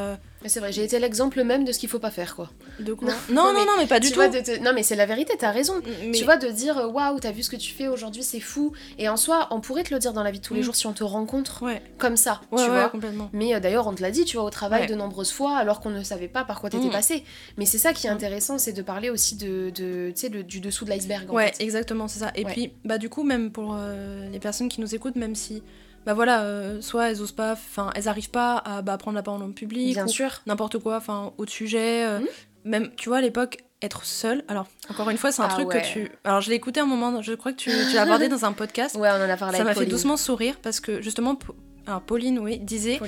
c'est 0.49 0.61
vrai, 0.61 0.73
j'ai 0.73 0.85
été 0.85 0.99
l'exemple 0.99 1.43
même 1.43 1.65
de 1.65 1.73
ce 1.73 1.79
qu'il 1.79 1.89
faut 1.89 1.99
pas 1.99 2.11
faire, 2.11 2.35
quoi. 2.35 2.51
De 2.81 2.95
quoi 2.95 3.09
non, 3.31 3.53
non, 3.53 3.65
non, 3.65 3.73
mais, 3.79 3.87
pas 3.87 4.01
du 4.01 4.11
tout. 4.11 4.21
Non, 4.63 4.73
mais 4.75 4.83
c'est 4.83 4.97
la 4.97 5.07
vérité, 5.07 5.35
t'as 5.39 5.51
raison. 5.51 5.81
Tu 6.13 6.25
vois, 6.25 6.37
de 6.37 6.49
dire 6.49 6.79
euh, 6.79 6.87
waouh, 6.87 7.19
t'as 7.21 7.33
vu 7.33 7.43
ce 7.43 7.51
que 7.51 7.57
tu 7.57 7.73
fais 7.73 7.89
aujourd'hui, 7.89 8.23
c'est 8.23 8.41
fou. 8.41 8.73
Et 8.99 9.09
en 9.09 9.17
soi, 9.17 9.49
on 9.51 9.61
pourrait 9.61 9.85
te 9.85 9.93
le 9.93 10.01
dire 10.01 10.13
dans 10.13 10.23
la 10.23 10.31
vie 10.31 10.41
de 10.41 10.45
tous 10.45 10.55
les 10.55 10.61
mm. 10.61 10.65
jours 10.65 10.77
si 10.77 10.87
on 10.87 10.93
te 10.93 11.05
rencontre 11.05 11.65
comme 11.99 12.17
ça, 12.17 12.41
tu 12.57 12.65
vois. 12.65 12.89
Complètement. 12.89 13.31
Mais 13.33 13.55
euh, 13.55 13.61
d'ailleurs, 13.61 13.87
on 13.87 13.95
te 13.95 14.03
l'a 14.03 14.11
dit, 14.11 14.25
tu 14.25 14.37
vois, 14.37 14.47
au 14.47 14.51
travail 14.51 14.87
de 14.87 14.95
nombreuses 14.95 15.33
fois, 15.33 15.57
alors 15.57 15.81
qu'on 15.81 15.91
ne 15.91 16.03
savait 16.03 16.29
pas 16.29 16.45
par 16.45 16.61
quoi 16.61 16.71
t'étais 16.71 16.89
mm. 16.89 16.93
passé. 16.93 17.25
Mais 17.57 17.67
c'est 17.67 17.79
ça 17.79 17.93
qui 17.93 18.07
est 18.07 18.11
mm. 18.11 18.15
intéressant, 18.15 18.59
c'est 18.59 18.73
de 18.73 18.83
parler 18.83 19.11
aussi 19.11 19.37
de, 19.37 19.71
de 19.71 20.13
du 20.43 20.61
dessous 20.61 20.85
de 20.85 20.91
l'iceberg. 20.91 21.31
Ouais, 21.33 21.53
exactement, 21.59 22.09
c'est 22.09 22.21
ça. 22.21 22.33
Et 22.35 22.45
puis, 22.45 22.73
bah, 22.85 22.99
du 22.99 23.09
coup, 23.09 23.23
même 23.23 23.51
pour 23.51 23.77
euh, 23.77 24.29
les 24.31 24.39
personnes 24.39 24.69
qui 24.69 24.81
nous 24.81 24.95
écoutent, 24.95 25.17
même 25.17 25.35
si 25.35 25.63
bah 26.05 26.15
voilà, 26.15 26.43
euh, 26.43 26.81
soit 26.81 27.11
elles 27.11 27.23
osent 27.23 27.33
pas, 27.33 27.53
enfin 27.53 27.91
elles 27.95 28.09
arrivent 28.09 28.31
pas 28.31 28.57
à 28.57 28.83
bah, 28.83 28.97
prendre 28.99 29.15
la 29.15 29.23
parole 29.23 29.43
en 29.43 29.53
public, 29.53 29.95
bien 29.95 30.07
sûr, 30.07 30.43
n'importe 30.47 30.79
quoi, 30.79 30.97
enfin 30.97 31.33
autre 31.39 31.53
sujet, 31.53 32.05
euh, 32.05 32.21
mmh. 32.21 32.25
même 32.65 32.91
tu 32.97 33.09
vois 33.09 33.19
à 33.19 33.21
l'époque 33.21 33.59
être 33.81 34.05
seule. 34.05 34.45
Alors 34.49 34.67
encore 34.91 35.11
une 35.11 35.17
fois 35.17 35.33
c'est 35.33 35.43
un 35.43 35.49
ah 35.49 35.55
truc 35.55 35.69
que 35.69 35.93
tu, 35.93 36.11
alors 36.25 36.41
je 36.41 36.51
l'ai 36.51 36.57
écouté 36.57 36.81
un 36.81 36.87
moment, 36.87 37.23
je 37.23 37.35
crois 37.35 37.53
que 37.53 37.59
tu, 37.59 37.71
tu 37.71 37.95
l'as 37.95 38.03
abordé 38.03 38.29
dans 38.29 38.45
un 38.45 38.53
podcast. 38.53 38.97
Ouais, 38.97 39.09
on 39.11 39.25
en 39.25 39.31
a 39.31 39.37
parlé. 39.37 39.59
Ça 39.59 39.65
m'a 39.65 39.75
fait 39.75 39.87
doucement 39.87 40.17
sourire 40.17 40.57
parce 40.63 40.81
que 40.81 41.01
justement. 41.01 41.39
Alors 41.85 42.01
Pauline, 42.01 42.39
oui, 42.39 42.61
disait 42.61 43.01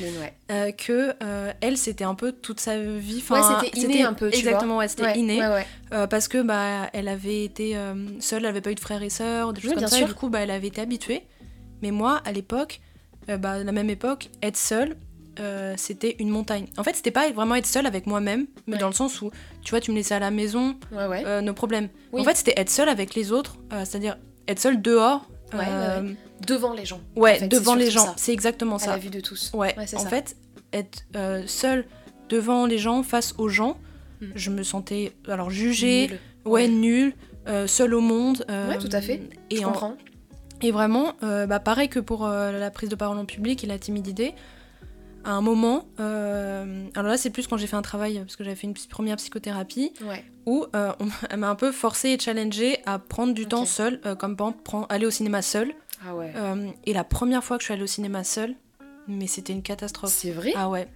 euh, 0.51 0.73
que 0.73 1.15
elle 1.61 1.79
c'était 1.79 2.03
un 2.03 2.17
peu 2.17 2.33
toute 2.33 2.59
sa 2.59 2.77
vie. 2.77 3.23
Ouais, 3.31 3.41
c'était 3.61 3.81
inné 3.81 4.03
un 4.03 4.15
peu. 4.15 4.31
Tu 4.31 4.39
exactement, 4.39 4.79
ouais, 4.79 4.89
c'était 4.89 5.17
inné. 5.17 5.41
Ouais, 5.41 5.67
parce 6.09 6.27
que 6.27 6.43
bah 6.43 6.91
elle 6.93 7.07
avait 7.07 7.45
été 7.45 7.77
seule, 8.19 8.41
elle 8.41 8.47
avait 8.47 8.61
pas 8.61 8.73
eu 8.73 8.75
de 8.77 8.81
frères 8.81 9.03
et 9.03 9.11
sœurs, 9.11 9.53
des 9.53 9.61
choses 9.61 9.75
comme 9.75 9.87
ça. 9.87 10.01
Et 10.01 10.05
du 10.05 10.15
coup 10.15 10.29
bah 10.29 10.41
elle 10.41 10.51
avait 10.51 10.69
été 10.69 10.81
habituée. 10.81 11.25
Mais 11.83 11.91
moi 11.91 12.23
à 12.25 12.33
l'époque, 12.33 12.81
euh, 13.29 13.37
bah, 13.37 13.53
à 13.53 13.65
la 13.65 13.73
même 13.73 13.91
époque, 13.91 14.31
être 14.43 14.57
seule, 14.57 14.97
euh, 15.41 15.75
c'était 15.77 16.17
une 16.19 16.29
montagne. 16.29 16.67
En 16.77 16.85
fait, 16.85 16.95
c'était 16.95 17.11
pas 17.11 17.31
vraiment 17.31 17.55
être 17.55 17.67
seule 17.67 17.87
avec 17.87 18.07
moi-même, 18.07 18.47
mais 18.67 18.77
dans 18.77 18.87
le 18.87 18.95
sens 18.95 19.21
où, 19.23 19.31
tu 19.63 19.71
vois, 19.71 19.81
tu 19.81 19.91
me 19.91 19.97
laissais 19.97 20.15
à 20.15 20.21
la 20.21 20.31
maison, 20.31 20.77
euh, 20.93 21.41
nos 21.41 21.55
problèmes. 21.55 21.89
En 22.13 22.25
fait, 22.25 22.37
c'était 22.37 22.55
être 22.57 22.71
seule 22.71 22.89
avec 22.89 23.15
les 23.15 23.33
autres, 23.33 23.57
c'est-à-dire 23.71 24.19
être 24.49 24.61
seule 24.61 24.81
dehors. 24.81 25.29
Devant 26.47 26.75
les 26.75 26.85
gens. 26.85 27.01
Ouais, 27.17 27.47
devant 27.49 27.75
les 27.75 27.91
gens. 27.91 28.13
C'est 28.17 28.33
exactement 28.33 28.79
ça. 28.79 28.93
À 28.93 28.97
la 28.97 29.03
vue 29.03 29.11
de 29.11 29.21
tous. 29.21 29.51
Ouais, 29.55 29.75
en 29.79 30.07
fait, 30.07 30.37
être 30.73 31.05
seule 31.47 31.87
devant 32.29 32.67
les 32.67 32.79
gens, 32.79 33.03
face 33.03 33.35
aux 33.39 33.49
gens, 33.49 33.77
hmm. 34.21 34.27
je 34.35 34.51
me 34.51 34.63
sentais 34.63 35.13
alors 35.29 35.51
jugée, 35.51 36.11
ouais, 36.45 36.69
nulle, 36.69 37.15
seule 37.67 37.95
au 37.95 38.01
monde. 38.01 38.45
ouais, 38.49 38.79
tout 38.79 38.89
à 38.93 39.01
fait. 39.01 39.23
Et 39.51 39.57
je 39.57 39.63
comprends. 39.63 39.97
Et 40.65 40.71
vraiment, 40.71 41.13
euh, 41.23 41.45
bah, 41.45 41.61
pareil 41.61 41.91
que 41.91 42.01
pour 42.01 42.25
euh, 42.25 42.59
la 42.59 42.71
prise 42.71 42.89
de 42.89 42.95
parole 42.95 43.19
en 43.19 43.27
public 43.27 43.63
et 43.63 43.67
la 43.67 43.79
timidité, 43.79 44.35
à 45.23 45.33
un 45.33 45.43
moment, 45.43 45.85
euh, 46.01 46.87
alors 46.95 47.11
là 47.11 47.19
c'est 47.19 47.29
plus 47.29 47.47
quand 47.47 47.59
j'ai 47.59 47.67
fait 47.67 47.77
un 47.77 47.83
travail, 47.83 48.19
parce 48.21 48.35
que 48.37 48.45
j'avais 48.45 48.57
fait 48.57 48.67
une 48.67 48.75
première 48.89 49.17
psychothérapie, 49.17 49.93
où 50.47 50.65
on, 50.73 50.95
elle 51.31 51.39
m'a 51.39 51.51
un 51.51 51.55
peu 51.55 51.71
forcé 51.71 52.09
et 52.09 52.19
challengée 52.19 52.79
à 52.87 52.99
prendre 52.99 53.35
du 53.35 53.45
temps 53.45 53.67
seul, 53.67 54.01
comme 54.19 54.37
par 54.37 54.49
exemple 54.49 54.87
aller 54.89 55.05
au 55.05 55.11
cinéma 55.11 55.43
seul. 55.43 55.75
Ah 56.07 56.15
ouais. 56.15 56.33
et 56.85 56.93
la 56.95 57.05
première 57.05 57.45
fois 57.45 57.59
que 57.59 57.63
je 57.63 57.67
suis 57.67 57.75
allée 57.75 57.83
au 57.83 57.87
cinéma 57.87 58.25
seule, 58.25 58.55
mais 59.07 59.27
c'était 59.27 59.53
une 59.53 59.63
catastrophe. 59.63 60.13
C'est 60.13 60.31
vrai 60.31 60.53
Ah 60.57 60.69
ouais. 60.69 60.89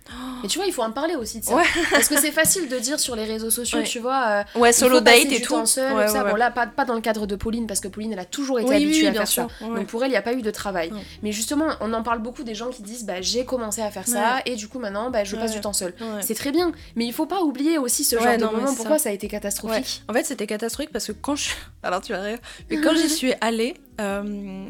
Mais 0.42 0.48
tu 0.48 0.58
vois, 0.58 0.66
il 0.66 0.72
faut 0.72 0.82
en 0.82 0.92
parler 0.92 1.14
aussi 1.14 1.40
de 1.40 1.44
ça. 1.44 1.60
Parce 1.90 2.08
que 2.08 2.18
c'est 2.18 2.32
facile 2.32 2.68
de 2.68 2.78
dire 2.78 2.98
sur 2.98 3.16
les 3.16 3.24
réseaux 3.24 3.50
sociaux, 3.50 3.82
tu 3.84 3.98
vois. 3.98 4.44
Euh, 4.56 4.58
ouais, 4.58 4.72
solo 4.72 5.00
date 5.00 5.30
et 5.30 5.40
tout. 5.40 5.64
Seul, 5.66 5.92
Bon, 6.28 6.36
là, 6.36 6.50
pas, 6.50 6.66
pas, 6.66 6.84
dans 6.84 6.94
le 6.94 7.00
cadre 7.00 7.26
de 7.26 7.36
Pauline, 7.36 7.66
parce 7.66 7.80
que 7.80 7.88
Pauline, 7.88 8.12
elle 8.12 8.18
a 8.18 8.24
toujours 8.24 8.60
été 8.60 8.74
habituée 8.74 9.08
à 9.08 9.12
faire 9.12 9.28
ça. 9.28 9.48
Donc 9.60 9.86
pour 9.86 10.02
elle, 10.02 10.10
il 10.10 10.12
n'y 10.12 10.16
a 10.16 10.22
pas 10.22 10.32
eu 10.32 10.42
de 10.42 10.50
travail. 10.50 10.92
Mais 11.22 11.32
justement, 11.32 11.66
on 11.80 11.92
en 11.92 12.02
parle 12.02 12.20
beaucoup 12.20 12.44
des 12.44 12.54
gens 12.54 12.68
qui 12.70 12.82
disent 12.82 13.04
bah, 13.04 13.20
j'ai 13.20 13.44
commencé 13.44 13.82
à 13.82 13.90
faire 13.90 14.06
ça 14.06 14.38
et 14.46 14.56
du 14.56 14.68
coup, 14.68 14.78
maintenant, 14.78 15.10
bah, 15.10 15.24
je 15.24 15.36
passe 15.36 15.52
du 15.52 15.60
temps 15.60 15.72
seul. 15.72 15.94
C'est 16.20 16.34
très 16.34 16.52
bien. 16.52 16.72
Mais 16.96 17.06
il 17.06 17.12
faut 17.12 17.26
pas 17.26 17.42
oublier 17.42 17.78
aussi 17.78 18.04
ce 18.04 18.16
genre 18.18 18.36
de 18.36 18.44
moment. 18.44 18.74
Pourquoi 18.74 18.98
ça. 18.98 19.08
a 19.10 19.12
été 19.12 19.28
catastrophique 19.28 20.02
En 20.08 20.12
fait, 20.12 20.24
c'était 20.24 20.46
catastrophique 20.46 20.92
parce 20.92 21.06
que 21.06 21.12
quand 21.12 21.36
je. 21.36 21.50
Alors 21.82 22.00
tu 22.00 22.12
vas 22.12 22.20
rire. 22.20 22.38
Mais 22.70 22.80
quand 22.80 22.94
j'y 22.94 23.08
suis 23.08 23.34
allée. 23.40 23.74
Euh, 24.00 24.66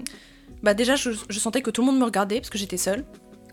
bah 0.62 0.74
déjà, 0.74 0.96
je, 0.96 1.10
je 1.28 1.38
sentais 1.38 1.62
que 1.62 1.70
tout 1.70 1.82
le 1.82 1.86
monde 1.86 1.98
me 1.98 2.04
regardait 2.04 2.40
parce 2.40 2.50
que 2.50 2.58
j'étais 2.58 2.76
seule. 2.78 3.04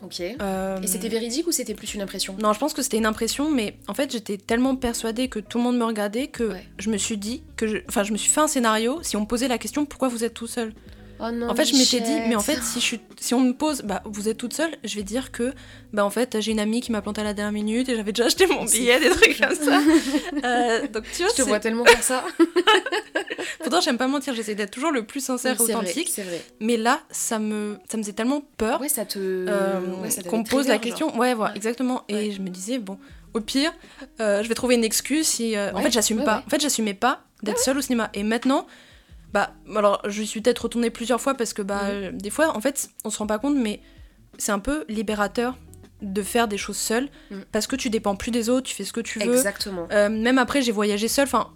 Ok. 0.05 0.21
Euh, 0.21 0.79
Et 0.81 0.87
c'était 0.87 1.09
véridique 1.09 1.47
ou 1.47 1.51
c'était 1.51 1.73
plus 1.73 1.93
une 1.95 2.01
impression? 2.01 2.35
Non, 2.39 2.53
je 2.53 2.59
pense 2.59 2.73
que 2.73 2.81
c'était 2.83 2.97
une 2.97 3.05
impression, 3.05 3.49
mais 3.49 3.75
en 3.87 3.93
fait, 3.93 4.11
j'étais 4.11 4.37
tellement 4.37 4.75
persuadée 4.75 5.27
que 5.29 5.39
tout 5.39 5.57
le 5.57 5.63
monde 5.63 5.77
me 5.77 5.83
regardait 5.85 6.27
que 6.27 6.51
je 6.77 6.89
me 6.89 6.97
suis 6.97 7.17
dit 7.17 7.43
que, 7.55 7.67
je... 7.67 7.77
enfin, 7.89 8.03
je 8.03 8.11
me 8.11 8.17
suis 8.17 8.29
fait 8.29 8.41
un 8.41 8.47
scénario. 8.47 8.99
Si 9.01 9.17
on 9.17 9.21
me 9.21 9.25
posait 9.25 9.47
la 9.47 9.57
question, 9.57 9.85
pourquoi 9.85 10.07
vous 10.07 10.23
êtes 10.23 10.33
tout 10.35 10.47
seul? 10.47 10.73
Oh 11.19 11.31
non, 11.31 11.49
en 11.49 11.55
fait, 11.55 11.65
je 11.65 11.75
m'étais 11.75 12.01
dit, 12.01 12.19
mais 12.27 12.35
en 12.35 12.41
fait, 12.41 12.61
si, 12.61 12.81
je 12.81 12.97
si 13.19 13.33
on 13.33 13.39
me 13.39 13.53
pose, 13.53 13.83
bah, 13.83 14.01
vous 14.05 14.27
êtes 14.27 14.37
toute 14.37 14.53
seule, 14.53 14.71
je 14.83 14.95
vais 14.95 15.03
dire 15.03 15.31
que, 15.31 15.53
bah, 15.93 16.03
en 16.03 16.09
fait, 16.09 16.41
j'ai 16.41 16.51
une 16.51 16.59
amie 16.59 16.81
qui 16.81 16.91
m'a 16.91 17.01
planté 17.01 17.21
à 17.21 17.23
la 17.23 17.33
dernière 17.33 17.53
minute 17.53 17.87
et 17.87 17.95
j'avais 17.95 18.11
déjà 18.11 18.25
acheté 18.25 18.47
mon 18.47 18.65
billet, 18.65 18.99
des 18.99 19.09
trucs 19.09 19.39
comme 19.39 19.55
ça. 19.55 19.79
euh, 20.43 20.87
donc, 20.87 21.03
tu 21.13 21.23
vois, 21.23 21.31
je 21.31 21.41
te 21.41 21.41
vois 21.43 21.59
tellement 21.59 21.85
faire 21.85 22.03
ça. 22.03 22.23
Pourtant, 23.59 23.79
j'aime 23.79 23.97
pas 23.97 24.07
mentir, 24.07 24.33
j'essaie 24.33 24.55
d'être 24.55 24.71
toujours 24.71 24.91
le 24.91 25.05
plus 25.05 25.21
sincère, 25.23 25.59
authentique. 25.59 26.09
C'est 26.11 26.23
vrai. 26.23 26.41
Mais 26.59 26.75
là, 26.75 27.01
ça 27.09 27.39
me, 27.39 27.77
ça 27.89 27.97
me 27.97 28.03
faisait 28.03 28.13
tellement 28.13 28.41
peur. 28.57 28.81
Ouais, 28.81 28.89
ça 28.89 29.05
te. 29.05 29.17
Euh, 29.19 29.79
qu'on 30.29 30.39
me 30.39 30.49
pose 30.49 30.67
la 30.67 30.79
question. 30.79 31.17
Ouais, 31.17 31.33
voilà, 31.33 31.55
exactement. 31.55 32.03
Et 32.09 32.31
je 32.31 32.41
me 32.41 32.49
disais, 32.49 32.77
bon, 32.77 32.97
au 33.33 33.39
pire, 33.39 33.73
euh, 34.19 34.43
je 34.43 34.49
vais 34.49 34.55
trouver 34.55 34.75
une 34.75 34.83
excuse 34.83 35.27
si. 35.27 35.55
En 35.57 35.81
fait, 35.81 35.91
j'assume 35.91 36.23
pas. 36.23 36.43
En 36.45 36.49
fait, 36.49 36.61
j'assumais 36.61 36.93
pas 36.93 37.21
d'être 37.41 37.59
seule 37.59 37.77
au 37.77 37.81
cinéma. 37.81 38.09
Et 38.13 38.23
maintenant, 38.23 38.67
bah, 39.35 39.51
alors, 39.75 40.01
je 40.07 40.23
suis 40.23 40.39
peut-être 40.39 40.59
retournée 40.59 40.89
plusieurs 40.89 41.19
fois 41.19 41.33
parce 41.33 41.51
que, 41.51 41.61
bah, 41.61 41.91
mhm. 41.91 42.21
des 42.21 42.29
fois, 42.29 42.55
en 42.55 42.61
fait, 42.61 42.89
on 43.03 43.09
se 43.09 43.17
rend 43.17 43.27
pas 43.27 43.37
compte, 43.37 43.57
mais 43.57 43.81
c'est 44.37 44.53
un 44.53 44.59
peu 44.59 44.85
libérateur 44.87 45.57
de 46.01 46.21
faire 46.21 46.47
des 46.47 46.57
choses 46.57 46.77
seule 46.77 47.09
mhm. 47.31 47.43
parce 47.51 47.67
que 47.67 47.75
tu 47.75 47.89
dépends 47.89 48.15
plus 48.15 48.31
des 48.31 48.47
autres, 48.47 48.67
tu 48.67 48.73
fais 48.73 48.85
ce 48.85 48.93
que 48.93 49.01
tu 49.01 49.19
veux. 49.19 49.33
Exactement. 49.33 49.89
même 49.89 50.37
après, 50.37 50.61
j'ai 50.61 50.71
voyagé 50.71 51.09
seule, 51.09 51.25
enfin, 51.25 51.51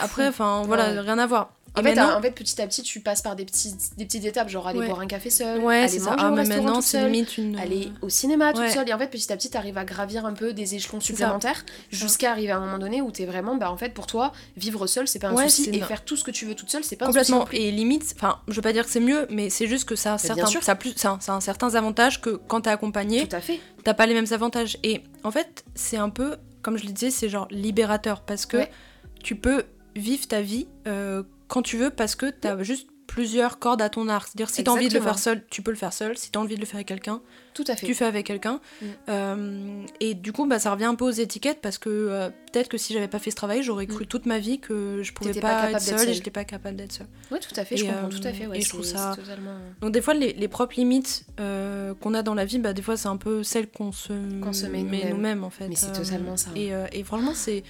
après, 0.00 0.26
enfin, 0.26 0.62
voilà, 0.66 1.02
rien 1.02 1.20
à 1.20 1.26
voir. 1.28 1.52
En 1.76 1.82
fait, 1.82 1.98
en 2.00 2.20
fait, 2.20 2.32
petit 2.32 2.60
à 2.60 2.66
petit, 2.66 2.82
tu 2.82 3.00
passes 3.00 3.22
par 3.22 3.36
des, 3.36 3.44
petits, 3.44 3.74
des 3.96 4.04
petites 4.04 4.24
étapes, 4.24 4.48
genre 4.48 4.66
aller 4.66 4.84
boire 4.86 5.00
un 5.00 5.06
café 5.06 5.30
seul, 5.30 5.60
aller 5.66 5.98
manger 6.00 6.16
ah, 6.18 6.30
au 6.30 6.34
restaurant 6.34 6.74
toute 6.74 6.82
seule, 6.82 7.12
une... 7.38 7.58
aller 7.58 7.92
au 8.02 8.08
cinéma 8.08 8.52
toute 8.52 8.68
seule. 8.68 8.88
Et 8.88 8.92
en 8.92 8.98
fait, 8.98 9.08
petit 9.08 9.32
à 9.32 9.36
petit, 9.36 9.50
tu 9.50 9.56
arrives 9.56 9.78
à 9.78 9.84
gravir 9.84 10.26
un 10.26 10.32
peu 10.32 10.52
des 10.52 10.74
échelons 10.74 11.00
supplémentaires 11.00 11.64
jusqu'à 11.90 12.32
arriver 12.32 12.52
à 12.52 12.56
un 12.56 12.60
moment 12.60 12.78
donné 12.78 13.02
où 13.02 13.12
tu 13.12 13.22
es 13.22 13.26
vraiment, 13.26 13.56
bah 13.56 13.70
en 13.70 13.76
fait, 13.76 13.94
pour 13.94 14.06
toi, 14.06 14.32
vivre 14.56 14.86
seul, 14.86 15.06
c'est 15.06 15.18
pas 15.18 15.28
un 15.28 15.48
souci. 15.48 15.70
Et 15.70 15.80
faire 15.80 16.04
tout 16.04 16.16
ce 16.16 16.24
que 16.24 16.30
tu 16.30 16.44
veux 16.44 16.54
toute 16.54 16.70
seule, 16.70 16.84
c'est 16.84 16.96
pas 16.96 17.06
Complètement. 17.06 17.42
un 17.42 17.46
souci. 17.46 17.56
Et 17.56 17.70
limite, 17.70 18.14
enfin, 18.16 18.40
je 18.48 18.54
veux 18.54 18.62
pas 18.62 18.72
dire 18.72 18.84
que 18.84 18.90
c'est 18.90 19.00
mieux, 19.00 19.26
mais 19.30 19.50
c'est 19.50 19.66
juste 19.66 19.88
que 19.88 19.96
ça 19.96 20.14
a, 20.14 20.18
certains, 20.18 20.46
ça, 20.60 20.74
plus, 20.74 20.94
ça, 20.96 21.18
ça 21.20 21.36
a 21.36 21.40
certains 21.40 21.74
avantages 21.74 22.20
que 22.20 22.30
quand 22.30 22.62
t'es 22.62 22.70
accompagné, 22.70 23.28
tout 23.28 23.36
t'as 23.84 23.94
pas 23.94 24.06
les 24.06 24.14
mêmes 24.14 24.32
avantages. 24.32 24.78
Et 24.82 25.02
en 25.24 25.30
fait, 25.30 25.64
c'est 25.74 25.96
un 25.96 26.10
peu, 26.10 26.36
comme 26.62 26.76
je 26.76 26.86
le 26.86 26.92
disais, 26.92 27.10
c'est 27.10 27.28
genre 27.28 27.48
libérateur 27.50 28.22
parce 28.22 28.46
que 28.46 28.58
tu 29.22 29.36
peux 29.36 29.64
vivre 29.94 30.26
ta 30.26 30.40
vie. 30.40 30.66
Euh, 30.86 31.22
quand 31.50 31.62
tu 31.62 31.76
veux 31.76 31.90
parce 31.90 32.14
que 32.14 32.30
tu 32.30 32.48
as 32.48 32.62
juste 32.62 32.88
plusieurs 33.10 33.58
cordes 33.58 33.82
à 33.82 33.88
ton 33.88 34.08
arc. 34.08 34.28
C'est-à-dire, 34.28 34.48
si 34.48 34.62
tu 34.62 34.70
as 34.70 34.72
envie 34.72 34.88
de 34.88 34.94
le 34.94 35.00
faire 35.00 35.18
seul, 35.18 35.44
tu 35.50 35.62
peux 35.62 35.72
le 35.72 35.76
faire 35.76 35.92
seul. 35.92 36.16
Si 36.16 36.30
tu 36.30 36.38
as 36.38 36.40
envie 36.40 36.54
de 36.54 36.60
le 36.60 36.66
faire 36.66 36.76
avec 36.76 36.86
quelqu'un, 36.86 37.20
tout 37.54 37.64
à 37.66 37.74
fait. 37.74 37.84
tu 37.84 37.94
fais 37.94 38.04
avec 38.04 38.24
quelqu'un. 38.24 38.60
Mm. 38.80 38.86
Euh, 39.08 39.82
et 39.98 40.14
du 40.14 40.32
coup, 40.32 40.46
bah, 40.46 40.60
ça 40.60 40.70
revient 40.70 40.84
un 40.84 40.94
peu 40.94 41.04
aux 41.04 41.10
étiquettes 41.10 41.60
parce 41.60 41.76
que 41.76 41.90
euh, 41.90 42.30
peut-être 42.52 42.68
que 42.68 42.78
si 42.78 42.92
j'avais 42.94 43.08
pas 43.08 43.18
fait 43.18 43.32
ce 43.32 43.36
travail, 43.36 43.64
j'aurais 43.64 43.88
cru 43.88 44.04
mm. 44.04 44.06
toute 44.06 44.26
ma 44.26 44.38
vie 44.38 44.60
que 44.60 45.02
je 45.02 45.12
pouvais 45.12 45.38
pas, 45.40 45.72
être 45.72 45.80
seule 45.80 46.08
et 46.08 46.14
j'étais 46.14 46.30
pas 46.30 46.44
capable 46.44 46.76
d'être 46.76 46.92
seule. 46.92 47.08
Oui, 47.32 47.40
tout 47.40 47.60
à 47.60 47.64
fait, 47.64 47.76
je 47.76 47.84
comprends 47.84 48.08
tout 48.08 48.20
à 48.22 48.32
fait. 48.32 48.48
et 48.54 48.60
je 48.60 48.68
trouve 48.68 48.84
ça. 48.84 49.16
Donc, 49.80 49.90
des 49.90 50.00
fois, 50.00 50.14
les, 50.14 50.48
propres 50.48 50.74
limites 50.76 51.24
euh, 51.40 51.94
qu'on 51.94 52.14
a 52.14 52.22
dans 52.22 52.34
la 52.34 52.44
vie, 52.44 52.60
bah, 52.60 52.72
des 52.72 52.82
fois, 52.82 52.96
c'est 52.96 53.08
un 53.08 53.16
peu 53.16 53.42
celles 53.42 53.68
qu'on 53.68 53.90
se... 53.90 54.12
se 54.52 54.66
met, 54.66 54.84
nous-mêmes, 55.10 55.42
en 55.42 55.50
fait. 55.50 55.66
Mais 55.66 55.74
c'est 55.74 55.92
totalement 55.92 56.36
ça. 56.36 56.50
Et, 56.54 56.70
et 56.92 57.02
franchement, 57.02 57.32
c'est 57.34 57.64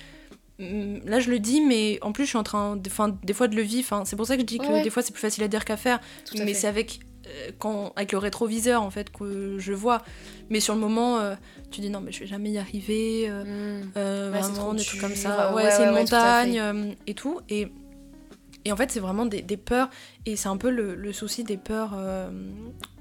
là 0.61 1.20
je 1.20 1.31
le 1.31 1.38
dis 1.38 1.61
mais 1.61 1.99
en 2.03 2.12
plus 2.12 2.25
je 2.25 2.31
suis 2.31 2.38
en 2.38 2.42
train 2.42 2.77
des 2.77 2.90
fois 2.90 3.09
de 3.09 3.57
le 3.57 3.62
vivre. 3.62 4.03
C'est 4.05 4.16
pour 4.16 4.27
ça 4.27 4.37
que 4.37 4.42
je 4.42 4.46
dis 4.46 4.59
que 4.59 4.83
des 4.83 4.90
fois 4.90 5.03
c'est 5.03 5.12
plus 5.12 5.20
facile 5.20 5.44
à 5.44 5.49
dire 5.49 5.64
qu'à 5.64 5.77
faire. 5.77 6.01
Mais 6.35 6.55
c'est 6.55 6.66
avec 6.66 7.01
euh, 7.27 7.51
quand 7.59 7.92
avec 7.96 8.12
le 8.12 8.18
rétroviseur 8.18 8.83
en 8.83 8.90
fait 8.90 9.11
que 9.11 9.59
je 9.59 9.73
vois. 9.73 10.03
Mais 10.49 10.61
sur 10.61 10.75
le 10.75 10.81
moment 10.81 11.18
euh, 11.18 11.35
tu 11.70 11.81
dis 11.81 11.90
non 11.90 12.01
mais 12.01 12.12
je 12.12 12.20
vais 12.20 12.27
jamais 12.27 12.51
y 12.51 12.59
arriver 12.59 13.27
euh, 13.29 13.83
mm. 13.85 14.31
vraiment 14.31 14.75
des 14.75 14.85
trucs 14.85 15.01
comme 15.01 15.14
ça. 15.14 15.55
Ouais, 15.55 15.70
c'est 15.70 15.85
une 15.85 15.94
montagne 15.94 16.94
et 17.07 17.14
tout. 17.14 17.40
Et 17.49 17.68
et 18.66 18.73
en 18.73 18.77
fait 18.77 18.90
c'est 18.90 19.01
vraiment 19.01 19.25
des, 19.25 19.40
des, 19.40 19.57
peurs. 19.57 19.88
Et 20.27 20.37
c'est 20.37 20.49
un 20.49 20.59
peu 20.59 20.70
le, 20.70 20.94
le, 20.94 21.12
souci 21.14 21.44
des 21.44 21.57
peurs 21.57 21.99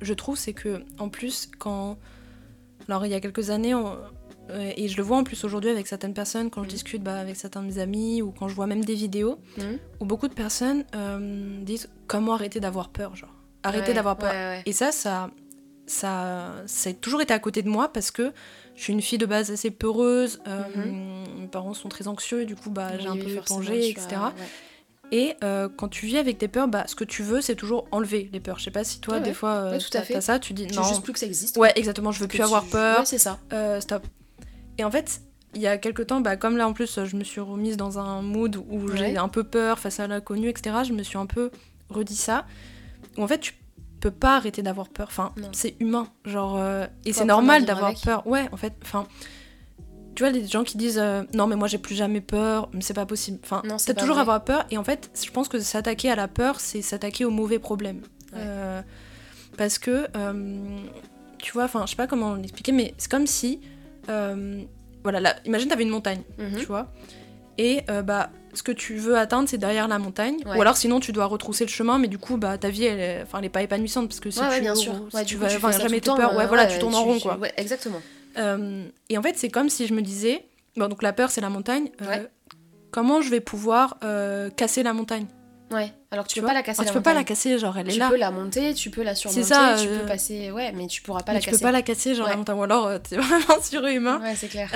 je 0.02 0.14
trouve 0.14 0.38
c'est 0.38 0.54
que 0.54 0.84
en 1.00 1.10
plus 1.10 1.50
quand 1.58 1.98
alors 2.88 3.06
il 3.06 3.12
y 3.12 3.14
a 3.14 3.20
quelques 3.20 3.50
années 3.50 3.76
on, 3.76 3.98
et 4.76 4.88
je 4.88 4.98
le 4.98 5.04
vois 5.04 5.18
en 5.18 5.24
plus 5.24 5.44
aujourd'hui 5.44 5.70
avec 5.70 5.88
certaines 5.88 6.14
personnes 6.14 6.50
quand 6.50 6.64
je 6.64 6.68
mm. 6.68 6.72
discute 6.72 7.04
bah, 7.04 7.20
avec 7.20 7.36
certains 7.36 7.62
de 7.62 7.68
mes 7.68 7.80
amis 7.80 8.22
ou 8.22 8.32
quand 8.32 8.48
je 8.48 8.56
vois 8.56 8.68
même 8.68 8.84
des 8.84 8.96
vidéos 8.96 9.40
mm. 9.58 9.64
où 10.00 10.06
beaucoup 10.06 10.28
de 10.28 10.34
personnes 10.34 10.86
euh, 10.96 11.62
disent 11.64 11.90
comment 12.08 12.34
arrêter 12.34 12.60
d'avoir 12.60 12.90
peur, 12.90 13.16
genre 13.16 13.34
arrêter 13.64 13.94
d'avoir 13.94 14.18
peur. 14.18 14.62
Et 14.66 14.72
ça, 14.72 14.92
ça, 14.92 15.32
ça, 15.86 16.54
ça 16.66 16.90
a 16.90 16.94
toujours 16.94 17.22
été 17.22 17.34
à 17.34 17.40
côté 17.40 17.62
de 17.62 17.70
moi 17.70 17.92
parce 17.92 18.12
que 18.12 18.32
je 18.76 18.84
suis 18.84 18.94
une 18.94 19.02
fille 19.02 19.18
de 19.18 19.26
base 19.26 19.52
assez 19.52 19.72
peureuse, 19.72 20.40
euh, 20.48 20.62
mm-hmm. 20.64 21.42
mes 21.42 21.48
parents 21.48 21.74
sont 21.74 21.90
très 21.90 22.08
anxieux 22.08 22.42
et 22.42 22.46
du 22.46 22.56
coup 22.56 22.70
bah, 22.70 22.98
j'ai 22.98 23.08
un 23.08 23.18
peu 23.18 23.30
épongé, 23.30 23.90
etc. 23.90 24.18
Et 25.12 25.36
euh, 25.44 25.70
quand 25.76 25.88
tu 25.88 26.06
vis 26.06 26.18
avec 26.18 26.38
tes 26.38 26.48
peurs, 26.48 26.68
bah, 26.68 26.84
ce 26.88 26.96
que 26.96 27.04
tu 27.04 27.24
veux, 27.24 27.42
c'est 27.42 27.56
toujours 27.56 27.88
enlever 27.92 28.30
les 28.32 28.40
peurs. 28.40 28.60
Je 28.60 28.66
sais 28.66 28.72
pas 28.72 28.84
si 28.84 29.00
toi, 29.00 29.20
des 29.20 29.34
fois, 29.34 29.52
euh, 29.52 29.80
tout 29.80 29.98
à 29.98 30.02
fait. 30.02 30.16
as 30.16 30.22
ça, 30.22 30.40
tu 30.40 30.54
dis 30.54 30.68
non. 30.68 30.84
juste 30.84 31.04
plus 31.04 31.14
que 31.14 31.20
ça 31.20 31.26
existe. 31.26 31.58
Ouais, 31.58 31.72
exactement, 31.76 32.12
je 32.12 32.20
veux 32.20 32.28
plus 32.28 32.42
avoir 32.42 32.64
peur. 32.66 33.00
Ouais, 33.00 33.06
c'est 33.06 33.18
ça. 33.18 33.40
Euh, 33.54 33.82
stop. 33.82 34.06
Et 34.80 34.84
en 34.84 34.92
fait, 34.92 35.22
il 35.54 35.62
y 35.62 35.68
a 35.68 35.78
quelques 35.78 36.08
temps, 36.08 36.22
bah, 36.22 36.36
comme 36.36 36.58
là 36.58 36.68
en 36.68 36.74
plus, 36.74 37.04
je 37.04 37.16
me 37.16 37.24
suis 37.24 37.42
remise 37.42 37.78
dans 37.78 38.00
un 38.00 38.22
mood 38.22 38.56
où 38.56 38.88
j'ai 38.96 39.18
un 39.18 39.30
peu 39.30 39.44
peur 39.44 39.78
face 39.78 40.00
à 40.00 40.08
l'inconnu, 40.08 40.50
etc. 40.50 40.78
Je 40.88 40.94
me 40.94 41.04
suis 41.04 41.18
un 41.18 41.28
peu 41.28 41.52
redit 41.90 42.16
ça. 42.16 42.46
Où 43.18 43.24
en 43.24 43.28
fait, 43.28 43.40
tu 43.40 43.54
peux 44.00 44.12
pas 44.12 44.38
arrêter 44.38 44.64
d'avoir 44.64 44.90
peur. 44.90 45.08
Enfin, 45.10 45.34
c'est 45.52 45.76
humain. 45.80 46.08
Genre, 46.26 46.60
et 47.06 47.14
c'est 47.14 47.26
normal 47.26 47.66
d'avoir 47.66 47.94
peur. 48.02 48.26
Ouais, 48.26 48.48
en 48.52 48.58
fait, 48.58 48.74
enfin 48.82 49.06
tu 50.20 50.24
vois, 50.24 50.34
les 50.34 50.46
gens 50.48 50.66
qui 50.66 50.78
disent 50.78 51.00
euh, 51.00 51.24
non, 51.34 51.48
mais 51.48 51.56
moi 51.56 51.70
j'ai 51.70 51.78
plus 51.78 51.96
jamais 51.96 52.20
peur, 52.20 52.70
mais 52.74 52.82
c'est 52.82 52.94
pas 52.94 53.06
possible. 53.06 53.40
Enfin, 53.42 53.64
t'as 53.64 53.94
toujours 53.94 54.18
avoir 54.18 54.44
peur, 54.44 54.66
et 54.70 54.78
en 54.78 54.84
fait, 54.84 55.10
je 55.24 55.32
pense 55.32 55.48
que 55.48 55.62
s'attaquer 55.62 56.12
à 56.12 56.18
la 56.18 56.28
peur, 56.28 56.60
c'est 56.60 56.82
s'attaquer 56.82 57.24
au 57.24 57.32
mauvais 57.32 57.58
problème. 57.58 58.02
Euh, 58.36 58.82
parce 59.58 59.80
que, 59.80 60.08
euh, 60.18 60.78
tu 61.38 61.54
vois, 61.54 61.64
enfin, 61.64 61.86
je 61.86 61.92
sais 61.92 61.96
pas 61.96 62.08
comment 62.08 62.36
l'expliquer, 62.36 62.74
mais 62.74 62.94
c'est 62.98 63.10
comme 63.10 63.28
si, 63.28 63.62
voilà, 65.04 65.20
là, 65.20 65.36
imagine 65.46 65.70
t'avais 65.70 65.84
une 65.84 65.90
montagne, 65.90 66.22
mhm. 66.38 66.58
tu 66.58 66.66
vois, 66.66 66.92
et 67.58 67.82
bah, 68.04 68.30
ce 68.54 68.64
que 68.64 68.72
tu 68.72 68.96
veux 68.96 69.18
atteindre, 69.18 69.48
c'est 69.48 69.58
derrière 69.58 69.88
la 69.88 70.00
montagne, 70.00 70.38
ou 70.46 70.62
alors 70.62 70.78
sinon 70.78 71.00
tu 71.00 71.12
dois 71.12 71.26
retrousser 71.26 71.66
le 71.66 71.70
chemin, 71.70 71.98
mais 71.98 72.08
du 72.08 72.18
coup, 72.18 72.38
bah, 72.38 72.58
ta 72.58 72.70
vie, 72.70 72.86
elle 72.86 73.00
est, 73.00 73.26
elle 73.38 73.46
est 73.46 73.50
pas 73.50 73.62
épanouissante, 73.62 74.08
parce 74.08 74.20
que 74.20 74.32
si 74.32 74.40
tu, 74.40 74.62
bien 74.62 74.76
sûr. 74.76 74.94
Si 75.14 75.26
tu 75.26 75.38
vas 75.38 75.48
jamais 75.48 76.02
te 76.02 76.16
peur, 76.16 76.36
ouais, 76.36 76.48
voilà, 76.48 76.66
tu 76.66 76.80
tournes 76.80 76.96
en 76.96 77.04
rond, 77.04 77.20
quoi. 77.20 77.38
exactement. 77.58 78.02
Euh, 78.38 78.88
et 79.10 79.18
en 79.18 79.22
fait, 79.22 79.38
c'est 79.38 79.50
comme 79.50 79.70
si 79.70 79.88
je 79.88 79.94
me 79.94 80.02
disais, 80.02 80.46
bon, 80.78 80.88
donc 80.88 81.04
la 81.04 81.14
peur, 81.14 81.32
c'est 81.32 81.42
la 81.42 81.50
montagne. 81.50 81.90
Euh, 82.02 82.26
comment 82.92 83.22
je 83.22 83.30
vais 83.30 83.40
pouvoir 83.40 83.98
euh, 84.04 84.50
casser 84.50 84.84
la 84.84 84.94
montagne? 84.94 85.26
Ouais, 85.72 85.94
alors 86.12 86.26
tu, 86.26 86.40
peux 86.40 86.48
pas 86.48 86.54
la 86.54 86.64
casser. 86.64 86.84
tu 86.86 86.94
peux 86.94 87.02
pas 87.02 87.14
la 87.14 87.24
casser, 87.24 87.60
genre 87.60 87.78
elle 87.78 87.90
est 87.90 87.94
tu 87.94 88.00
là. 88.00 88.08
Tu 88.08 88.12
peux 88.14 88.18
la 88.18 88.32
monter, 88.32 88.74
tu 88.74 88.90
peux 88.90 89.04
la 89.04 89.14
surmonter, 89.14 89.44
ça, 89.44 89.76
tu 89.80 89.88
peux 89.88 90.06
passer. 90.06 90.52
Ouais, 90.52 90.72
mais 90.72 90.88
tu 90.88 91.02
pourras 91.02 91.22
pas 91.22 91.34
la 91.34 91.40
tu 91.40 91.46
casser. 91.46 91.58
Tu 91.58 91.62
peux 91.62 91.68
pas 91.68 91.72
la 91.72 91.82
casser, 91.82 92.16
genre 92.16 92.28
la 92.28 92.38
montagne, 92.38 92.58
ou 92.58 92.64
alors 92.64 93.02
t'es 93.10 93.18
vraiment 93.18 93.62
surhumain. 93.62 94.20
Ouais, 94.22 94.36
c'est 94.36 94.48
clair. 94.48 94.70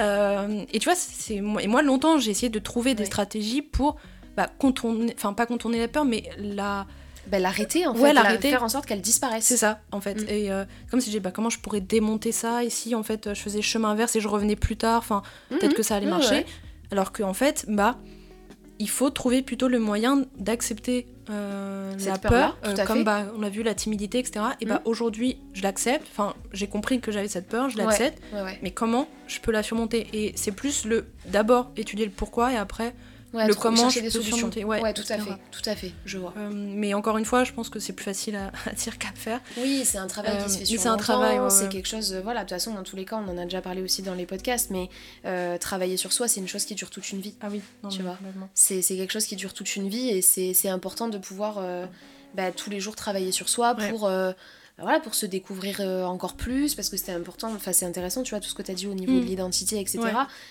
et 0.71 0.79
tu 0.79 0.85
vois, 0.85 0.95
c'est 0.95 1.35
et 1.35 1.67
moi 1.67 1.81
longtemps 1.81 2.17
j'ai 2.17 2.31
essayé 2.31 2.49
de 2.49 2.59
trouver 2.59 2.95
des 2.95 3.05
stratégies 3.05 3.61
pour 3.61 3.97
bah, 4.35 4.49
contourner, 4.57 5.13
enfin 5.15 5.33
pas 5.33 5.45
contourner 5.45 5.79
la 5.79 5.87
peur, 5.87 6.05
mais 6.05 6.23
la 6.37 6.85
bah, 7.27 7.39
l'arrêter 7.39 7.87
en 7.87 7.93
fait, 7.93 8.13
la, 8.13 8.23
faire 8.37 8.63
en 8.63 8.69
sorte 8.69 8.85
qu'elle 8.85 9.01
disparaisse. 9.01 9.45
C'est 9.45 9.57
ça 9.57 9.79
en 9.91 10.01
fait. 10.01 10.15
Mm. 10.15 10.29
Et 10.29 10.51
euh, 10.51 10.65
comme 10.89 10.99
si 10.99 11.11
j'ai 11.11 11.19
bah 11.19 11.31
comment 11.31 11.49
je 11.49 11.59
pourrais 11.59 11.81
démonter 11.81 12.31
ça 12.31 12.63
ici 12.63 12.95
en 12.95 13.03
fait 13.03 13.33
je 13.33 13.39
faisais 13.39 13.61
chemin 13.61 13.91
inverse 13.91 14.15
et 14.15 14.21
je 14.21 14.27
revenais 14.27 14.55
plus 14.55 14.75
tard, 14.75 14.99
enfin 14.99 15.21
peut-être 15.49 15.71
mm-hmm. 15.71 15.75
que 15.75 15.83
ça 15.83 15.95
allait 15.95 16.07
marcher. 16.07 16.45
Alors 16.91 17.11
qu'en 17.11 17.33
fait 17.33 17.65
bah 17.67 17.97
il 18.79 18.89
faut 18.89 19.09
trouver 19.09 19.41
plutôt 19.41 19.67
le 19.67 19.79
moyen 19.79 20.23
d'accepter 20.37 21.07
euh, 21.29 21.93
la 22.05 22.17
peur, 22.17 22.57
euh, 22.65 22.75
comme 22.85 23.03
bah, 23.03 23.25
on 23.37 23.43
a 23.43 23.49
vu 23.49 23.63
la 23.63 23.73
timidité, 23.73 24.19
etc. 24.19 24.45
Et 24.59 24.65
bah 24.65 24.75
mm. 24.75 24.89
aujourd'hui, 24.89 25.37
je 25.53 25.63
l'accepte. 25.63 26.05
Enfin, 26.11 26.33
j'ai 26.51 26.67
compris 26.67 26.99
que 26.99 27.11
j'avais 27.11 27.27
cette 27.27 27.47
peur, 27.47 27.69
je 27.69 27.77
l'accepte. 27.77 28.21
mais 28.61 28.71
comment 28.71 29.07
je 29.27 29.39
peux 29.39 29.51
la 29.51 29.63
surmonter? 29.63 30.07
Et 30.13 30.33
c'est 30.35 30.51
plus 30.51 30.85
le 30.85 31.05
d'abord 31.25 31.71
étudier 31.77 32.05
le 32.05 32.11
pourquoi 32.11 32.51
et 32.51 32.57
après 32.57 32.93
le 33.33 33.53
comment 33.55 33.89
je 33.89 33.99
des 33.99 34.09
solutions. 34.09 34.49
Ouais, 34.65 34.93
tout 34.93 35.03
à 35.09 35.17
fait, 35.17 35.31
tout 35.51 35.61
à 35.69 35.75
fait, 35.75 35.91
je 36.05 36.17
vois. 36.17 36.33
Euh, 36.37 36.49
mais 36.53 36.93
encore 36.93 37.17
une 37.17 37.25
fois, 37.25 37.43
je 37.43 37.51
pense 37.51 37.69
que 37.69 37.79
c'est 37.79 37.93
plus 37.93 38.03
facile 38.03 38.35
à, 38.35 38.51
dire 38.73 38.97
qu'à 38.97 39.11
faire. 39.15 39.41
Oui, 39.57 39.83
c'est 39.85 39.97
un 39.97 40.07
travail 40.07 40.43
qui 40.43 40.49
se 40.49 40.59
fait 40.59 40.65
sur 40.65 40.79
C'est 40.79 40.87
un 40.87 40.97
travail, 40.97 41.39
c'est 41.49 41.69
quelque 41.69 41.87
chose. 41.87 42.13
voilà, 42.23 42.41
de 42.41 42.45
toute 42.45 42.57
façon, 42.57 42.73
dans 42.73 42.83
tous 42.83 42.95
les 42.95 43.05
cas, 43.05 43.17
on 43.17 43.29
en 43.29 43.37
a 43.37 43.43
déjà 43.43 43.61
parlé 43.61 43.81
aussi 43.81 44.01
dans 44.01 44.13
les 44.13 44.25
podcasts, 44.25 44.69
mais 44.69 44.89
euh, 45.25 45.57
travailler 45.57 45.97
sur 45.97 46.13
soi, 46.13 46.27
c'est 46.27 46.39
une 46.39 46.47
chose 46.47 46.65
qui 46.65 46.75
dure 46.75 46.89
toute 46.89 47.09
une 47.11 47.21
vie. 47.21 47.35
Ah 47.41 47.47
oui, 47.51 47.61
tu 47.89 48.01
vois. 48.01 48.17
C'est 48.53 48.81
quelque 48.81 49.11
chose 49.11 49.25
qui 49.25 49.35
dure 49.35 49.53
toute 49.53 49.75
une 49.75 49.89
vie 49.89 50.09
et 50.09 50.21
c'est 50.21 50.69
important 50.69 51.07
de 51.07 51.17
pouvoir 51.17 51.57
euh, 51.57 51.85
bah, 52.35 52.51
tous 52.51 52.69
les 52.69 52.79
jours 52.79 52.95
travailler 52.95 53.31
sur 53.31 53.49
soi 53.49 53.75
pour 53.75 54.09
voilà, 54.79 54.99
pour 54.99 55.13
se 55.13 55.25
découvrir 55.25 55.81
euh, 55.81 56.03
encore 56.03 56.33
plus, 56.33 56.73
parce 56.73 56.89
que 56.89 56.97
c'était 56.97 57.11
important, 57.11 57.51
enfin 57.53 57.73
c'est 57.73 57.85
intéressant, 57.85 58.23
tu 58.23 58.31
vois, 58.31 58.39
tout 58.39 58.49
ce 58.49 58.55
que 58.55 58.63
tu 58.63 58.71
as 58.71 58.73
dit 58.73 58.87
au 58.87 58.95
niveau 58.95 59.13
de 59.13 59.23
mm. 59.23 59.27
l'identité, 59.27 59.79
etc. 59.79 59.99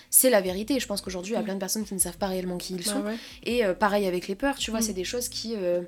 C'est 0.09 0.29
la 0.29 0.39
vérité. 0.39 0.79
Je 0.79 0.87
pense 0.87 1.01
qu'aujourd'hui, 1.01 1.33
il 1.33 1.35
y 1.35 1.37
a 1.37 1.41
mm. 1.41 1.45
plein 1.45 1.53
de 1.55 1.59
personnes 1.59 1.83
qui 1.83 1.93
ne 1.93 1.99
savent 1.99 2.17
pas 2.17 2.27
réellement 2.27 2.57
qui 2.57 2.73
ils 2.73 2.85
sont. 2.85 3.03
Et 3.43 3.65
euh, 3.65 3.73
pareil 3.73 4.07
avec 4.07 4.29
les 4.29 4.35
peurs, 4.35 4.55
tu 4.55 4.71
vois, 4.71 4.79
mm. 4.79 4.83
c'est 4.83 4.93
des 4.93 5.03
choses 5.03 5.27
qui 5.27 5.55
euh, 5.57 5.81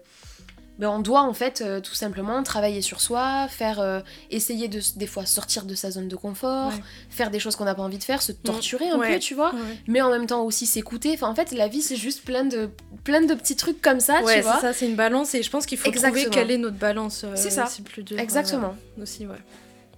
ben, 0.78 0.90
on 0.90 1.00
doit 1.00 1.22
en 1.22 1.34
fait 1.34 1.62
euh, 1.62 1.80
tout 1.80 1.94
simplement 1.94 2.44
travailler 2.44 2.82
sur 2.82 3.00
soi, 3.00 3.48
faire 3.48 3.80
euh, 3.80 4.02
essayer 4.30 4.68
de 4.68 4.82
des 4.98 5.08
fois 5.08 5.26
sortir 5.26 5.64
de 5.64 5.74
sa 5.74 5.90
zone 5.92 6.10
de 6.10 6.16
confort, 6.18 6.74
faire 7.10 7.32
des 7.32 7.40
choses 7.40 7.56
qu'on 7.56 7.64
n'a 7.64 7.76
pas 7.76 7.82
envie 7.82 7.98
de 7.98 8.04
faire, 8.04 8.22
se 8.22 8.34
mm. 8.34 8.38
torturer 8.44 8.90
un 8.90 9.00
peu, 9.00 9.20
tu 9.20 9.36
vois, 9.36 9.54
mais 9.88 10.02
en 10.02 10.10
même 10.10 10.28
temps 10.28 10.44
aussi 10.44 10.66
s'écouter. 10.66 11.14
Enfin 11.14 11.30
en 11.30 11.36
fait 11.36 11.52
la 11.52 11.68
vie 11.68 11.82
c'est 11.82 11.96
juste 11.96 12.26
plein 12.26 12.44
de 12.44 12.70
plein 13.04 13.22
de 13.22 13.34
petits 13.34 13.56
trucs 13.56 13.82
comme 13.82 14.02
ça, 14.02 14.18
tu 14.18 14.42
vois. 14.42 14.60
ça, 14.60 14.74
c'est 14.74 14.88
une 14.88 14.96
balance 14.96 15.34
et 15.36 15.44
je 15.44 15.50
pense 15.50 15.66
qu'il 15.66 15.78
faut 15.78 15.92
trouver 15.92 16.28
quelle 16.30 16.52
est 16.52 16.58
notre 16.58 16.78
balance. 16.78 17.24
Euh, 17.24 17.32
c'est 17.36 17.52
ça. 17.52 17.70
Plus 17.86 18.04
dur, 18.04 18.20
Exactement. 18.20 18.76
aussi 19.02 19.26
ouais. 19.28 19.36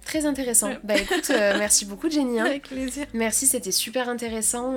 Très 0.04 0.26
intéressant. 0.26 0.70
Bah 0.84 0.96
écoute, 0.96 1.28
merci 1.30 1.84
beaucoup 1.84 2.08
Jenny. 2.08 2.38
Hein. 2.38 2.46
Avec 2.46 2.68
plaisir. 2.68 3.06
Merci, 3.14 3.46
c'était 3.46 3.72
super 3.72 4.08
intéressant. 4.08 4.76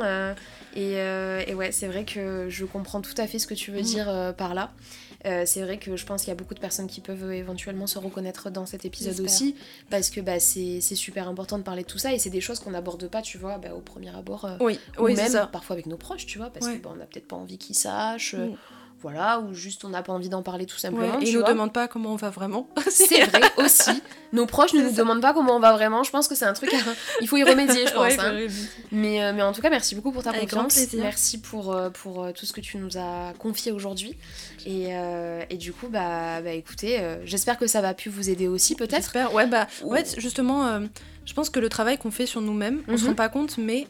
Et, 0.76 0.94
et, 0.94 1.54
ouais, 1.54 1.72
c'est 1.72 1.88
vrai 1.88 2.06
que 2.06 2.48
je 2.50 2.66
comprends 2.66 3.02
tout 3.02 3.14
à 3.18 3.28
fait 3.28 3.38
ce 3.38 3.46
que 3.46 3.54
tu 3.54 3.72
veux 3.72 3.82
mm. 3.82 3.84
dire 3.84 4.34
par 4.36 4.56
là. 4.56 4.72
Euh, 5.26 5.44
c'est 5.46 5.62
vrai 5.62 5.78
que 5.78 5.96
je 5.96 6.06
pense 6.06 6.22
qu'il 6.22 6.30
y 6.30 6.32
a 6.32 6.36
beaucoup 6.36 6.54
de 6.54 6.60
personnes 6.60 6.88
qui 6.88 7.02
peuvent 7.02 7.32
éventuellement 7.32 7.88
se 7.88 8.00
reconnaître 8.00 8.50
dans 8.50 8.66
cet 8.66 8.86
épisode 8.86 9.20
aussi, 9.20 9.56
parce 9.90 10.10
que 10.10 10.22
bah, 10.22 10.40
c'est 10.40 10.82
super 10.82 11.28
important 11.28 11.58
de 11.58 11.64
parler 11.64 11.84
de 11.84 11.88
tout 11.88 12.00
ça 12.00 12.14
et 12.14 12.20
c'est 12.20 12.30
des 12.30 12.42
choses 12.42 12.60
qu'on 12.60 12.72
n'aborde 12.72 13.08
pas, 13.08 13.22
tu 13.22 13.38
vois, 13.38 13.58
bah, 13.58 13.74
au 13.76 13.82
premier 13.82 14.16
abord. 14.16 14.46
Euh, 14.46 14.58
oui, 14.60 14.80
ou 14.98 15.04
oui, 15.04 15.16
même 15.16 15.48
parfois 15.52 15.76
avec 15.76 15.86
nos 15.86 15.98
proches, 15.98 16.26
tu 16.26 16.38
vois, 16.38 16.50
parce 16.50 16.68
qu'on 16.68 16.78
bah, 16.78 16.96
n'a 16.98 17.06
peut-être 17.06 17.28
pas 17.28 17.36
envie 17.36 17.58
qu'ils 17.58 17.76
sachent. 17.76 18.36
Mm 18.36 18.56
voilà, 19.02 19.40
ou 19.40 19.54
juste 19.54 19.84
on 19.84 19.90
n'a 19.90 20.04
pas 20.04 20.14
envie 20.14 20.30
d'en 20.30 20.44
parler 20.44 20.66
tout 20.66 20.78
simplement. 20.78 21.20
et 21.20 21.30
ils 21.30 21.38
nous 21.38 21.44
demandent 21.44 21.74
pas 21.74 21.88
comment 21.88 22.14
on 22.14 22.18
va 22.18 22.30
vraiment. 22.30 22.68
c'est 22.90 23.26
vrai 23.26 23.42
aussi. 23.58 24.02
Nos 24.32 24.46
proches 24.46 24.74
ne 24.74 24.82
nous 24.82 24.92
demandent 24.92 25.22
pas 25.22 25.34
comment 25.34 25.56
on 25.56 25.60
va 25.60 25.74
vraiment. 25.74 26.04
Je 26.04 26.12
pense 26.12 26.28
que 26.28 26.36
c'est 26.36 26.46
un 26.46 26.54
truc, 26.54 26.72
il 27.22 27.28
faut 27.28 27.38
y 27.38 27.44
remédier, 27.44 27.88
je 27.88 27.94
pense. 27.94 28.14
Hein. 28.20 28.48
mais, 28.92 29.24
euh, 29.24 29.34
mais 29.34 29.42
en 29.42 29.54
tout 29.54 29.62
cas, 29.62 29.70
merci 29.70 29.96
beaucoup 29.96 30.12
pour 30.12 30.24
ta 30.24 30.34
confiance. 30.34 30.78
Merci 30.94 31.40
pour, 31.40 31.74
euh, 31.74 31.90
pour 31.90 32.24
euh, 32.24 32.32
tout 32.32 32.46
ce 32.46 32.54
que 32.54 32.62
tu 32.62 32.78
nous 32.78 32.98
as 32.98 33.34
confié 33.40 33.72
aujourd'hui. 33.72 34.18
Et, 34.66 34.90
et, 35.50 35.58
du 35.58 35.74
coup, 35.74 35.88
bah, 35.88 36.42
bah 36.42 36.52
écoutez, 36.52 37.00
j'espère 37.26 37.58
que 37.58 37.66
ça 37.66 37.82
va 37.82 37.96
pu 37.96 38.10
vous 38.10 38.30
aider 38.30 38.48
aussi, 38.48 38.76
peut-être. 38.76 39.02
J'espère, 39.02 39.34
ouais, 39.34 39.48
bah, 39.48 39.66
fait, 39.66 40.20
justement, 40.20 40.80
je 41.26 41.34
pense 41.34 41.50
que 41.50 41.60
le 41.60 41.70
travail 41.70 41.98
qu'on 41.98 42.12
fait 42.12 42.28
sur 42.28 42.42
nous-mêmes, 42.42 42.84
on 42.88 42.98
se 42.98 43.04
mhm. 43.04 43.10
rend 43.10 43.16
pas 43.16 43.30
compte, 43.30 43.58
mais 43.58 43.88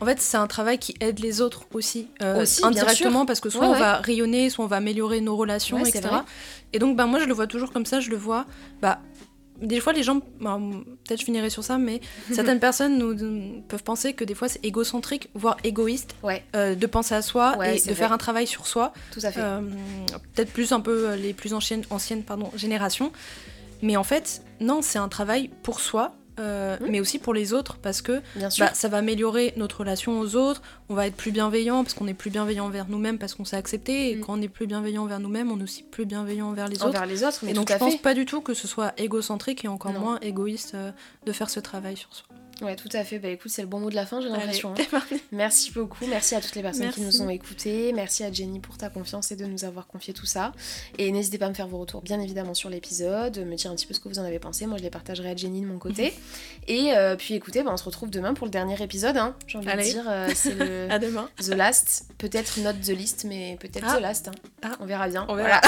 en 0.00 0.04
fait, 0.04 0.20
c'est 0.20 0.36
un 0.36 0.46
travail 0.46 0.78
qui 0.78 0.94
aide 1.00 1.18
les 1.18 1.40
autres 1.40 1.64
aussi, 1.72 2.08
euh, 2.22 2.44
indirectement, 2.62 3.26
parce 3.26 3.40
que 3.40 3.50
soit 3.50 3.66
on 3.66 3.74
va 3.74 3.96
rayonner, 3.96 4.50
soit 4.50 4.64
on 4.64 4.68
va 4.68 4.76
améliorer 4.76 5.20
nos 5.20 5.36
relations, 5.36 5.78
etc. 5.84 6.08
Et 6.72 6.78
donc, 6.78 6.96
bah, 6.96 7.06
moi, 7.06 7.18
je 7.18 7.24
le 7.24 7.34
vois 7.34 7.46
toujours 7.46 7.72
comme 7.72 7.86
ça, 7.86 8.00
je 8.00 8.10
le 8.10 8.16
vois. 8.16 8.46
Bah, 8.82 9.00
des 9.60 9.80
fois, 9.80 9.92
les 9.92 10.02
gens, 10.02 10.20
bah, 10.40 10.60
peut-être 11.04 11.20
je 11.20 11.24
finirai 11.24 11.50
sur 11.50 11.64
ça, 11.64 11.78
mais 11.78 12.00
certaines 12.32 12.60
personnes 12.60 12.96
nous, 12.98 13.62
peuvent 13.66 13.82
penser 13.82 14.12
que 14.12 14.24
des 14.24 14.34
fois 14.34 14.48
c'est 14.48 14.64
égocentrique, 14.64 15.28
voire 15.34 15.56
égoïste, 15.64 16.14
euh, 16.54 16.74
de 16.74 16.86
penser 16.86 17.14
à 17.14 17.22
soi 17.22 17.56
et 17.66 17.80
de 17.80 17.94
faire 17.94 18.12
un 18.12 18.18
travail 18.18 18.46
sur 18.46 18.66
soi. 18.66 18.92
Tout 19.12 19.20
à 19.22 19.32
fait. 19.32 19.40
Euh, 19.40 19.60
peut-être 20.34 20.52
plus 20.52 20.72
un 20.72 20.80
peu 20.80 21.14
les 21.14 21.32
plus 21.32 21.54
anciennes, 21.54 21.84
anciennes 21.90 22.22
pardon, 22.22 22.50
générations. 22.54 23.12
Mais 23.82 23.96
en 23.96 24.04
fait, 24.04 24.42
non, 24.60 24.80
c'est 24.82 24.98
un 24.98 25.08
travail 25.08 25.50
pour 25.62 25.80
soi, 25.80 26.14
euh, 26.38 26.76
mmh. 26.78 26.86
mais 26.90 27.00
aussi 27.00 27.18
pour 27.18 27.34
les 27.34 27.52
autres 27.52 27.78
parce 27.78 28.02
que 28.02 28.20
bah, 28.36 28.50
ça 28.50 28.88
va 28.88 28.98
améliorer 28.98 29.52
notre 29.56 29.80
relation 29.80 30.20
aux 30.20 30.36
autres, 30.36 30.62
on 30.88 30.94
va 30.94 31.06
être 31.06 31.16
plus 31.16 31.30
bienveillant 31.30 31.82
parce 31.82 31.94
qu'on 31.94 32.06
est 32.06 32.14
plus 32.14 32.30
bienveillant 32.30 32.66
envers 32.66 32.88
nous-mêmes 32.88 33.18
parce 33.18 33.34
qu'on 33.34 33.44
s'est 33.44 33.56
accepté 33.56 34.10
et 34.10 34.16
mmh. 34.16 34.20
quand 34.20 34.38
on 34.38 34.42
est 34.42 34.48
plus 34.48 34.66
bienveillant 34.66 35.04
envers 35.04 35.20
nous-mêmes, 35.20 35.50
on 35.50 35.58
est 35.58 35.62
aussi 35.62 35.82
plus 35.82 36.06
bienveillant 36.06 36.48
envers 36.48 36.68
les 36.68 36.82
autres. 36.82 37.04
les 37.06 37.24
autres, 37.24 37.40
mais 37.42 37.50
et 37.50 37.54
donc 37.54 37.70
je 37.70 37.76
pense 37.76 37.96
pas 37.96 38.14
du 38.14 38.26
tout 38.26 38.40
que 38.40 38.54
ce 38.54 38.68
soit 38.68 38.92
égocentrique 38.96 39.64
et 39.64 39.68
encore 39.68 39.92
moins 39.92 40.18
égoïste 40.20 40.74
euh, 40.74 40.92
de 41.26 41.32
faire 41.32 41.50
ce 41.50 41.60
travail 41.60 41.96
sur 41.96 42.14
soi. 42.14 42.26
Ouais, 42.62 42.74
tout 42.74 42.88
à 42.92 43.04
fait. 43.04 43.18
Bah 43.18 43.28
écoute, 43.28 43.50
c'est 43.50 43.62
le 43.62 43.68
bon 43.68 43.78
mot 43.78 43.90
de 43.90 43.94
la 43.94 44.04
fin, 44.04 44.20
j'ai 44.20 44.28
l'impression. 44.28 44.74
Hein. 44.76 45.00
Merci 45.32 45.70
beaucoup. 45.72 46.04
Merci 46.08 46.34
à 46.34 46.40
toutes 46.40 46.56
les 46.56 46.62
personnes 46.62 46.90
qui 46.90 47.00
nous 47.00 47.22
ont 47.22 47.30
écoutés. 47.30 47.92
Merci 47.92 48.24
à 48.24 48.32
Jenny 48.32 48.58
pour 48.58 48.76
ta 48.76 48.88
confiance 48.88 49.30
et 49.30 49.36
de 49.36 49.44
nous 49.44 49.64
avoir 49.64 49.86
confié 49.86 50.12
tout 50.12 50.26
ça. 50.26 50.52
Et 50.98 51.12
n'hésitez 51.12 51.38
pas 51.38 51.46
à 51.46 51.48
me 51.50 51.54
faire 51.54 51.68
vos 51.68 51.78
retours, 51.78 52.02
bien 52.02 52.20
évidemment, 52.20 52.54
sur 52.54 52.68
l'épisode, 52.68 53.38
me 53.38 53.54
dire 53.54 53.70
un 53.70 53.74
petit 53.74 53.86
peu 53.86 53.94
ce 53.94 54.00
que 54.00 54.08
vous 54.08 54.18
en 54.18 54.24
avez 54.24 54.38
pensé. 54.40 54.66
Moi, 54.66 54.78
je 54.78 54.82
les 54.82 54.90
partagerai 54.90 55.30
à 55.30 55.36
Jenny 55.36 55.60
de 55.60 55.66
mon 55.66 55.78
côté. 55.78 56.12
et 56.68 56.92
euh, 56.96 57.14
puis 57.16 57.34
écoutez, 57.34 57.62
bah, 57.62 57.70
on 57.72 57.76
se 57.76 57.84
retrouve 57.84 58.10
demain 58.10 58.34
pour 58.34 58.46
le 58.46 58.50
dernier 58.50 58.80
épisode. 58.82 59.16
Hein. 59.16 59.36
J'ai 59.46 59.58
envie 59.58 59.66
de 59.68 59.82
dire, 59.82 60.04
euh, 60.08 60.28
c'est 60.34 60.54
le 60.54 60.88
à 60.90 60.98
demain. 60.98 61.28
The 61.40 61.54
Last. 61.54 62.06
Peut-être 62.18 62.58
not 62.60 62.74
The 62.84 62.88
List, 62.88 63.24
mais 63.24 63.56
peut-être 63.60 63.86
ah. 63.88 63.98
The 63.98 64.00
Last. 64.00 64.28
Hein. 64.28 64.32
Ah. 64.62 64.76
On 64.80 64.86
verra 64.86 65.08
bien. 65.08 65.26
On 65.28 65.36
verra. 65.36 65.60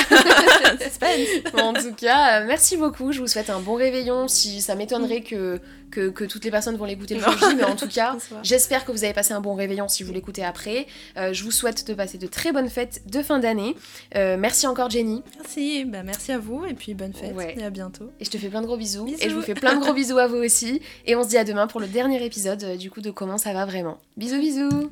en 1.55 1.73
tout 1.73 1.95
cas, 1.95 2.41
euh, 2.41 2.47
merci 2.47 2.77
beaucoup. 2.77 3.13
Je 3.13 3.21
vous 3.21 3.29
souhaite 3.29 3.51
un 3.51 3.61
bon 3.61 3.75
réveillon. 3.75 4.27
Si 4.27 4.61
ça 4.61 4.75
m'étonnerait 4.75 5.23
que 5.23 5.61
que, 5.91 6.25
toutes 6.25 6.45
les 6.45 6.51
personnes 6.51 6.77
vont 6.77 6.85
l'écouter 6.85 7.15
le 7.15 7.21
jour 7.21 7.35
mais 7.57 7.65
en 7.65 7.77
tout 7.77 7.89
cas, 7.93 8.17
j'espère 8.43 8.85
que 8.85 8.93
vous 8.93 9.05
avez 9.05 9.13
passé 9.13 9.33
un 9.33 9.41
bon 9.41 9.55
réveillon 9.55 9.89
si 9.89 10.03
vous 10.03 10.13
l'écoutez 10.13 10.45
après. 10.45 10.87
Euh, 11.17 11.33
je 11.33 11.45
vous 11.45 11.51
souhaite 11.51 11.87
de 11.87 11.95
passer 11.95 12.19
de 12.19 12.27
très 12.27 12.53
bonnes 12.53 12.69
fêtes 12.69 13.03
de 13.07 13.23
fin 13.23 13.39
d'année. 13.39 13.77
Euh, 14.17 14.37
merci 14.39 14.67
encore 14.67 14.91
Jenny. 14.91 15.23
Merci, 15.37 15.85
bah, 15.85 16.03
merci 16.03 16.33
à 16.33 16.39
vous 16.39 16.65
et 16.65 16.75
puis 16.75 16.95
bonne 16.95 17.13
fête 17.13 17.35
et 17.57 17.65
à 17.65 17.71
bientôt. 17.71 18.11
Et 18.21 18.25
je 18.25 18.31
te 18.31 18.39
fais 18.39 18.49
plein 18.49 18.61
de 18.61 18.67
gros 18.67 18.77
bisous, 18.77 19.09
et 19.21 19.29
je 19.29 19.35
vous 19.35 19.43
fais 19.43 19.55
plein 19.55 19.75
de 19.75 19.81
gros 19.81 19.93
bisous 20.01 20.19
à 20.19 20.27
vous 20.27 20.37
aussi 20.37 20.81
et 21.07 21.17
on 21.17 21.23
se 21.23 21.29
dit 21.29 21.39
à 21.39 21.45
demain 21.45 21.67
pour 21.67 21.81
le 21.81 21.87
dernier 21.87 22.25
épisode 22.25 22.63
euh, 22.63 22.77
du 22.77 22.91
coup 22.91 23.01
de 23.01 23.11
comment 23.11 23.39
ça 23.39 23.53
va 23.53 23.65
vraiment. 23.65 23.99
Bisous 24.17 24.39
bisous 24.39 24.91